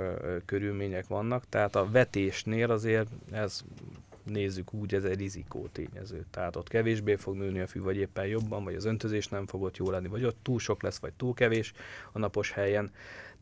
körülmények 0.46 1.08
vannak, 1.08 1.44
tehát 1.50 1.76
a 1.76 1.88
vetésnél 1.92 2.72
azért 2.72 3.08
ez 3.32 3.62
nézzük 4.26 4.74
úgy, 4.74 4.94
ez 4.94 5.04
egy 5.04 5.20
rizikó 5.20 5.68
tényező. 5.72 6.26
Tehát 6.32 6.56
ott 6.56 6.70
kevésbé 6.70 7.16
fog 7.16 7.36
nőni 7.36 7.60
a 7.60 7.68
fű, 7.68 7.82
vagy 7.82 7.98
éppen 7.98 8.26
jobban, 8.26 8.64
vagy 8.64 8.76
az 8.76 8.86
öntözés 8.86 9.28
nem 9.28 9.48
fog 9.48 9.62
ott 9.62 9.78
jó 9.78 9.90
lenni, 9.92 10.08
vagy 10.08 10.24
ott 10.24 10.38
túl 10.42 10.60
sok 10.60 10.84
lesz, 10.84 11.00
vagy 11.00 11.14
túl 11.14 11.34
kevés 11.34 11.74
a 12.12 12.20
napos 12.20 12.52
helyen. 12.52 12.92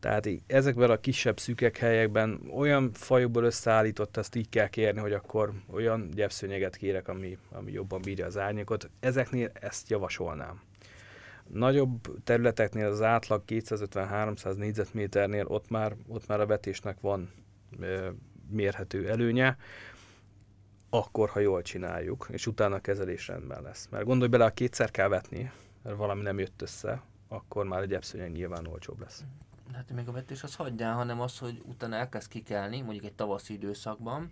Tehát 0.00 0.28
ezekben 0.46 0.90
a 0.90 0.96
kisebb 0.96 1.38
szűkek 1.38 1.76
helyekben 1.76 2.40
olyan 2.54 2.92
fajokból 2.92 3.44
összeállított, 3.44 4.16
ezt 4.16 4.34
így 4.34 4.48
kell 4.48 4.68
kérni, 4.68 5.00
hogy 5.00 5.12
akkor 5.12 5.52
olyan 5.70 6.08
gyepszőnyeget 6.14 6.76
kérek, 6.76 7.08
ami, 7.08 7.38
ami 7.50 7.72
jobban 7.72 8.00
bírja 8.02 8.26
az 8.26 8.38
árnyékot. 8.38 8.90
Ezeknél 9.00 9.50
ezt 9.54 9.90
javasolnám. 9.90 10.60
Nagyobb 11.46 12.22
területeknél 12.24 12.86
az 12.86 13.02
átlag 13.02 13.42
250-300 13.46 14.56
négyzetméternél 14.56 15.46
ott 15.46 15.70
már, 15.70 15.96
ott 16.08 16.26
már 16.26 16.40
a 16.40 16.46
vetésnek 16.46 17.00
van 17.00 17.30
mérhető 18.50 19.08
előnye, 19.08 19.56
akkor, 20.94 21.28
ha 21.28 21.40
jól 21.40 21.62
csináljuk, 21.62 22.28
és 22.30 22.46
utána 22.46 22.74
a 22.74 22.80
kezelés 22.80 23.28
rendben 23.28 23.62
lesz. 23.62 23.88
Mert 23.90 24.04
gondolj 24.04 24.30
bele, 24.30 24.44
ha 24.44 24.50
kétszer 24.50 24.90
kell 24.90 25.08
vetni, 25.08 25.50
mert 25.82 25.96
valami 25.96 26.22
nem 26.22 26.38
jött 26.38 26.62
össze, 26.62 27.02
akkor 27.28 27.64
már 27.64 27.82
egy 27.82 27.88
gyepszőnyeg 27.88 28.32
nyilván 28.32 28.66
olcsóbb 28.66 29.00
lesz 29.00 29.24
hát 29.74 29.92
még 29.92 30.08
a 30.08 30.12
vetés 30.12 30.42
az 30.42 30.54
hagyjál, 30.54 30.94
hanem 30.94 31.20
az, 31.20 31.38
hogy 31.38 31.62
utána 31.64 31.96
elkezd 31.96 32.28
kikelni, 32.28 32.80
mondjuk 32.80 33.04
egy 33.04 33.12
tavaszi 33.12 33.52
időszakban, 33.52 34.30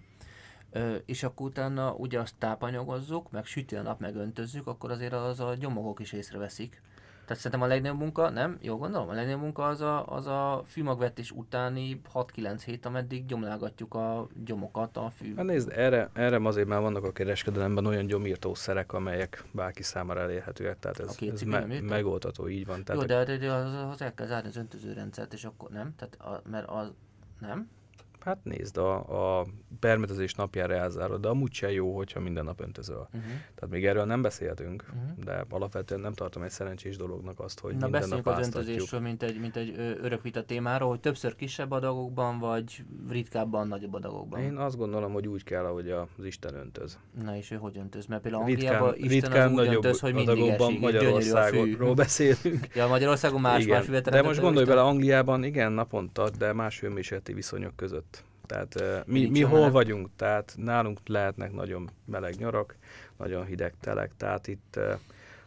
és 1.05 1.22
akkor 1.22 1.46
utána 1.46 1.92
ugye 1.92 2.20
azt 2.20 2.35
tápanyagozzuk, 2.38 3.31
meg 3.31 3.44
süti 3.44 3.77
a 3.77 3.83
nap, 3.83 4.01
meg 4.01 4.16
öntözzük, 4.16 4.66
akkor 4.66 4.90
azért 4.90 5.12
az 5.12 5.40
a 5.40 5.55
gyomogok 5.55 6.01
is 6.01 6.12
észreveszik. 6.12 6.83
Tehát 7.25 7.43
szerintem 7.43 7.63
a 7.63 7.67
legnagyobb 7.67 7.99
munka, 7.99 8.31
nem? 8.31 8.59
Jó 8.61 8.77
gondolom, 8.77 9.09
a 9.09 9.12
legnagyobb 9.12 9.41
munka 9.41 9.66
az 9.66 9.81
a, 9.81 10.07
az 10.07 10.27
a 10.27 10.62
fűmagvetés 10.66 11.31
utáni 11.31 12.01
6-9 12.14 12.62
hét, 12.64 12.87
ameddig 12.87 13.27
gyomlálgatjuk 13.27 13.95
a 13.95 14.29
gyomokat 14.45 14.97
a 14.97 15.11
fű. 15.11 15.35
Hát 15.37 15.45
nézd, 15.45 15.70
erre, 15.75 16.11
erre 16.12 16.47
azért 16.47 16.68
már 16.68 16.81
vannak 16.81 17.05
a 17.05 17.12
kereskedelemben 17.12 17.87
olyan 17.87 18.07
gyomírtószerek, 18.07 18.93
amelyek 18.93 19.45
bárki 19.53 19.83
számára 19.83 20.20
elérhetőek, 20.20 20.79
tehát 20.79 20.99
ez, 20.99 21.18
ez 21.33 21.43
me- 21.43 21.81
megoldható, 21.81 22.49
így 22.49 22.66
van. 22.66 22.85
Tehát 22.85 23.01
Jó, 23.01 23.07
de, 23.07 23.25
de, 23.25 23.37
de 23.37 23.53
az, 23.53 23.91
az 23.93 24.03
el 24.03 24.14
kell 24.14 24.27
zárni 24.27 24.49
az 24.49 24.57
öntözőrendszert, 24.57 25.33
és 25.33 25.45
akkor 25.45 25.70
nem? 25.70 25.95
Tehát 25.97 26.14
a, 26.14 26.49
mert 26.51 26.68
az, 26.68 26.93
nem? 27.41 27.68
Hát 28.25 28.39
nézd, 28.43 28.77
a, 28.77 29.41
a 29.41 29.47
permetezés 29.81 30.35
napjára 30.35 30.75
elzárod, 30.75 31.20
de 31.20 31.29
amúgy 31.29 31.53
se 31.53 31.73
jó, 31.73 31.97
hogyha 31.97 32.20
minden 32.20 32.45
nap 32.45 32.61
öntözöl. 32.61 33.07
Uh-huh. 33.07 33.23
Tehát 33.55 33.70
még 33.70 33.87
erről 33.87 34.05
nem 34.05 34.23
beszéltünk, 34.23 34.85
uh-huh. 34.89 35.25
de 35.25 35.45
alapvetően 35.51 36.01
nem 36.01 36.12
tartom 36.12 36.43
egy 36.43 36.51
szerencsés 36.51 36.97
dolognak 36.97 37.41
azt, 37.41 37.61
hogy 37.61 37.77
Na 37.77 37.89
minden 37.89 38.09
nap 38.09 38.27
az 38.27 38.45
öntözésről, 38.45 39.01
mint 39.01 39.23
egy, 39.23 39.41
mint 39.41 39.57
egy 39.57 39.75
örök 40.03 40.23
vita 40.23 40.45
témáról, 40.45 40.89
hogy 40.89 41.01
többször 41.01 41.37
kisebb 41.37 41.70
adagokban, 41.70 42.39
vagy 42.39 42.85
ritkábban 43.09 43.68
nagyobb 43.68 43.95
adagokban? 43.95 44.41
Én 44.41 44.57
azt 44.57 44.77
gondolom, 44.77 45.12
hogy 45.12 45.29
úgy 45.29 45.45
kell, 45.45 45.64
ahogy 45.64 45.91
az 45.91 46.25
Isten 46.25 46.55
öntöz. 46.55 46.99
Na 47.25 47.37
és 47.37 47.51
ő 47.51 47.57
hogy 47.57 47.79
öntöz? 47.79 48.07
Mert 48.07 48.23
például 48.23 48.43
Angliában 48.43 48.95
Isten 48.97 49.09
ritkán 49.09 49.59
az 49.59 49.66
úgy 49.66 49.75
öntöz, 49.75 50.01
hogy 50.01 50.14
mindig 50.14 50.49
esik, 50.49 50.81
Magyarországról 50.81 51.95
beszélünk. 51.95 52.66
Ja, 52.75 52.87
Magyarországon 52.87 53.41
más, 53.41 53.62
igen. 53.62 53.85
más 53.91 54.01
De 54.01 54.23
most 54.23 54.41
gondolj 54.41 54.66
bele, 54.66 54.83
Angliában 54.83 55.45
igen, 55.45 55.73
naponta, 55.73 56.31
de 56.39 56.53
más 56.53 56.81
hőmérsékleti 56.81 57.33
viszonyok 57.33 57.77
között. 57.77 58.12
Tehát 58.47 58.80
uh, 58.80 59.07
mi, 59.07 59.26
mi 59.26 59.40
hol 59.40 59.59
meleg. 59.59 59.72
vagyunk, 59.72 60.09
tehát 60.16 60.55
nálunk 60.57 61.01
lehetnek 61.05 61.53
nagyon 61.53 61.90
meleg 62.05 62.34
nyarak, 62.34 62.76
nagyon 63.16 63.45
hideg 63.45 63.74
telek, 63.80 64.11
tehát 64.16 64.47
itt 64.47 64.74
uh, 64.76 64.93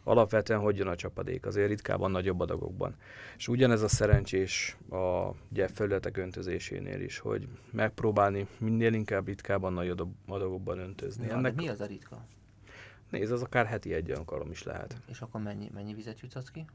alapvetően 0.03 0.59
hogy 0.59 0.77
jön 0.77 0.87
a 0.87 0.95
csapadék, 0.95 1.45
azért 1.45 1.67
ritkában 1.67 2.11
nagyobb 2.11 2.39
adagokban. 2.39 2.95
És 3.37 3.47
ugyanez 3.47 3.81
a 3.81 3.87
szerencsés 3.87 4.77
a 4.89 5.29
felületek 5.73 6.17
öntözésénél 6.17 7.01
is, 7.01 7.17
hogy 7.17 7.47
megpróbálni 7.71 8.47
minél 8.57 8.93
inkább 8.93 9.27
ritkában 9.27 9.73
nagyobb 9.73 10.13
adagokban 10.27 10.79
öntözni. 10.79 11.27
Ja, 11.27 11.33
Ennek 11.33 11.55
mi 11.55 11.67
az 11.67 11.81
a 11.81 11.85
ritka? 11.85 12.25
Nézd, 13.09 13.31
az 13.31 13.41
akár 13.41 13.65
heti 13.65 13.93
egy 13.93 14.11
alkalom 14.11 14.51
is 14.51 14.63
lehet. 14.63 15.01
És 15.07 15.21
akkor 15.21 15.41
mennyi, 15.41 15.69
mennyi 15.73 15.93
vizet 15.93 16.19
jutsz 16.19 16.51
ki? 16.51 16.65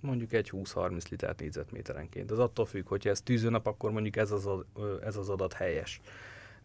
Mondjuk 0.00 0.32
egy 0.32 0.50
20-30 0.52 1.10
liter 1.10 1.34
négyzetméterenként. 1.38 2.30
Az 2.30 2.38
attól 2.38 2.66
függ, 2.66 2.88
hogyha 2.88 3.10
ez 3.10 3.20
tűzőnap, 3.20 3.66
akkor 3.66 3.90
mondjuk 3.90 4.16
ez 4.16 4.30
az, 4.30 4.48
ez 5.04 5.16
az 5.16 5.28
adat 5.28 5.52
helyes. 5.52 6.00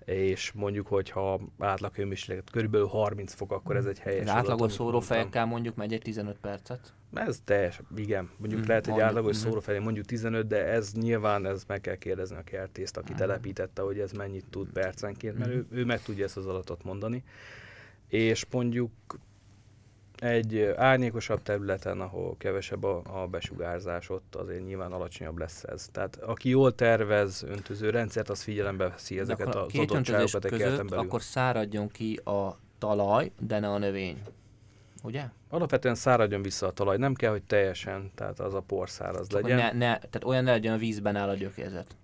És 0.05 0.51
mondjuk, 0.51 0.87
hogyha 0.87 1.39
átlaghőmérséklet 1.59 2.49
körülbelül 2.49 2.87
30 2.87 3.33
fok, 3.33 3.51
akkor 3.51 3.75
ez 3.75 3.85
egy 3.85 3.99
helyes. 3.99 4.23
Az 4.23 4.29
átlagos 4.29 4.71
szórófejekkel 4.71 5.45
mondjuk 5.45 5.75
megy 5.75 5.93
egy 5.93 6.01
15 6.01 6.37
percet. 6.37 6.93
Ez 7.13 7.41
teljes, 7.43 7.81
igen. 7.95 8.29
Mondjuk 8.37 8.61
mm, 8.61 8.67
lehet 8.67 8.87
egy 8.87 8.99
átlagos 8.99 9.37
mm. 9.37 9.39
szórófején 9.39 9.81
mondjuk 9.81 10.05
15, 10.05 10.47
de 10.47 10.65
ez 10.65 10.93
nyilván 10.93 11.45
ez 11.45 11.63
meg 11.67 11.81
kell 11.81 11.95
kérdezni 11.95 12.35
a 12.35 12.43
kertészt, 12.43 12.97
aki 12.97 13.13
mm. 13.13 13.15
telepítette, 13.15 13.81
hogy 13.81 13.99
ez 13.99 14.11
mennyit 14.11 14.45
tud 14.49 14.69
percenként, 14.69 15.37
mert 15.37 15.51
mm. 15.51 15.53
ő, 15.53 15.65
ő 15.69 15.85
meg 15.85 16.01
tudja 16.01 16.23
ezt 16.23 16.37
az 16.37 16.45
adatot 16.45 16.83
mondani. 16.83 17.23
És 18.07 18.45
mondjuk 18.51 18.91
egy 20.17 20.61
árnyékosabb 20.75 21.41
területen, 21.41 22.01
ahol 22.01 22.35
kevesebb 22.37 22.83
a, 22.83 23.01
a 23.03 23.27
besugárzás, 23.27 24.09
ott 24.09 24.35
azért 24.35 24.65
nyilván 24.65 24.91
alacsonyabb 24.91 25.37
lesz 25.37 25.63
ez. 25.63 25.87
Tehát 25.91 26.15
aki 26.15 26.49
jól 26.49 26.75
tervez 26.75 27.43
öntöző 27.43 27.89
rendszert, 27.89 28.29
az 28.29 28.41
figyelembe 28.41 28.89
veszi 28.89 29.19
ezeket 29.19 29.55
az 29.55 29.75
adottságokat 29.77 30.45
egy 30.45 30.51
között, 30.51 30.89
belül. 30.89 31.05
Akkor 31.05 31.21
száradjon 31.21 31.89
ki 31.89 32.15
a 32.15 32.57
talaj, 32.77 33.31
de 33.39 33.59
ne 33.59 33.69
a 33.69 33.77
növény. 33.77 34.21
Ugye? 35.03 35.23
Alapvetően 35.49 35.95
száradjon 35.95 36.41
vissza 36.41 36.67
a 36.67 36.71
talaj, 36.71 36.97
nem 36.97 37.13
kell, 37.13 37.31
hogy 37.31 37.43
teljesen, 37.43 38.11
tehát 38.15 38.39
az 38.39 38.53
a 38.53 38.61
porszáraz 38.61 39.31
legyen. 39.31 39.57
Ne, 39.57 39.71
ne, 39.71 39.97
tehát 39.97 40.23
olyan 40.23 40.43
ne 40.43 40.51
legyen 40.51 40.73
a 40.73 40.77
vízben 40.77 41.15
áll 41.15 41.29
a 41.29 41.33
gyökérzet. 41.33 41.95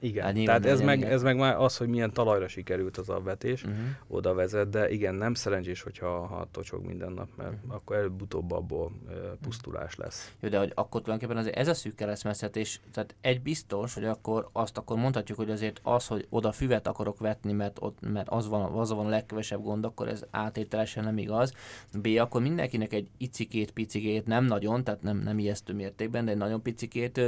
Igen, 0.00 0.24
hát 0.24 0.44
tehát 0.44 0.66
ez 0.66 0.80
meg, 0.80 1.02
ez 1.02 1.22
meg 1.22 1.36
már 1.36 1.56
az, 1.56 1.76
hogy 1.76 1.88
milyen 1.88 2.12
talajra 2.12 2.48
sikerült 2.48 2.96
az 2.96 3.08
a 3.08 3.20
vetés, 3.20 3.62
uh-huh. 3.64 3.78
oda 4.08 4.34
vezet, 4.34 4.68
de 4.68 4.90
igen, 4.90 5.14
nem 5.14 5.34
szerencsés, 5.34 5.82
hogyha 5.82 6.26
ha 6.26 6.48
tocsog 6.50 6.84
minden 6.84 7.12
nap, 7.12 7.28
mert 7.36 7.52
uh-huh. 7.52 7.74
akkor 7.74 7.96
előbb-utóbb 7.96 8.52
abból 8.52 8.92
uh, 9.06 9.14
pusztulás 9.42 9.96
lesz. 9.96 10.32
Jó, 10.40 10.48
de 10.48 10.58
hogy 10.58 10.72
akkor 10.74 11.02
tulajdonképpen 11.02 11.42
azért 11.42 11.56
ez 11.56 11.68
a 11.68 11.74
szűk 11.74 11.94
keresztmetszetés, 11.94 12.80
tehát 12.92 13.14
egy 13.20 13.40
biztos, 13.40 13.94
hogy 13.94 14.04
akkor 14.04 14.48
azt 14.52 14.78
akkor 14.78 14.96
mondhatjuk, 14.96 15.38
hogy 15.38 15.50
azért 15.50 15.80
az, 15.82 16.06
hogy 16.06 16.26
oda 16.28 16.52
füvet 16.52 16.86
akarok 16.86 17.18
vetni, 17.18 17.52
mert, 17.52 17.76
ott, 17.80 17.98
mert 18.12 18.28
az, 18.28 18.48
van, 18.48 18.72
az 18.72 18.90
van 18.90 19.06
a 19.06 19.08
legkevesebb 19.08 19.62
gond, 19.62 19.84
akkor 19.84 20.08
ez 20.08 20.24
átételesen 20.30 21.04
nem 21.04 21.18
igaz. 21.18 21.52
B, 21.92 22.08
akkor 22.18 22.42
mindenkinek 22.42 22.92
egy 22.92 23.08
icikét, 23.16 23.70
picikét, 23.70 24.26
nem 24.26 24.44
nagyon, 24.44 24.84
tehát 24.84 25.02
nem, 25.02 25.18
nem 25.18 25.38
ijesztő 25.38 25.72
mértékben, 25.72 26.24
de 26.24 26.30
egy 26.30 26.36
nagyon 26.36 26.62
picikét 26.62 27.20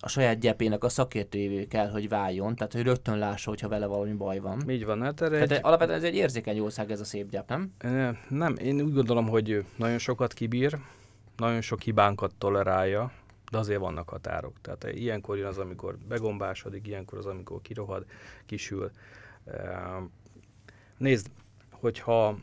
a 0.00 0.08
saját 0.08 0.38
gyepének 0.38 0.84
a 0.84 0.88
szakértőjévé 0.88 1.66
kell, 1.66 1.89
hogy 1.90 2.08
váljon, 2.08 2.54
tehát 2.54 2.72
hogy 2.72 2.82
rögtön 2.82 3.18
lássa, 3.18 3.50
hogyha 3.50 3.68
vele 3.68 3.86
valami 3.86 4.12
baj 4.12 4.38
van. 4.38 4.70
Így 4.70 4.84
van, 4.84 5.02
hát 5.02 5.20
erre 5.20 5.34
tehát 5.34 5.50
egy... 5.50 5.60
alapvetően 5.62 5.98
ez 5.98 6.04
egy 6.04 6.14
érzékeny 6.14 6.58
ország 6.58 6.90
ez 6.90 7.00
a 7.00 7.04
szép 7.04 7.30
gyep, 7.30 7.48
nem? 7.48 7.72
Nem, 8.28 8.56
én 8.56 8.80
úgy 8.80 8.92
gondolom, 8.92 9.28
hogy 9.28 9.64
nagyon 9.76 9.98
sokat 9.98 10.32
kibír, 10.32 10.78
nagyon 11.36 11.60
sok 11.60 11.80
hibánkat 11.80 12.34
tolerálja, 12.38 13.12
de 13.50 13.58
azért 13.58 13.80
vannak 13.80 14.08
határok. 14.08 14.60
Tehát 14.60 14.84
ilyenkor 14.84 15.36
jön 15.36 15.46
az, 15.46 15.58
amikor 15.58 15.98
begombásodik, 16.08 16.86
ilyenkor 16.86 17.18
az, 17.18 17.26
amikor 17.26 17.60
kirohad, 17.62 18.04
kisül. 18.46 18.90
Nézd, 20.96 21.26
hogyha 21.70 22.38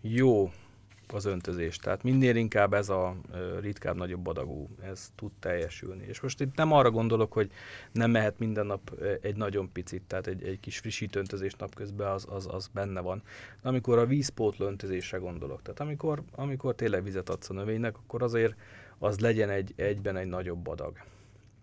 jó 0.00 0.52
az 1.12 1.24
öntözés. 1.24 1.76
Tehát 1.76 2.02
minél 2.02 2.36
inkább 2.36 2.74
ez 2.74 2.88
a 2.88 3.16
ritkább, 3.60 3.96
nagyobb 3.96 4.26
adagú, 4.26 4.68
ez 4.82 5.12
tud 5.14 5.30
teljesülni. 5.40 6.04
És 6.06 6.20
most 6.20 6.40
itt 6.40 6.54
nem 6.54 6.72
arra 6.72 6.90
gondolok, 6.90 7.32
hogy 7.32 7.50
nem 7.92 8.10
mehet 8.10 8.38
minden 8.38 8.66
nap 8.66 8.92
egy 9.20 9.36
nagyon 9.36 9.72
picit, 9.72 10.02
tehát 10.06 10.26
egy, 10.26 10.42
egy 10.42 10.60
kis 10.60 10.78
frissítő 10.78 11.18
öntözés 11.18 11.54
napközben 11.54 12.10
az, 12.10 12.26
az, 12.30 12.46
az 12.50 12.68
benne 12.72 13.00
van. 13.00 13.22
De 13.62 13.68
amikor 13.68 13.98
a 13.98 14.06
vízpótló 14.06 14.66
öntözésre 14.66 15.18
gondolok, 15.18 15.62
tehát 15.62 15.80
amikor, 15.80 16.22
amikor 16.34 16.74
tényleg 16.74 17.02
vizet 17.02 17.28
adsz 17.28 17.50
a 17.50 17.52
növénynek, 17.52 17.96
akkor 17.96 18.22
azért 18.22 18.54
az 18.98 19.18
legyen 19.18 19.50
egy, 19.50 19.72
egyben 19.76 20.16
egy 20.16 20.28
nagyobb 20.28 20.66
adag. 20.66 20.98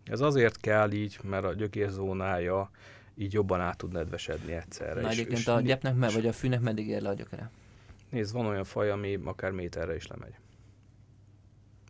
Ez 0.05 0.21
azért 0.21 0.57
kell 0.57 0.91
így, 0.91 1.19
mert 1.23 1.45
a 1.45 1.53
gyökérzónája 1.53 2.69
így 3.15 3.33
jobban 3.33 3.61
át 3.61 3.77
tud 3.77 3.91
nedvesedni 3.91 4.53
egyszerre. 4.53 5.01
Na 5.01 5.09
egyébként 5.09 5.47
a 5.47 5.61
gyepnek, 5.61 6.11
vagy 6.11 6.27
a 6.27 6.33
fűnek 6.33 6.61
meddig 6.61 6.87
ér 6.87 7.01
le 7.01 7.09
a 7.09 7.13
gyökere? 7.13 7.51
Nézd, 8.09 8.33
van 8.33 8.45
olyan 8.45 8.63
faj, 8.63 8.89
ami 8.89 9.19
akár 9.23 9.51
méterre 9.51 9.95
is 9.95 10.07
lemegy. 10.07 10.35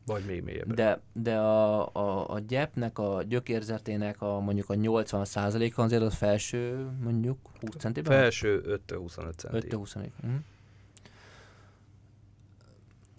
Vagy 0.05 0.25
még 0.25 0.43
mélyebbre. 0.43 0.73
De, 0.73 1.01
de 1.13 1.37
a, 1.37 1.89
a, 1.93 2.29
a 2.29 2.39
gyepnek, 2.39 2.99
a 2.99 3.23
gyökérzetének 3.23 4.21
a 4.21 4.39
mondjuk 4.39 4.69
a 4.69 4.73
80%-a 4.73 5.81
azért 5.81 6.01
az 6.01 6.15
felső 6.15 6.89
mondjuk 7.01 7.37
20 7.59 7.75
centiben? 7.75 8.17
Felső 8.17 8.79
5-25 8.87 9.35
centi. 9.37 9.67
5-25. 9.69 10.09
Uh-huh 10.23 10.39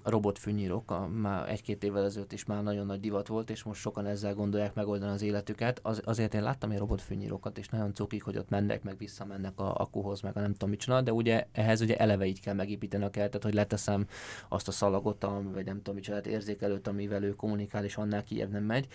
a 0.06 0.10
robotfűnyírók 0.10 1.12
már 1.20 1.48
egy-két 1.48 1.84
évvel 1.84 2.04
ezelőtt 2.04 2.32
is 2.32 2.44
már 2.44 2.62
nagyon 2.62 2.86
nagy 2.86 3.00
divat 3.00 3.26
volt, 3.26 3.50
és 3.50 3.62
most 3.62 3.80
sokan 3.80 4.06
ezzel 4.06 4.34
gondolják 4.34 4.74
megoldani 4.74 5.12
az 5.12 5.22
életüket. 5.22 5.80
Az, 5.82 6.00
azért 6.04 6.34
én 6.34 6.42
láttam 6.42 6.68
ilyen 6.68 6.80
robotfűnyírókat, 6.80 7.58
és 7.58 7.68
nagyon 7.68 7.94
cukik, 7.94 8.22
hogy 8.22 8.36
ott 8.36 8.48
mennek, 8.48 8.82
meg 8.82 8.98
visszamennek 8.98 9.58
a 9.58 9.74
akuhoz, 9.74 10.20
meg 10.20 10.36
a 10.36 10.40
nem 10.40 10.52
tudom 10.52 10.68
mit 10.68 11.04
de 11.04 11.12
ugye 11.12 11.46
ehhez 11.52 11.80
ugye 11.80 11.96
eleve 11.96 12.26
így 12.26 12.40
kell 12.40 12.54
megépíteni 12.54 13.04
a 13.04 13.10
kertet, 13.10 13.42
hogy 13.42 13.54
leteszem 13.54 14.06
azt 14.48 14.68
a 14.68 14.72
szalagot, 14.72 15.26
vagy 15.52 15.64
nem 15.64 15.76
tudom 15.76 15.94
mit 15.94 16.04
csinál, 16.04 16.20
érzékelőt, 16.20 16.86
amivel 16.86 17.22
ő 17.22 17.34
kommunikál, 17.34 17.84
és 17.84 17.96
annál 17.96 18.22
kijebb 18.22 18.50
nem 18.50 18.64
megy 18.64 18.88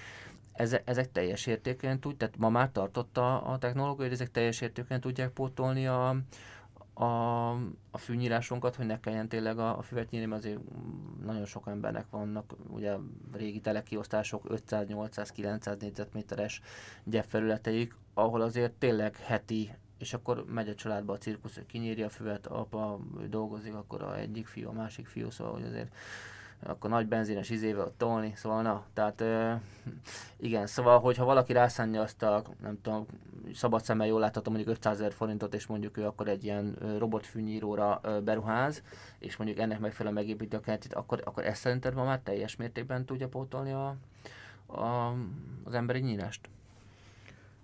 ezek, 0.51 0.82
ezek 0.86 1.12
teljes 1.12 1.45
értékűen 1.45 1.99
tud, 1.99 2.16
tehát 2.18 2.38
ma 2.38 2.49
már 2.49 2.72
tartotta 2.72 3.41
a 3.41 3.57
technológia, 3.57 4.03
hogy 4.03 4.14
ezek 4.14 4.32
teljes 4.32 4.62
értékűen 4.62 5.01
tudják 5.01 5.30
pótolni 5.30 5.88
a, 5.88 6.16
a, 7.02 7.49
a 7.91 7.97
fűnyírásunkat, 7.97 8.76
hogy 8.76 8.86
ne 8.86 8.99
kelljen 8.99 9.28
tényleg 9.28 9.60
a, 9.60 9.78
a 9.78 9.82
füvet 9.82 10.10
nyírni, 10.10 10.28
mert 10.28 10.43
azért 10.43 10.60
nagyon 11.26 11.45
sok 11.45 11.68
embernek 11.68 12.10
vannak 12.10 12.54
ugye 12.68 12.95
régi 13.34 13.60
telekiosztások 13.60 14.45
500, 14.49 14.88
800, 14.88 15.32
900 15.32 15.78
négyzetméteres 15.80 16.62
gyepfelületeik, 17.04 17.95
ahol 18.14 18.41
azért 18.41 18.72
tényleg 18.72 19.16
heti 19.16 19.72
és 19.97 20.14
akkor 20.14 20.45
megy 20.45 20.70
a 20.70 20.76
családba 20.76 21.14
a 21.14 21.18
cirkusz, 21.18 21.56
hogy 21.56 21.66
kinyírja 21.66 22.06
a 22.06 22.10
füvet, 22.10 22.47
apa 22.47 22.99
dolgozik, 23.30 23.74
akkor 23.74 24.02
a 24.02 24.18
egyik 24.18 24.47
fiú, 24.47 24.70
a 24.70 24.72
másik 24.72 25.08
fiú, 25.08 25.30
szóval 25.30 25.54
hogy 25.54 25.64
azért 25.64 25.95
akkor 26.64 26.89
nagy 26.89 27.07
benzines 27.07 27.49
izével 27.49 27.86
ott 27.86 27.97
tolni, 27.97 28.34
szóval 28.36 28.62
na, 28.62 28.86
tehát 28.93 29.22
ö, 29.22 29.53
igen, 30.47 30.68
szóval 30.68 30.99
hogyha 30.99 31.26
valaki 31.26 31.53
rászánja 31.53 32.01
azt 32.01 32.24
a, 32.24 32.43
nem 32.62 32.82
tudom, 32.82 33.05
szabad 33.53 33.84
szemmel 33.84 34.07
jól 34.07 34.20
láthatom 34.20 34.53
mondjuk 34.53 34.76
500 34.76 34.99
ezer 34.99 35.14
forintot, 35.14 35.53
és 35.53 35.68
mondjuk 35.68 35.97
ő 35.97 36.05
akkor 36.05 36.28
egy 36.28 36.43
ilyen 36.43 36.76
robotfűnyíróra 36.97 38.01
beruház, 38.24 38.84
és 39.20 39.38
mondjuk 39.38 39.59
ennek 39.59 39.80
megfelelően 39.80 40.24
megépíti 40.24 40.55
a 40.55 40.59
kertét, 40.59 40.93
akkor, 40.93 41.22
akkor 41.26 41.45
ezt 41.45 41.62
szerinted 41.62 41.93
ma 41.93 42.03
már 42.03 42.20
teljes 42.20 42.55
mértékben 42.55 43.05
tudja 43.05 43.28
pótolni 43.28 43.72
a, 43.72 43.95
a, 44.66 45.16
az 45.64 45.74
emberi 45.74 45.99
nyírást? 45.99 46.49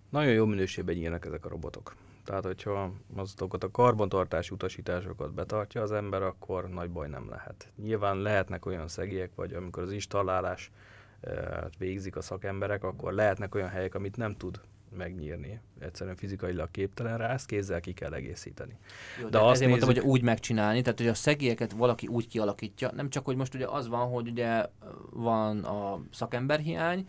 Nagyon 0.10 0.34
jó 0.34 0.46
minőségben 0.46 0.96
nyílnak 0.96 1.26
ezek 1.26 1.46
a 1.46 1.50
robotok. 1.50 1.96
Tehát, 2.28 2.46
hogyha 2.46 2.94
azokat 3.16 3.64
a 3.64 3.72
karbantartási 3.72 4.54
utasításokat 4.54 5.34
betartja 5.34 5.82
az 5.82 5.92
ember, 5.92 6.22
akkor 6.22 6.70
nagy 6.70 6.90
baj 6.90 7.08
nem 7.08 7.30
lehet. 7.30 7.72
Nyilván 7.76 8.18
lehetnek 8.18 8.66
olyan 8.66 8.88
szegélyek, 8.88 9.32
vagy 9.36 9.54
amikor 9.54 9.84
az 9.84 9.92
installálás 9.92 10.72
e, 11.22 11.70
végzik 11.78 12.16
a 12.16 12.22
szakemberek, 12.22 12.84
akkor 12.84 13.14
lehetnek 13.14 13.56
olyan 13.56 13.70
helyek, 13.70 13.96
amit 13.96 14.18
nem 14.18 14.36
tud 14.36 14.62
megnyírni. 14.98 15.60
Egyszerűen 15.80 16.16
fizikailag 16.16 16.72
képtelen 16.72 17.18
rá, 17.18 17.34
ezt 17.34 17.46
kézzel 17.46 17.80
ki 17.80 17.94
kell 17.94 18.14
egészíteni. 18.14 18.78
Jó, 19.18 19.24
de, 19.24 19.30
de 19.30 19.38
azt 19.38 19.52
ezért 19.52 19.70
nézzük... 19.70 19.86
mondtam, 19.86 20.04
hogy 20.04 20.12
úgy 20.20 20.24
megcsinálni, 20.26 20.82
tehát 20.82 21.00
hogy 21.00 21.08
a 21.08 21.14
szegélyeket 21.14 21.72
valaki 21.72 22.08
úgy 22.08 22.28
kialakítja, 22.28 22.92
nem 22.96 23.10
csak, 23.10 23.26
hogy 23.26 23.36
most 23.36 23.54
ugye 23.54 23.68
az 23.68 23.88
van, 23.88 24.10
hogy 24.10 24.28
ugye 24.28 24.66
van 25.10 25.64
a 25.64 26.02
szakemberhiány, 26.12 27.08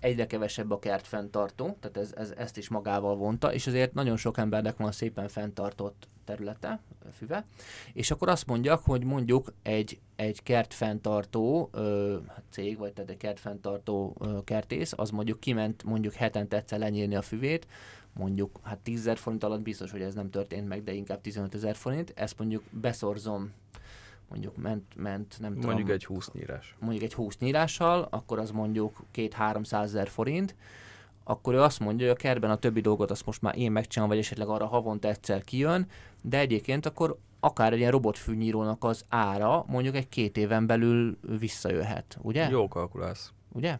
egyre 0.00 0.26
kevesebb 0.26 0.70
a 0.70 0.78
kert 0.78 1.06
fenntartó, 1.06 1.76
tehát 1.80 1.96
ez, 1.96 2.12
ez, 2.16 2.32
ezt 2.36 2.56
is 2.56 2.68
magával 2.68 3.16
vonta, 3.16 3.52
és 3.52 3.66
azért 3.66 3.94
nagyon 3.94 4.16
sok 4.16 4.38
embernek 4.38 4.76
van 4.76 4.92
szépen 4.92 5.28
fenntartott 5.28 6.08
területe, 6.24 6.80
füve, 7.12 7.46
és 7.92 8.10
akkor 8.10 8.28
azt 8.28 8.46
mondjak, 8.46 8.84
hogy 8.84 9.04
mondjuk 9.04 9.52
egy, 9.62 10.00
egy 10.16 10.42
kertfenntartó 10.42 11.68
ö, 11.72 12.16
cég, 12.50 12.78
vagy 12.78 12.92
tehát 12.92 13.10
egy 13.10 13.16
kertfenntartó 13.16 14.16
ö, 14.20 14.38
kertész, 14.44 14.92
az 14.96 15.10
mondjuk 15.10 15.40
kiment 15.40 15.82
mondjuk 15.82 16.12
hetente 16.12 16.56
egyszer 16.56 16.78
lenyírni 16.78 17.14
a 17.14 17.22
füvét, 17.22 17.66
mondjuk 18.12 18.60
hát 18.62 18.78
10 18.78 19.10
forint 19.14 19.44
alatt 19.44 19.60
biztos, 19.60 19.90
hogy 19.90 20.02
ez 20.02 20.14
nem 20.14 20.30
történt 20.30 20.68
meg, 20.68 20.84
de 20.84 20.92
inkább 20.92 21.20
15 21.20 21.54
ezer 21.54 21.76
forint, 21.76 22.12
ezt 22.16 22.38
mondjuk 22.38 22.62
beszorzom 22.70 23.52
mondjuk 24.28 24.56
ment, 24.56 24.84
ment 24.96 25.36
nem 25.40 25.52
mondjuk 25.52 25.76
tudom. 25.76 25.90
egy 25.90 26.04
20 26.04 26.30
nyírás. 26.32 26.76
Mondjuk 26.78 27.02
egy 27.02 27.14
20 27.14 27.38
nyírással, 27.38 28.08
akkor 28.10 28.38
az 28.38 28.50
mondjuk 28.50 28.96
2-300 29.14 29.82
ezer 29.82 30.08
forint, 30.08 30.54
akkor 31.24 31.54
ő 31.54 31.60
azt 31.60 31.80
mondja, 31.80 32.06
hogy 32.06 32.14
a 32.14 32.18
kertben 32.20 32.50
a 32.50 32.56
többi 32.56 32.80
dolgot 32.80 33.10
azt 33.10 33.26
most 33.26 33.42
már 33.42 33.58
én 33.58 33.72
megcsinálom, 33.72 34.14
vagy 34.14 34.22
esetleg 34.22 34.48
arra 34.48 34.66
havonta 34.66 35.08
egyszer 35.08 35.42
kijön, 35.44 35.86
de 36.22 36.38
egyébként 36.38 36.86
akkor 36.86 37.18
akár 37.40 37.72
egy 37.72 37.78
ilyen 37.78 37.90
robotfűnyírónak 37.90 38.84
az 38.84 39.04
ára 39.08 39.64
mondjuk 39.66 39.94
egy 39.94 40.08
két 40.08 40.36
éven 40.36 40.66
belül 40.66 41.18
visszajöhet, 41.38 42.18
ugye? 42.22 42.48
Jó 42.48 42.68
kalkulálsz. 42.68 43.32
Ugye? 43.52 43.78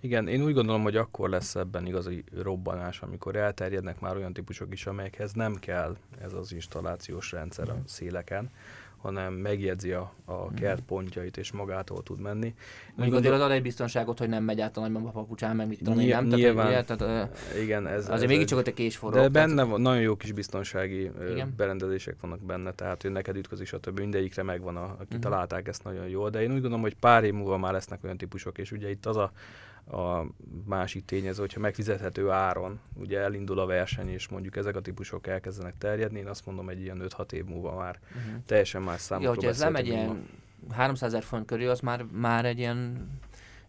Igen, 0.00 0.28
én 0.28 0.42
úgy 0.42 0.54
gondolom, 0.54 0.82
hogy 0.82 0.96
akkor 0.96 1.28
lesz 1.28 1.54
ebben 1.54 1.86
igazi 1.86 2.24
robbanás, 2.42 3.00
amikor 3.00 3.36
elterjednek 3.36 4.00
már 4.00 4.16
olyan 4.16 4.32
típusok 4.32 4.72
is, 4.72 4.86
amelyekhez 4.86 5.32
nem 5.32 5.54
kell 5.54 5.96
ez 6.20 6.32
az 6.32 6.52
installációs 6.52 7.32
rendszer 7.32 7.68
a 7.68 7.76
széleken, 7.86 8.50
hanem 8.98 9.32
megjegyzi 9.32 9.92
a, 9.92 10.12
a 10.24 10.32
mhm. 10.32 10.54
kert 10.54 10.80
pontjait, 10.80 11.36
és 11.36 11.52
magától 11.52 12.02
tud 12.02 12.20
menni. 12.20 12.54
Még 12.96 13.14
azért 13.14 13.34
az 13.34 13.40
ad 13.40 13.50
egy 13.50 13.62
biztonságot, 13.62 14.18
hogy 14.18 14.28
nem 14.28 14.44
megy 14.44 14.60
át 14.60 14.76
a 14.76 14.80
nagymama 14.80 15.10
papucsán, 15.10 15.56
meg 15.56 15.68
mit 15.68 15.78
tudom 15.78 15.98
én, 15.98 16.08
nem? 16.08 16.26
Nyilván, 16.26 16.84
tehát, 16.84 16.96
tehát, 16.96 17.38
igen, 17.62 17.86
ez, 17.86 18.04
azért 18.04 18.22
ez 18.22 18.28
mégiscsak 18.28 18.58
ott 18.58 18.66
egy 18.66 18.74
késforró. 18.74 19.20
De 19.20 19.28
benne 19.28 19.62
van, 19.62 19.80
nagyon 19.80 20.02
jó 20.02 20.16
kis 20.16 20.32
biztonsági 20.32 21.10
igen? 21.30 21.54
berendezések 21.56 22.16
vannak 22.20 22.40
benne, 22.40 22.72
tehát 22.72 23.02
hogy 23.02 23.10
neked 23.10 23.36
ütközik, 23.36 23.66
stb. 23.66 23.98
Mindegyikre 23.98 24.42
megvan, 24.42 24.76
a, 24.76 24.82
akik 24.82 25.00
uh-huh. 25.00 25.20
találták 25.20 25.68
ezt 25.68 25.84
nagyon 25.84 26.08
jól, 26.08 26.30
de 26.30 26.42
én 26.42 26.48
úgy 26.48 26.60
gondolom, 26.60 26.80
hogy 26.80 26.94
pár 26.94 27.24
év 27.24 27.32
múlva 27.32 27.58
már 27.58 27.72
lesznek 27.72 28.04
olyan 28.04 28.16
típusok, 28.16 28.58
és 28.58 28.72
ugye 28.72 28.90
itt 28.90 29.06
az 29.06 29.16
a 29.16 29.32
a 29.90 30.26
másik 30.64 31.04
tényező, 31.04 31.40
hogyha 31.40 31.60
megfizethető 31.60 32.30
áron 32.30 32.80
ugye 32.94 33.18
elindul 33.18 33.58
a 33.58 33.66
verseny, 33.66 34.08
és 34.08 34.28
mondjuk 34.28 34.56
ezek 34.56 34.76
a 34.76 34.80
típusok 34.80 35.26
elkezdenek 35.26 35.78
terjedni, 35.78 36.18
én 36.18 36.26
azt 36.26 36.46
mondom, 36.46 36.68
egy 36.68 36.80
ilyen 36.80 37.02
5-6 37.08 37.32
év 37.32 37.44
múlva 37.44 37.74
már 37.74 37.98
uh-huh. 38.08 38.42
teljesen 38.46 38.82
más 38.82 39.00
számokról 39.00 39.44
ja, 39.44 39.48
ez 39.48 39.60
egy 39.60 39.86
ilyen 39.86 40.28
300 40.70 41.08
ezer 41.08 41.22
font 41.22 41.46
körül, 41.46 41.70
az 41.70 41.80
már, 41.80 42.04
már 42.12 42.44
egy 42.44 42.58
ilyen 42.58 43.08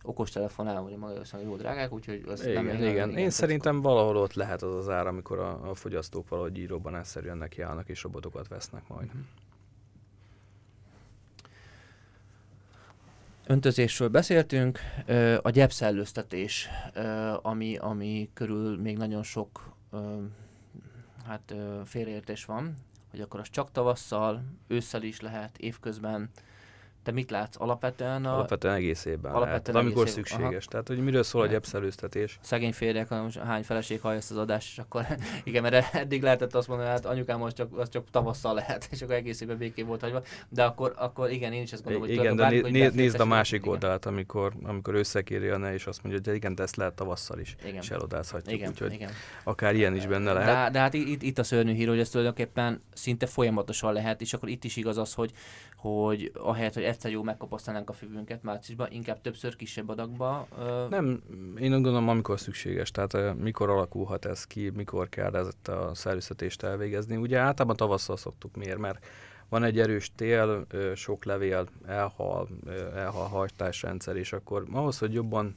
okos 0.04 0.30
telefonál, 0.30 0.82
vagy 0.82 0.98
Magyarországon 0.98 1.48
jó 1.48 1.56
drágák, 1.56 1.92
úgyhogy 1.92 2.24
az 2.28 2.46
igen, 2.46 2.66
nem 2.66 2.76
igen. 2.76 2.90
igen. 2.90 3.18
Én 3.18 3.30
szerintem 3.30 3.82
valahol 3.82 4.18
ott 4.18 4.34
lehet 4.34 4.62
az 4.62 4.76
az 4.76 4.90
ár, 4.90 5.08
amikor 5.08 5.40
a, 5.40 5.70
a 5.70 5.76
fogyasztók 5.76 6.30
valahogy 6.30 6.58
így 6.58 6.68
robbanásszerűen 6.68 7.38
nekiállnak 7.38 7.90
és 7.90 8.04
robotokat 8.04 8.48
vesznek 8.48 8.88
majd. 8.88 9.08
Uh-huh. 9.08 9.22
Öntözésről 13.50 14.08
beszéltünk, 14.08 14.80
a 15.42 15.50
gyepszellőztetés, 15.50 16.70
ami, 17.42 17.78
ami 17.78 18.30
körül 18.34 18.82
még 18.82 18.98
nagyon 18.98 19.24
sok 19.24 19.76
hát, 21.28 21.56
félreértés 21.86 22.46
van, 22.46 22.76
hogy 23.12 23.22
akkor 23.22 23.40
az 23.40 23.50
csak 23.50 23.72
tavasszal, 23.72 24.44
ősszel 24.68 25.04
is 25.04 25.22
lehet, 25.22 25.58
évközben, 25.58 26.30
te 27.04 27.12
mit 27.12 27.32
látsz 27.32 27.56
alapvetően? 27.60 28.26
A... 28.26 28.34
Alapvetően 28.34 28.76
egész 28.76 29.06
évben 29.06 29.32
alapvetően 29.32 29.76
lehet, 29.76 29.88
amikor 29.88 30.08
év. 30.08 30.14
szükséges. 30.14 30.44
Aha. 30.44 30.70
Tehát, 30.70 30.88
hogy 30.88 31.04
miről 31.04 31.24
szól 31.24 31.42
a 31.42 31.46
gyepszelőztetés? 31.46 32.40
Szegény 32.42 32.74
férjek, 32.74 33.14
hány 33.46 33.64
feleség 33.64 34.02
hallja 34.02 34.18
ezt 34.18 34.32
az 34.32 34.38
adást, 34.38 34.72
és 34.72 34.78
akkor 34.78 35.06
igen, 35.44 35.62
mert 35.62 35.94
eddig 35.96 36.22
lehetett 36.22 36.56
azt 36.56 36.68
mondani, 36.68 36.90
hát 36.90 37.06
anyukám 37.06 37.42
az 37.42 37.54
csak, 37.54 37.78
az 37.78 37.90
csak 37.90 38.10
tavasszal 38.12 38.54
lehet, 38.54 38.88
és 38.92 39.02
akkor 39.02 39.16
egész 39.16 39.42
évben 39.42 39.58
békén 39.58 39.86
volt 39.86 40.02
hagyva. 40.02 40.22
De 40.50 40.64
akkor, 40.64 40.94
akkor 40.98 41.32
igen, 41.32 41.54
én 41.54 41.62
is 41.62 41.72
ezt 41.72 41.84
gondolom, 41.84 42.08
hogy 42.08 42.18
Igen, 42.18 42.36
de 42.36 42.50
né- 42.50 42.72
né- 42.72 42.94
nézd 42.94 43.20
a 43.20 43.26
másik 43.26 43.60
igen. 43.60 43.72
oldalt, 43.72 44.06
amikor, 44.06 44.54
amikor 44.64 44.96
összekéri 44.96 45.48
a 45.48 45.58
ne, 45.58 45.74
és 45.74 45.86
azt 45.86 46.04
mondja, 46.04 46.22
hogy 46.26 46.36
igen, 46.36 46.56
de 46.56 46.64
ezt 46.64 46.76
lehet 46.76 46.94
tavasszal 46.94 47.40
is, 47.40 47.56
igen. 47.66 47.82
és 47.82 47.90
elodázhatjuk. 47.90 48.56
Igen, 48.56 48.70
úgyhogy 48.70 48.94
igen. 48.94 49.12
akár 49.44 49.76
ilyen 49.76 49.96
is 49.96 50.06
benne 50.06 50.34
lehet. 50.34 50.66
De, 50.66 50.70
de 50.72 50.80
hát 50.80 50.94
itt, 50.94 51.22
itt 51.22 51.38
a 51.38 51.44
szörnyű 51.44 51.74
hír, 51.74 51.88
hogy 51.88 52.00
ez 52.00 52.10
tulajdonképpen 52.10 52.82
szinte 52.94 53.26
folyamatosan 53.26 53.94
lehet, 53.94 54.22
és 54.22 54.34
akkor 54.34 54.50
itt 54.50 54.64
is 54.64 54.76
igaz 54.76 54.98
az, 54.98 55.14
hogy, 55.14 55.32
hogy 55.76 56.32
ahelyett, 56.36 56.74
hogy 56.74 56.84
egyszer 57.00 57.18
jó 57.18 57.24
megkapasztalnánk 57.24 57.90
a 57.90 57.94
füvünket 57.94 58.44
márciusban, 58.44 58.92
inkább 58.92 59.22
többször 59.22 59.56
kisebb 59.56 59.90
adagba. 59.90 60.48
Uh... 60.58 60.90
Nem, 60.90 61.22
én 61.60 61.70
gondolom, 61.70 62.10
amikor 62.10 62.40
szükséges, 62.40 62.92
tehát 62.92 63.36
mikor 63.38 63.70
alakulhat 63.70 64.26
ez 64.26 64.46
ki, 64.46 64.70
mikor 64.70 65.10
kell 65.10 65.36
ezt 65.36 65.68
a 65.68 65.92
szerűztetést 65.94 66.64
elvégezni. 66.64 67.16
Ugye 67.16 67.38
általában 67.38 67.76
tavasszal 67.76 68.18
szoktuk 68.18 68.56
miért, 68.56 68.78
mert 68.78 69.06
van 69.50 69.64
egy 69.64 69.80
erős 69.80 70.12
tél, 70.16 70.66
sok 70.96 71.26
levél, 71.26 71.66
elhal, 71.86 72.48
elhal 72.96 73.28
hajtásrendszer, 73.28 74.16
és 74.16 74.34
akkor 74.34 74.66
ahhoz, 74.72 74.98
hogy 74.98 75.14
jobban 75.14 75.54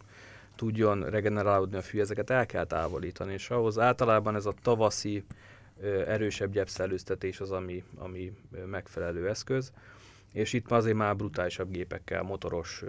tudjon 0.57 1.05
regenerálódni 1.11 1.77
a 1.77 1.83
fű, 1.83 2.01
ezeket 2.01 2.31
el 2.31 2.47
kell 2.47 2.65
távolítani, 2.65 3.33
és 3.33 3.51
ahhoz 3.51 3.79
általában 3.79 4.35
ez 4.35 4.47
a 4.47 4.55
tavaszi 4.63 5.25
erősebb 6.07 6.53
gyepszellőztetés 6.53 7.41
az, 7.41 7.51
ami, 7.51 7.85
ami 7.97 8.33
megfelelő 8.67 9.29
eszköz 9.29 9.73
és 10.33 10.53
itt 10.53 10.71
azért 10.71 10.97
már 10.97 11.17
brutálisabb 11.17 11.71
gépekkel, 11.71 12.23
motoros, 12.23 12.85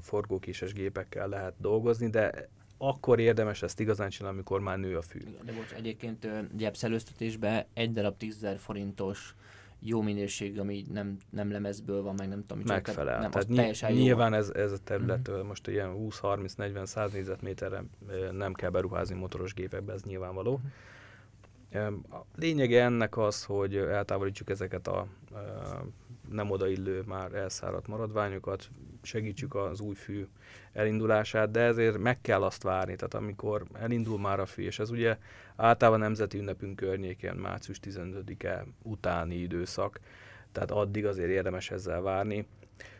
forgókéses 0.00 0.72
gépekkel 0.72 1.28
lehet 1.28 1.54
dolgozni, 1.58 2.10
de 2.10 2.48
akkor 2.78 3.18
érdemes 3.18 3.62
ezt 3.62 3.80
igazán 3.80 4.08
csinálni, 4.08 4.36
amikor 4.36 4.60
már 4.60 4.78
nő 4.78 4.96
a 4.96 5.02
fű. 5.02 5.18
De 5.44 5.52
most 5.52 5.72
egyébként 5.72 6.28
gyepszelőztetésben 6.56 7.64
egy 7.72 7.92
darab 7.92 8.16
10 8.16 8.46
forintos 8.58 9.34
jó 9.82 10.02
minőség, 10.02 10.58
ami 10.58 10.84
nem, 10.92 11.16
nem 11.30 11.50
lemezből 11.50 12.02
van, 12.02 12.14
meg 12.18 12.28
nem 12.28 12.40
tudom, 12.40 12.58
micsoda. 12.58 12.74
Megfelel. 12.74 13.20
Nem, 13.20 13.30
Tehát 13.30 13.48
ny- 13.48 13.98
nyilván 13.98 14.34
ez, 14.34 14.48
ez 14.48 14.72
a 14.72 14.78
terület 14.84 15.28
uh-huh. 15.28 15.46
most 15.46 15.68
ilyen 15.68 15.94
20-30-40-100 15.96 17.12
négyzetméterre 17.12 17.84
nem 18.32 18.52
kell 18.52 18.70
beruházni 18.70 19.14
motoros 19.14 19.54
gépekbe, 19.54 19.92
ez 19.92 20.02
nyilvánvaló. 20.02 20.52
Uh-huh 20.52 20.70
a 22.10 22.24
lényege 22.34 22.82
ennek 22.82 23.16
az, 23.16 23.44
hogy 23.44 23.76
eltávolítsuk 23.76 24.50
ezeket 24.50 24.86
a 24.86 25.06
nem 26.30 26.50
odaillő 26.50 27.02
már 27.06 27.34
elszáradt 27.34 27.86
maradványokat, 27.86 28.70
segítsük 29.02 29.54
az 29.54 29.80
új 29.80 29.94
fű 29.94 30.26
elindulását, 30.72 31.50
de 31.50 31.60
ezért 31.60 31.98
meg 31.98 32.20
kell 32.20 32.42
azt 32.42 32.62
várni, 32.62 32.96
tehát 32.96 33.14
amikor 33.14 33.64
elindul 33.72 34.18
már 34.18 34.40
a 34.40 34.46
fű, 34.46 34.62
és 34.62 34.78
ez 34.78 34.90
ugye 34.90 35.18
általában 35.56 36.00
nemzeti 36.00 36.38
ünnepünk 36.38 36.76
környékén 36.76 37.34
március 37.34 37.80
15-e 37.84 38.64
utáni 38.82 39.34
időszak, 39.34 40.00
tehát 40.52 40.70
addig 40.70 41.06
azért 41.06 41.30
érdemes 41.30 41.70
ezzel 41.70 42.00
várni. 42.00 42.46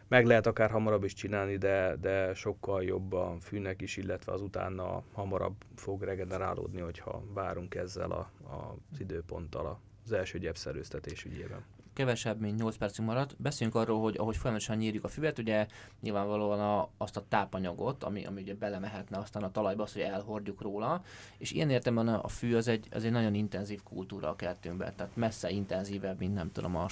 Meg 0.09 0.26
lehet 0.26 0.47
akár 0.47 0.70
hamarabb 0.70 1.05
is 1.05 1.12
csinálni, 1.12 1.57
de, 1.57 1.97
de 2.01 2.35
sokkal 2.35 2.83
jobb 2.85 3.12
a 3.12 3.37
fűnek 3.41 3.81
is, 3.83 3.97
illetve 3.97 4.33
az 4.33 4.41
utána 4.41 5.03
hamarabb 5.12 5.55
fog 5.74 6.03
regenerálódni, 6.03 6.81
hogyha 6.81 7.22
várunk 7.33 7.74
ezzel 7.74 8.11
a, 8.11 8.31
a, 8.43 8.76
az 8.93 9.01
időponttal 9.01 9.81
az 10.05 10.12
első 10.12 10.39
gyepszerőztetés 10.39 11.24
ügyében 11.24 11.64
kevesebb, 12.01 12.41
mint 12.41 12.59
8 12.59 12.77
percünk 12.77 13.09
maradt. 13.09 13.35
Beszéljünk 13.39 13.79
arról, 13.79 14.01
hogy 14.01 14.17
ahogy 14.19 14.37
folyamatosan 14.37 14.77
nyírjuk 14.77 15.05
a 15.05 15.09
füvet, 15.09 15.39
ugye 15.39 15.67
nyilvánvalóan 16.01 16.61
a, 16.61 16.89
azt 16.97 17.17
a 17.17 17.25
tápanyagot, 17.29 18.05
ami, 18.05 18.25
ami 18.25 18.41
ugye 18.41 18.55
belemehetne 18.55 19.19
aztán 19.19 19.43
a 19.43 19.51
talajba, 19.51 19.83
azt, 19.83 19.93
hogy 19.93 20.03
elhordjuk 20.03 20.61
róla. 20.61 21.03
És 21.39 21.53
ilyen 21.53 21.71
értelemben 21.71 22.15
a, 22.15 22.29
fű 22.29 22.55
az 22.55 22.69
egy, 22.69 22.87
az 22.91 23.05
egy 23.05 23.11
nagyon 23.11 23.35
intenzív 23.35 23.83
kultúra 23.83 24.29
a 24.29 24.37
kertünkben, 24.37 24.93
tehát 24.97 25.17
messze 25.17 25.51
intenzívebb, 25.51 26.19
mint 26.19 26.35
nem 26.35 26.53
tudom, 26.53 26.77
a 26.77 26.89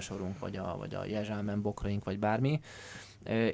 sorunk, 0.00 0.38
vagy 0.38 0.56
a, 0.56 0.76
vagy 0.78 0.94
a 0.94 1.04
jezsámen 1.04 1.62
bokraink, 1.62 2.04
vagy 2.04 2.18
bármi. 2.18 2.60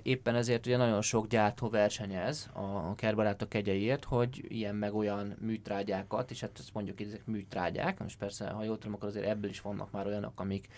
Éppen 0.03 0.35
ezért 0.35 0.67
ugye 0.67 0.77
nagyon 0.77 1.03
sok 1.03 1.27
gyártó 1.27 1.69
versenyez 1.69 2.51
a 2.53 2.95
kertbarátok 2.95 3.49
kegyeiért, 3.49 4.05
hogy 4.05 4.45
ilyen 4.49 4.75
meg 4.75 4.95
olyan 4.95 5.37
műtrágyákat, 5.41 6.31
és 6.31 6.41
hát 6.41 6.59
ezt 6.59 6.75
mondjuk 6.75 7.01
ezek 7.01 7.27
műtrágyák, 7.27 7.99
most 7.99 8.19
persze, 8.19 8.49
ha 8.49 8.65
jól 8.65 8.79
tudom, 8.79 8.95
akkor 8.95 9.09
azért 9.09 9.27
ebből 9.27 9.51
is 9.51 9.61
vannak 9.61 9.91
már 9.91 10.07
olyanok, 10.07 10.41
amik, 10.41 10.69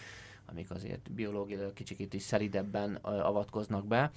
amik 0.47 0.71
azért 0.71 1.13
biológiailag 1.13 1.73
kicsit 1.73 2.15
is 2.15 2.23
szeridebben 2.23 2.95
avatkoznak 3.03 3.87
be, 3.87 4.11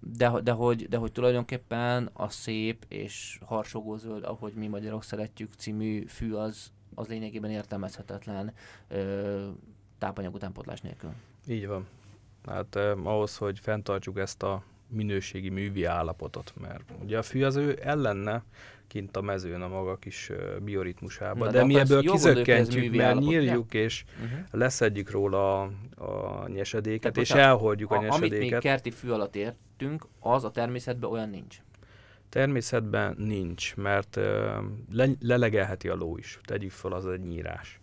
de, 0.00 0.30
de, 0.40 0.52
hogy, 0.52 0.88
de 0.88 0.96
hogy 0.96 1.12
tulajdonképpen 1.12 2.10
a 2.12 2.28
szép 2.28 2.84
és 2.88 3.38
harsogó 3.44 3.96
zöld, 3.96 4.24
ahogy 4.24 4.52
mi 4.52 4.66
magyarok 4.66 5.04
szeretjük 5.04 5.52
című 5.56 6.06
fű, 6.06 6.32
az, 6.32 6.72
az 6.94 7.06
lényegében 7.06 7.50
értelmezhetetlen 7.50 8.52
ö, 8.88 9.48
tápanyag 9.98 10.34
utánpótlás 10.34 10.80
nélkül. 10.80 11.12
Így 11.46 11.66
van. 11.66 11.86
Hát 12.46 12.76
eh, 12.76 13.06
ahhoz, 13.06 13.36
hogy 13.36 13.58
fenntartsuk 13.58 14.18
ezt 14.18 14.42
a 14.42 14.62
minőségi 14.88 15.48
művi 15.48 15.84
állapotot, 15.84 16.52
mert 16.60 16.82
ugye 17.02 17.18
a 17.18 17.22
fű 17.22 17.44
az 17.44 17.56
ő 17.56 17.78
ellenne 17.82 18.44
kint 18.90 19.16
a 19.16 19.20
mezőn 19.20 19.62
a 19.62 19.68
maga 19.68 19.96
kis 19.96 20.30
bioritmusában, 20.62 21.52
de, 21.52 21.58
de 21.58 21.64
mi 21.64 21.78
ebből 21.78 22.02
kizökkentjük, 22.02 22.94
mert 22.94 23.08
állapot, 23.08 23.28
nyírjuk, 23.28 23.74
ja? 23.74 23.80
és 23.80 24.04
uh-huh. 24.24 24.38
leszedjük 24.50 25.10
róla 25.10 25.62
a, 25.62 25.70
a 25.96 26.48
nyesedéket, 26.48 27.12
Tehát, 27.12 27.16
és 27.16 27.30
elhordjuk 27.30 27.90
a, 27.90 27.94
a 27.94 27.98
nyesedéket. 27.98 28.38
Amit 28.38 28.50
még 28.50 28.60
kerti 28.60 28.90
fű 28.90 29.08
alatt 29.08 29.36
értünk, 29.36 30.06
az 30.20 30.44
a 30.44 30.50
természetben 30.50 31.10
olyan 31.10 31.28
nincs. 31.28 31.56
Természetben 32.28 33.14
nincs, 33.18 33.76
mert 33.76 34.16
le, 34.92 35.08
lelegelheti 35.20 35.88
a 35.88 35.94
ló 35.94 36.16
is. 36.16 36.38
Tegyük 36.44 36.70
fel, 36.70 36.92
az 36.92 37.06
egy 37.06 37.20
nyírás. 37.20 37.79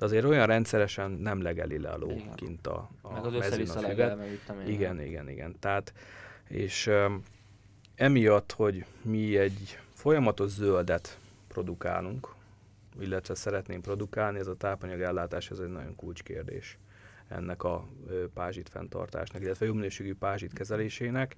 De 0.00 0.06
azért 0.06 0.24
olyan 0.24 0.46
rendszeresen 0.46 1.10
nem 1.10 1.42
legeli 1.42 1.78
le 1.78 1.88
a 1.88 1.96
ló 1.96 2.10
igen. 2.10 2.34
kint 2.34 2.66
a, 2.66 2.90
a 3.00 3.12
Meg 3.12 3.24
az 3.24 3.34
össze-vissza 3.34 3.80
legel, 3.80 4.24
Igen, 4.66 5.00
igen, 5.00 5.28
igen. 5.28 5.56
Tehát, 5.58 5.92
és 6.48 6.86
um, 6.86 7.22
emiatt, 7.94 8.52
hogy 8.52 8.84
mi 9.02 9.38
egy 9.38 9.78
folyamatos 9.94 10.50
zöldet 10.50 11.18
produkálunk, 11.48 12.28
illetve 13.00 13.34
szeretném 13.34 13.80
produkálni, 13.80 14.38
ez 14.38 14.46
a 14.46 14.56
tápanyagellátás, 14.56 15.50
ez 15.50 15.58
egy 15.58 15.72
nagyon 15.72 15.96
kulcskérdés 15.96 16.78
ennek 17.28 17.62
a 17.62 17.86
pázsit 18.34 18.68
fenntartásnak, 18.68 19.42
illetve 19.42 19.66
jó 19.66 19.72
minőségű 19.72 20.14
pázsit 20.14 20.52
kezelésének. 20.52 21.36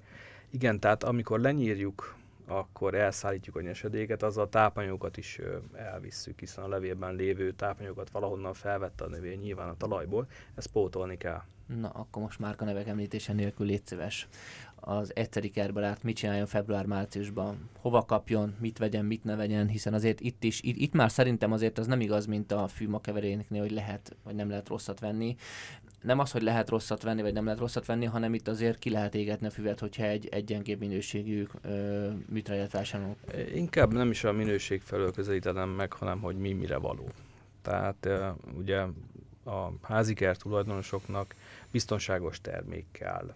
Igen, 0.50 0.80
tehát 0.80 1.04
amikor 1.04 1.40
lenyírjuk 1.40 2.14
akkor 2.46 2.94
elszállítjuk 2.94 3.56
a 3.56 3.60
nyesedéket, 3.60 4.22
azzal 4.22 4.44
a 4.44 4.48
tápanyagokat 4.48 5.16
is 5.16 5.40
elvisszük, 5.72 6.40
hiszen 6.40 6.64
a 6.64 6.68
levélben 6.68 7.14
lévő 7.14 7.52
tápanyagokat 7.52 8.10
valahonnan 8.10 8.54
felvette 8.54 9.04
a 9.04 9.08
növény 9.08 9.40
nyilván 9.40 9.68
a 9.68 9.76
talajból, 9.76 10.26
ezt 10.54 10.70
pótolni 10.72 11.16
kell. 11.16 11.42
Na, 11.80 11.88
akkor 11.88 12.22
most 12.22 12.38
már 12.38 12.54
a 12.58 12.64
nevek 12.64 12.86
említése 12.86 13.32
nélkül 13.32 13.66
légy 13.66 13.86
szíves. 13.86 14.28
Az 14.74 15.16
egyszeri 15.16 15.50
kertbarát 15.50 16.02
mit 16.02 16.16
csináljon 16.16 16.46
február-márciusban? 16.46 17.70
Hova 17.80 18.04
kapjon, 18.04 18.54
mit 18.60 18.78
vegyen, 18.78 19.04
mit 19.04 19.24
ne 19.24 19.36
vegyen, 19.36 19.68
hiszen 19.68 19.94
azért 19.94 20.20
itt 20.20 20.44
is, 20.44 20.60
itt, 20.62 20.76
itt 20.76 20.92
már 20.92 21.10
szerintem 21.10 21.52
azért 21.52 21.78
az 21.78 21.86
nem 21.86 22.00
igaz, 22.00 22.26
mint 22.26 22.52
a 22.52 22.68
fűma 22.68 23.00
hogy 23.58 23.70
lehet, 23.70 24.16
vagy 24.24 24.34
nem 24.34 24.48
lehet 24.48 24.68
rosszat 24.68 25.00
venni 25.00 25.36
nem 26.02 26.18
az, 26.18 26.30
hogy 26.30 26.42
lehet 26.42 26.68
rosszat 26.68 27.02
venni, 27.02 27.22
vagy 27.22 27.32
nem 27.32 27.44
lehet 27.44 27.60
rosszat 27.60 27.86
venni, 27.86 28.04
hanem 28.04 28.34
itt 28.34 28.48
azért 28.48 28.78
ki 28.78 28.90
lehet 28.90 29.14
égetni 29.14 29.46
a 29.46 29.50
füvet, 29.50 29.80
hogyha 29.80 30.04
egy, 30.04 30.28
egy 30.30 30.44
gyengébb 30.44 30.78
minőségű 30.78 31.46
műtrágyát 32.28 32.72
vásárolunk. 32.72 33.16
Inkább 33.54 33.92
nem 33.92 34.10
is 34.10 34.24
a 34.24 34.32
minőség 34.32 34.82
felől 34.82 35.12
közelítenem 35.12 35.68
meg, 35.68 35.92
hanem 35.92 36.20
hogy 36.20 36.36
mi 36.36 36.52
mire 36.52 36.76
való. 36.76 37.08
Tehát 37.62 38.08
ugye 38.58 38.78
a 39.44 39.72
házikert 39.82 40.40
tulajdonosoknak 40.40 41.34
biztonságos 41.70 42.40
termék 42.40 42.86
kell, 42.92 43.34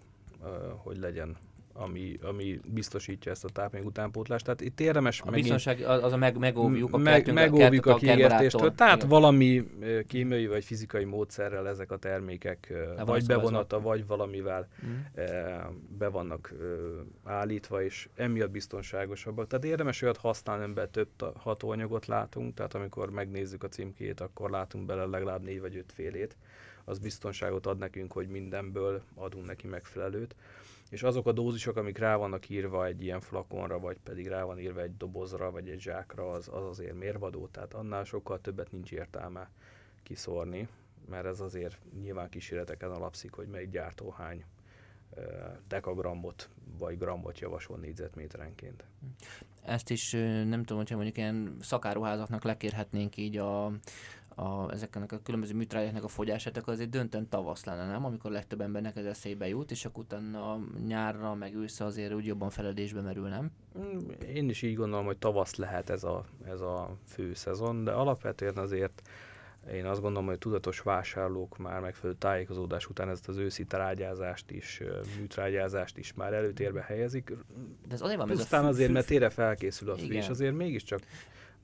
hogy 0.77 0.99
legyen 0.99 1.37
ami, 1.79 2.19
ami 2.23 2.61
biztosítja 2.65 3.31
ezt 3.33 3.45
a 3.45 3.49
tápanyag 3.49 3.87
utánpótlást. 3.87 4.45
Tehát 4.45 4.61
itt 4.61 4.81
érdemes... 4.81 5.21
A 5.21 5.31
biztonság 5.31 5.81
az 5.81 6.13
a 6.13 6.17
meg, 6.17 6.39
megóvjuk 6.39 6.93
a 6.93 6.97
meg, 6.97 7.33
megóvjuk 7.33 7.87
a, 7.87 7.93
a 7.93 7.97
kiégetéstől. 7.97 8.75
Tehát 8.75 8.97
Igen. 8.97 9.09
valami 9.09 9.69
kémiai 10.07 10.47
vagy 10.47 10.65
fizikai 10.65 11.05
módszerrel 11.05 11.69
ezek 11.69 11.91
a 11.91 11.97
termékek 11.97 12.73
Le 12.97 13.05
vagy 13.05 13.27
bevonata, 13.27 13.81
vagy 13.81 14.07
valamivel 14.07 14.69
mm. 14.87 14.95
be 15.99 16.09
vannak 16.09 16.55
állítva, 17.25 17.83
és 17.83 18.09
emiatt 18.15 18.51
biztonságosabbak. 18.51 19.47
Tehát 19.47 19.65
érdemes 19.65 20.03
olyat 20.03 20.17
használni, 20.17 20.65
amiben 20.65 20.91
több 20.91 21.09
hatóanyagot 21.37 22.07
látunk, 22.07 22.55
tehát 22.55 22.75
amikor 22.75 23.11
megnézzük 23.11 23.63
a 23.63 23.69
címkét, 23.69 24.21
akkor 24.21 24.51
látunk 24.51 24.87
bele 24.87 25.05
legalább 25.05 25.43
négy 25.43 25.61
vagy 25.61 25.77
öt 25.77 25.93
félét. 25.93 26.37
Az 26.85 26.99
biztonságot 26.99 27.67
ad 27.67 27.79
nekünk, 27.79 28.13
hogy 28.13 28.29
mindenből 28.29 29.03
adunk 29.15 29.47
neki 29.47 29.67
megfelelőt 29.67 30.35
és 30.91 31.03
azok 31.03 31.27
a 31.27 31.33
dózisok, 31.33 31.77
amik 31.77 31.99
rá 31.99 32.17
vannak 32.17 32.49
írva 32.49 32.87
egy 32.87 33.03
ilyen 33.03 33.21
flakonra, 33.21 33.79
vagy 33.79 33.97
pedig 34.03 34.27
rá 34.27 34.43
van 34.43 34.59
írva 34.59 34.81
egy 34.81 34.97
dobozra, 34.97 35.51
vagy 35.51 35.69
egy 35.69 35.81
zsákra, 35.81 36.31
az, 36.31 36.49
az 36.53 36.65
azért 36.65 36.95
mérvadó, 36.95 37.47
tehát 37.47 37.75
annál 37.75 38.05
sokkal 38.05 38.41
többet 38.41 38.73
nincs 38.73 38.93
értelme 38.93 39.51
kiszórni, 40.03 40.69
mert 41.09 41.27
ez 41.27 41.41
azért 41.41 41.79
nyilván 42.01 42.29
kísérleteken 42.29 42.91
alapszik, 42.91 43.33
hogy 43.33 43.49
melyik 43.49 43.71
gyártó 43.71 44.11
hány 44.11 44.45
dekagrammot 45.69 46.49
vagy 46.79 46.99
grammot 46.99 47.39
javasol 47.39 47.79
négyzetméterenként. 47.79 48.85
Ezt 49.63 49.91
is 49.91 50.11
nem 50.45 50.63
tudom, 50.63 50.77
hogyha 50.77 50.95
mondjuk 50.95 51.17
ilyen 51.17 51.57
szakáruházaknak 51.61 52.45
lekérhetnénk 52.45 53.17
így 53.17 53.37
a, 53.37 53.73
a, 54.39 54.73
ezeknek 54.73 55.13
a 55.13 55.19
különböző 55.23 55.55
műtrágyáknak 55.55 56.05
a 56.05 56.09
fogyását, 56.09 56.57
akkor 56.57 56.73
azért 56.73 56.91
döntően 56.91 57.29
tavasz 57.29 57.65
lenne, 57.65 57.87
nem? 57.87 58.05
Amikor 58.05 58.31
a 58.31 58.35
legtöbb 58.35 58.61
embernek 58.61 58.97
ez 58.97 59.05
eszébe 59.05 59.49
jut, 59.49 59.71
és 59.71 59.85
akkor 59.85 60.05
utána 60.05 60.61
nyárra, 60.87 61.35
meg 61.35 61.55
ősze 61.55 61.85
azért 61.85 62.15
úgy 62.15 62.27
jobban 62.27 62.51
feledésbe 62.51 63.01
merül, 63.01 63.29
nem? 63.29 63.51
Mm, 63.79 63.99
én 64.35 64.49
is 64.49 64.63
így 64.63 64.75
gondolom, 64.75 65.05
hogy 65.05 65.19
tavasz 65.19 65.55
lehet 65.55 65.91
ez 65.91 66.05
a, 66.05 66.25
ez 66.45 66.61
a 66.61 66.97
fő 67.07 67.35
szezon, 67.35 67.85
de 67.85 67.91
alapvetően 67.91 68.57
azért 68.57 69.03
én 69.73 69.87
azt 69.87 70.01
gondolom, 70.01 70.29
hogy 70.29 70.39
tudatos 70.39 70.81
vásárlók 70.81 71.59
már 71.59 71.81
megfelelő 71.81 72.19
tájékozódás 72.19 72.87
után 72.87 73.09
ezt 73.09 73.29
az 73.29 73.37
őszi 73.37 73.65
trágyázást 73.65 74.51
is, 74.51 74.81
műtrágyázást 75.19 75.99
is 75.99 76.15
már 76.15 76.33
előtérbe 76.33 76.81
helyezik. 76.81 77.33
De 77.89 77.95
ez 77.95 78.01
azért 78.01 78.19
van, 78.19 78.27
Pusztán 78.27 78.61
ez 78.61 78.67
a 78.67 78.69
fű, 78.69 78.75
azért, 78.75 78.93
mert 78.93 79.07
tére 79.07 79.31
felkészül 79.31 79.91
a 79.91 79.97
fű, 79.97 80.13
és 80.13 80.29
azért 80.29 80.55
mégiscsak 80.55 81.01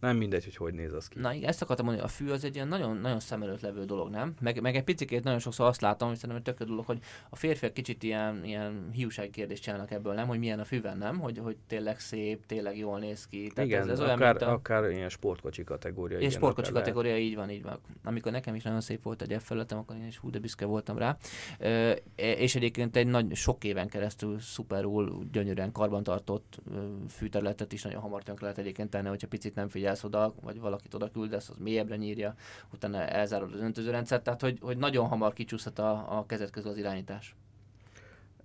nem 0.03 0.17
mindegy, 0.17 0.45
hogy 0.45 0.57
hogy 0.57 0.75
néz 0.75 0.93
az 0.93 1.09
ki. 1.09 1.19
Na 1.19 1.33
igen, 1.33 1.49
ezt 1.49 1.63
akartam 1.63 1.85
mondani, 1.85 2.07
a 2.07 2.11
fű 2.11 2.29
az 2.31 2.45
egy 2.45 2.55
ilyen 2.55 2.69
nagyon, 2.69 2.97
nagyon 2.97 3.21
szem 3.21 3.43
előtt 3.43 3.61
levő 3.61 3.85
dolog, 3.85 4.11
nem? 4.11 4.35
Meg, 4.41 4.61
meg 4.61 4.77
egy 4.77 4.85
picit 4.85 5.25
nagyon 5.25 5.39
sokszor 5.39 5.67
azt 5.67 5.81
látom, 5.81 6.09
hogy 6.09 6.17
szerintem 6.17 6.55
tök 6.55 6.69
dolog, 6.69 6.85
hogy 6.85 6.99
a 7.31 7.37
férfiak 7.37 7.73
kicsit 7.73 8.03
ilyen, 8.03 8.45
ilyen 8.45 8.89
hiúsági 8.93 9.31
kérdést 9.31 9.63
csinálnak 9.63 9.91
ebből, 9.91 10.15
nem? 10.15 10.27
Hogy 10.27 10.39
milyen 10.39 10.61
a 10.61 10.65
fűben, 10.65 10.99
nem? 10.99 11.19
Hogy, 11.19 11.39
hogy 11.39 11.57
tényleg 11.67 12.01
szép, 12.01 12.47
tényleg 12.47 12.79
jól 12.79 12.99
néz 12.99 13.27
ki. 13.27 13.51
Tehát 13.55 13.71
igen, 13.71 13.83
ez, 13.83 13.89
ez 13.89 14.01
olyan, 14.01 14.15
akár, 14.15 14.43
a... 14.43 14.53
akár 14.53 14.91
ilyen 14.91 15.09
sportkocsi 15.09 15.65
kategória. 15.65 16.19
És 16.19 16.33
sportkocsi 16.33 16.73
kategória, 16.73 17.11
lehet. 17.11 17.27
így 17.27 17.35
van, 17.35 17.51
így 17.51 17.63
van. 17.63 17.79
Amikor 18.05 18.33
nekem 18.33 18.55
is 18.55 18.63
nagyon 18.63 18.81
szép 18.81 19.03
volt 19.03 19.23
egy 19.23 19.37
F 19.43 19.51
akkor 19.51 19.97
én 19.97 20.07
is 20.07 20.17
hú, 20.17 20.31
de 20.31 20.39
büszke 20.39 20.65
voltam 20.65 20.99
rá. 20.99 21.17
E, 21.59 21.93
és 22.17 22.55
egyébként 22.55 22.97
egy 22.97 23.07
nagy, 23.07 23.35
sok 23.35 23.65
éven 23.65 23.89
keresztül 23.89 24.39
szuperul, 24.39 25.27
gyönyörűen 25.33 25.73
karbantartott 25.73 26.61
fűterületet 27.09 27.73
is 27.73 27.83
nagyon 27.83 28.01
hamar 28.01 28.23
tönk 28.23 28.41
lehet 28.41 28.59
egyébként 28.59 28.91
tenni, 28.91 29.09
hogyha 29.09 29.27
picit 29.29 29.55
nem 29.55 29.69
figyelsz 30.01 30.05
oda, 30.05 30.35
vagy 30.41 30.61
valakit 30.61 30.95
oda 30.95 31.11
küldesz, 31.11 31.49
az 31.49 31.57
mélyebbre 31.59 31.97
nyírja, 31.97 32.35
utána 32.73 32.99
elzárod 32.99 33.55
az 33.55 33.61
öntözőrendszert, 33.61 34.23
tehát 34.23 34.41
hogy, 34.41 34.59
hogy 34.61 34.77
nagyon 34.77 35.09
hamar 35.09 35.33
kicsúszhat 35.33 35.79
a, 35.79 36.19
a 36.19 36.27
kezet 36.27 36.51
közül 36.51 36.71
az 36.71 36.77
irányítás. 36.77 37.35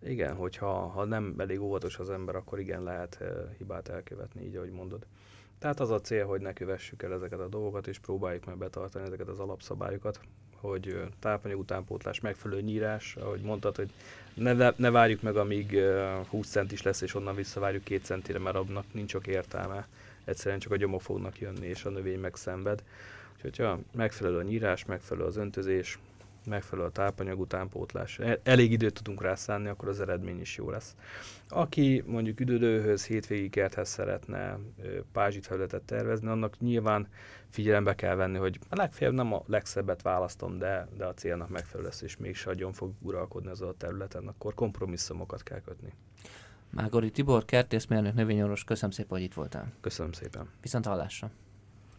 Igen, 0.03 0.35
hogyha 0.35 0.87
ha 0.87 1.05
nem 1.05 1.35
elég 1.37 1.61
óvatos 1.61 1.97
az 1.97 2.09
ember, 2.09 2.35
akkor 2.35 2.59
igen, 2.59 2.83
lehet 2.83 3.17
uh, 3.21 3.27
hibát 3.57 3.89
elkövetni, 3.89 4.45
így 4.45 4.55
ahogy 4.55 4.71
mondod. 4.71 5.05
Tehát 5.59 5.79
az 5.79 5.89
a 5.89 6.01
cél, 6.01 6.25
hogy 6.25 6.41
ne 6.41 6.53
kövessük 6.53 7.03
el 7.03 7.13
ezeket 7.13 7.39
a 7.39 7.47
dolgokat, 7.47 7.87
és 7.87 7.99
próbáljuk 7.99 8.45
meg 8.45 8.57
betartani 8.57 9.05
ezeket 9.05 9.27
az 9.27 9.39
alapszabályokat, 9.39 10.19
hogy 10.55 10.87
uh, 10.87 11.01
tápanyag 11.19 11.59
utánpótlás, 11.59 12.19
megfelelő 12.19 12.61
nyírás, 12.61 13.15
ahogy 13.15 13.41
mondtad, 13.41 13.75
hogy 13.75 13.89
ne, 14.33 14.71
ne 14.75 14.89
várjuk 14.89 15.21
meg, 15.21 15.35
amíg 15.35 15.71
uh, 15.73 16.27
20 16.27 16.49
centis 16.49 16.81
lesz, 16.81 17.01
és 17.01 17.15
onnan 17.15 17.35
visszavárjuk 17.35 17.83
2 17.83 18.01
centire, 18.03 18.39
mert 18.39 18.55
abnak 18.55 18.85
nincs 18.91 19.11
sok 19.11 19.27
értelme 19.27 19.87
egyszerűen 20.27 20.59
csak 20.59 20.71
a 20.71 20.77
gyomok 20.77 21.01
fognak 21.01 21.39
jönni, 21.39 21.67
és 21.67 21.85
a 21.85 21.89
növény 21.89 22.19
megszenved. 22.19 22.83
Úgyhogy 23.35 23.57
ha 23.57 23.79
megfelelő 23.95 24.37
a 24.37 24.41
nyírás, 24.41 24.85
megfelelő 24.85 25.27
az 25.27 25.37
öntözés, 25.37 25.99
megfelelő 26.47 26.87
a 26.87 26.91
tápanyag 26.91 27.39
utánpótlás, 27.39 28.19
e, 28.19 28.39
elég 28.43 28.71
időt 28.71 28.93
tudunk 28.93 29.21
rá 29.21 29.35
szánni, 29.35 29.67
akkor 29.67 29.87
az 29.87 30.01
eredmény 30.01 30.39
is 30.39 30.57
jó 30.57 30.69
lesz. 30.69 30.95
Aki 31.49 32.03
mondjuk 32.05 32.39
üdülőhöz, 32.39 33.05
hétvégi 33.05 33.49
kerthez 33.49 33.89
szeretne 33.89 34.59
pázsit 35.11 35.45
felületet 35.45 35.83
tervezni, 35.83 36.27
annak 36.27 36.59
nyilván 36.59 37.07
figyelembe 37.49 37.95
kell 37.95 38.15
venni, 38.15 38.37
hogy 38.37 38.59
a 38.69 38.75
legfeljebb 38.75 39.15
nem 39.15 39.33
a 39.33 39.43
legszebbet 39.45 40.01
választom, 40.01 40.57
de, 40.57 40.87
de 40.97 41.05
a 41.05 41.13
célnak 41.13 41.49
megfelelő 41.49 41.87
lesz, 41.87 42.01
és 42.01 42.17
mégse 42.17 42.49
agyon 42.49 42.73
fog 42.73 42.91
uralkodni 43.01 43.49
az 43.49 43.61
a 43.61 43.75
területen, 43.77 44.27
akkor 44.27 44.53
kompromisszumokat 44.53 45.43
kell 45.43 45.61
kötni. 45.61 45.93
Mágori 46.69 47.11
Tibor, 47.11 47.45
kertészmérnök, 47.45 48.13
növényorvos, 48.13 48.63
köszönöm 48.63 48.91
szépen, 48.91 49.17
hogy 49.17 49.21
itt 49.21 49.33
voltál. 49.33 49.71
Köszönöm 49.81 50.11
szépen. 50.11 50.49
Viszont 50.61 50.85
hallásra. 50.85 51.31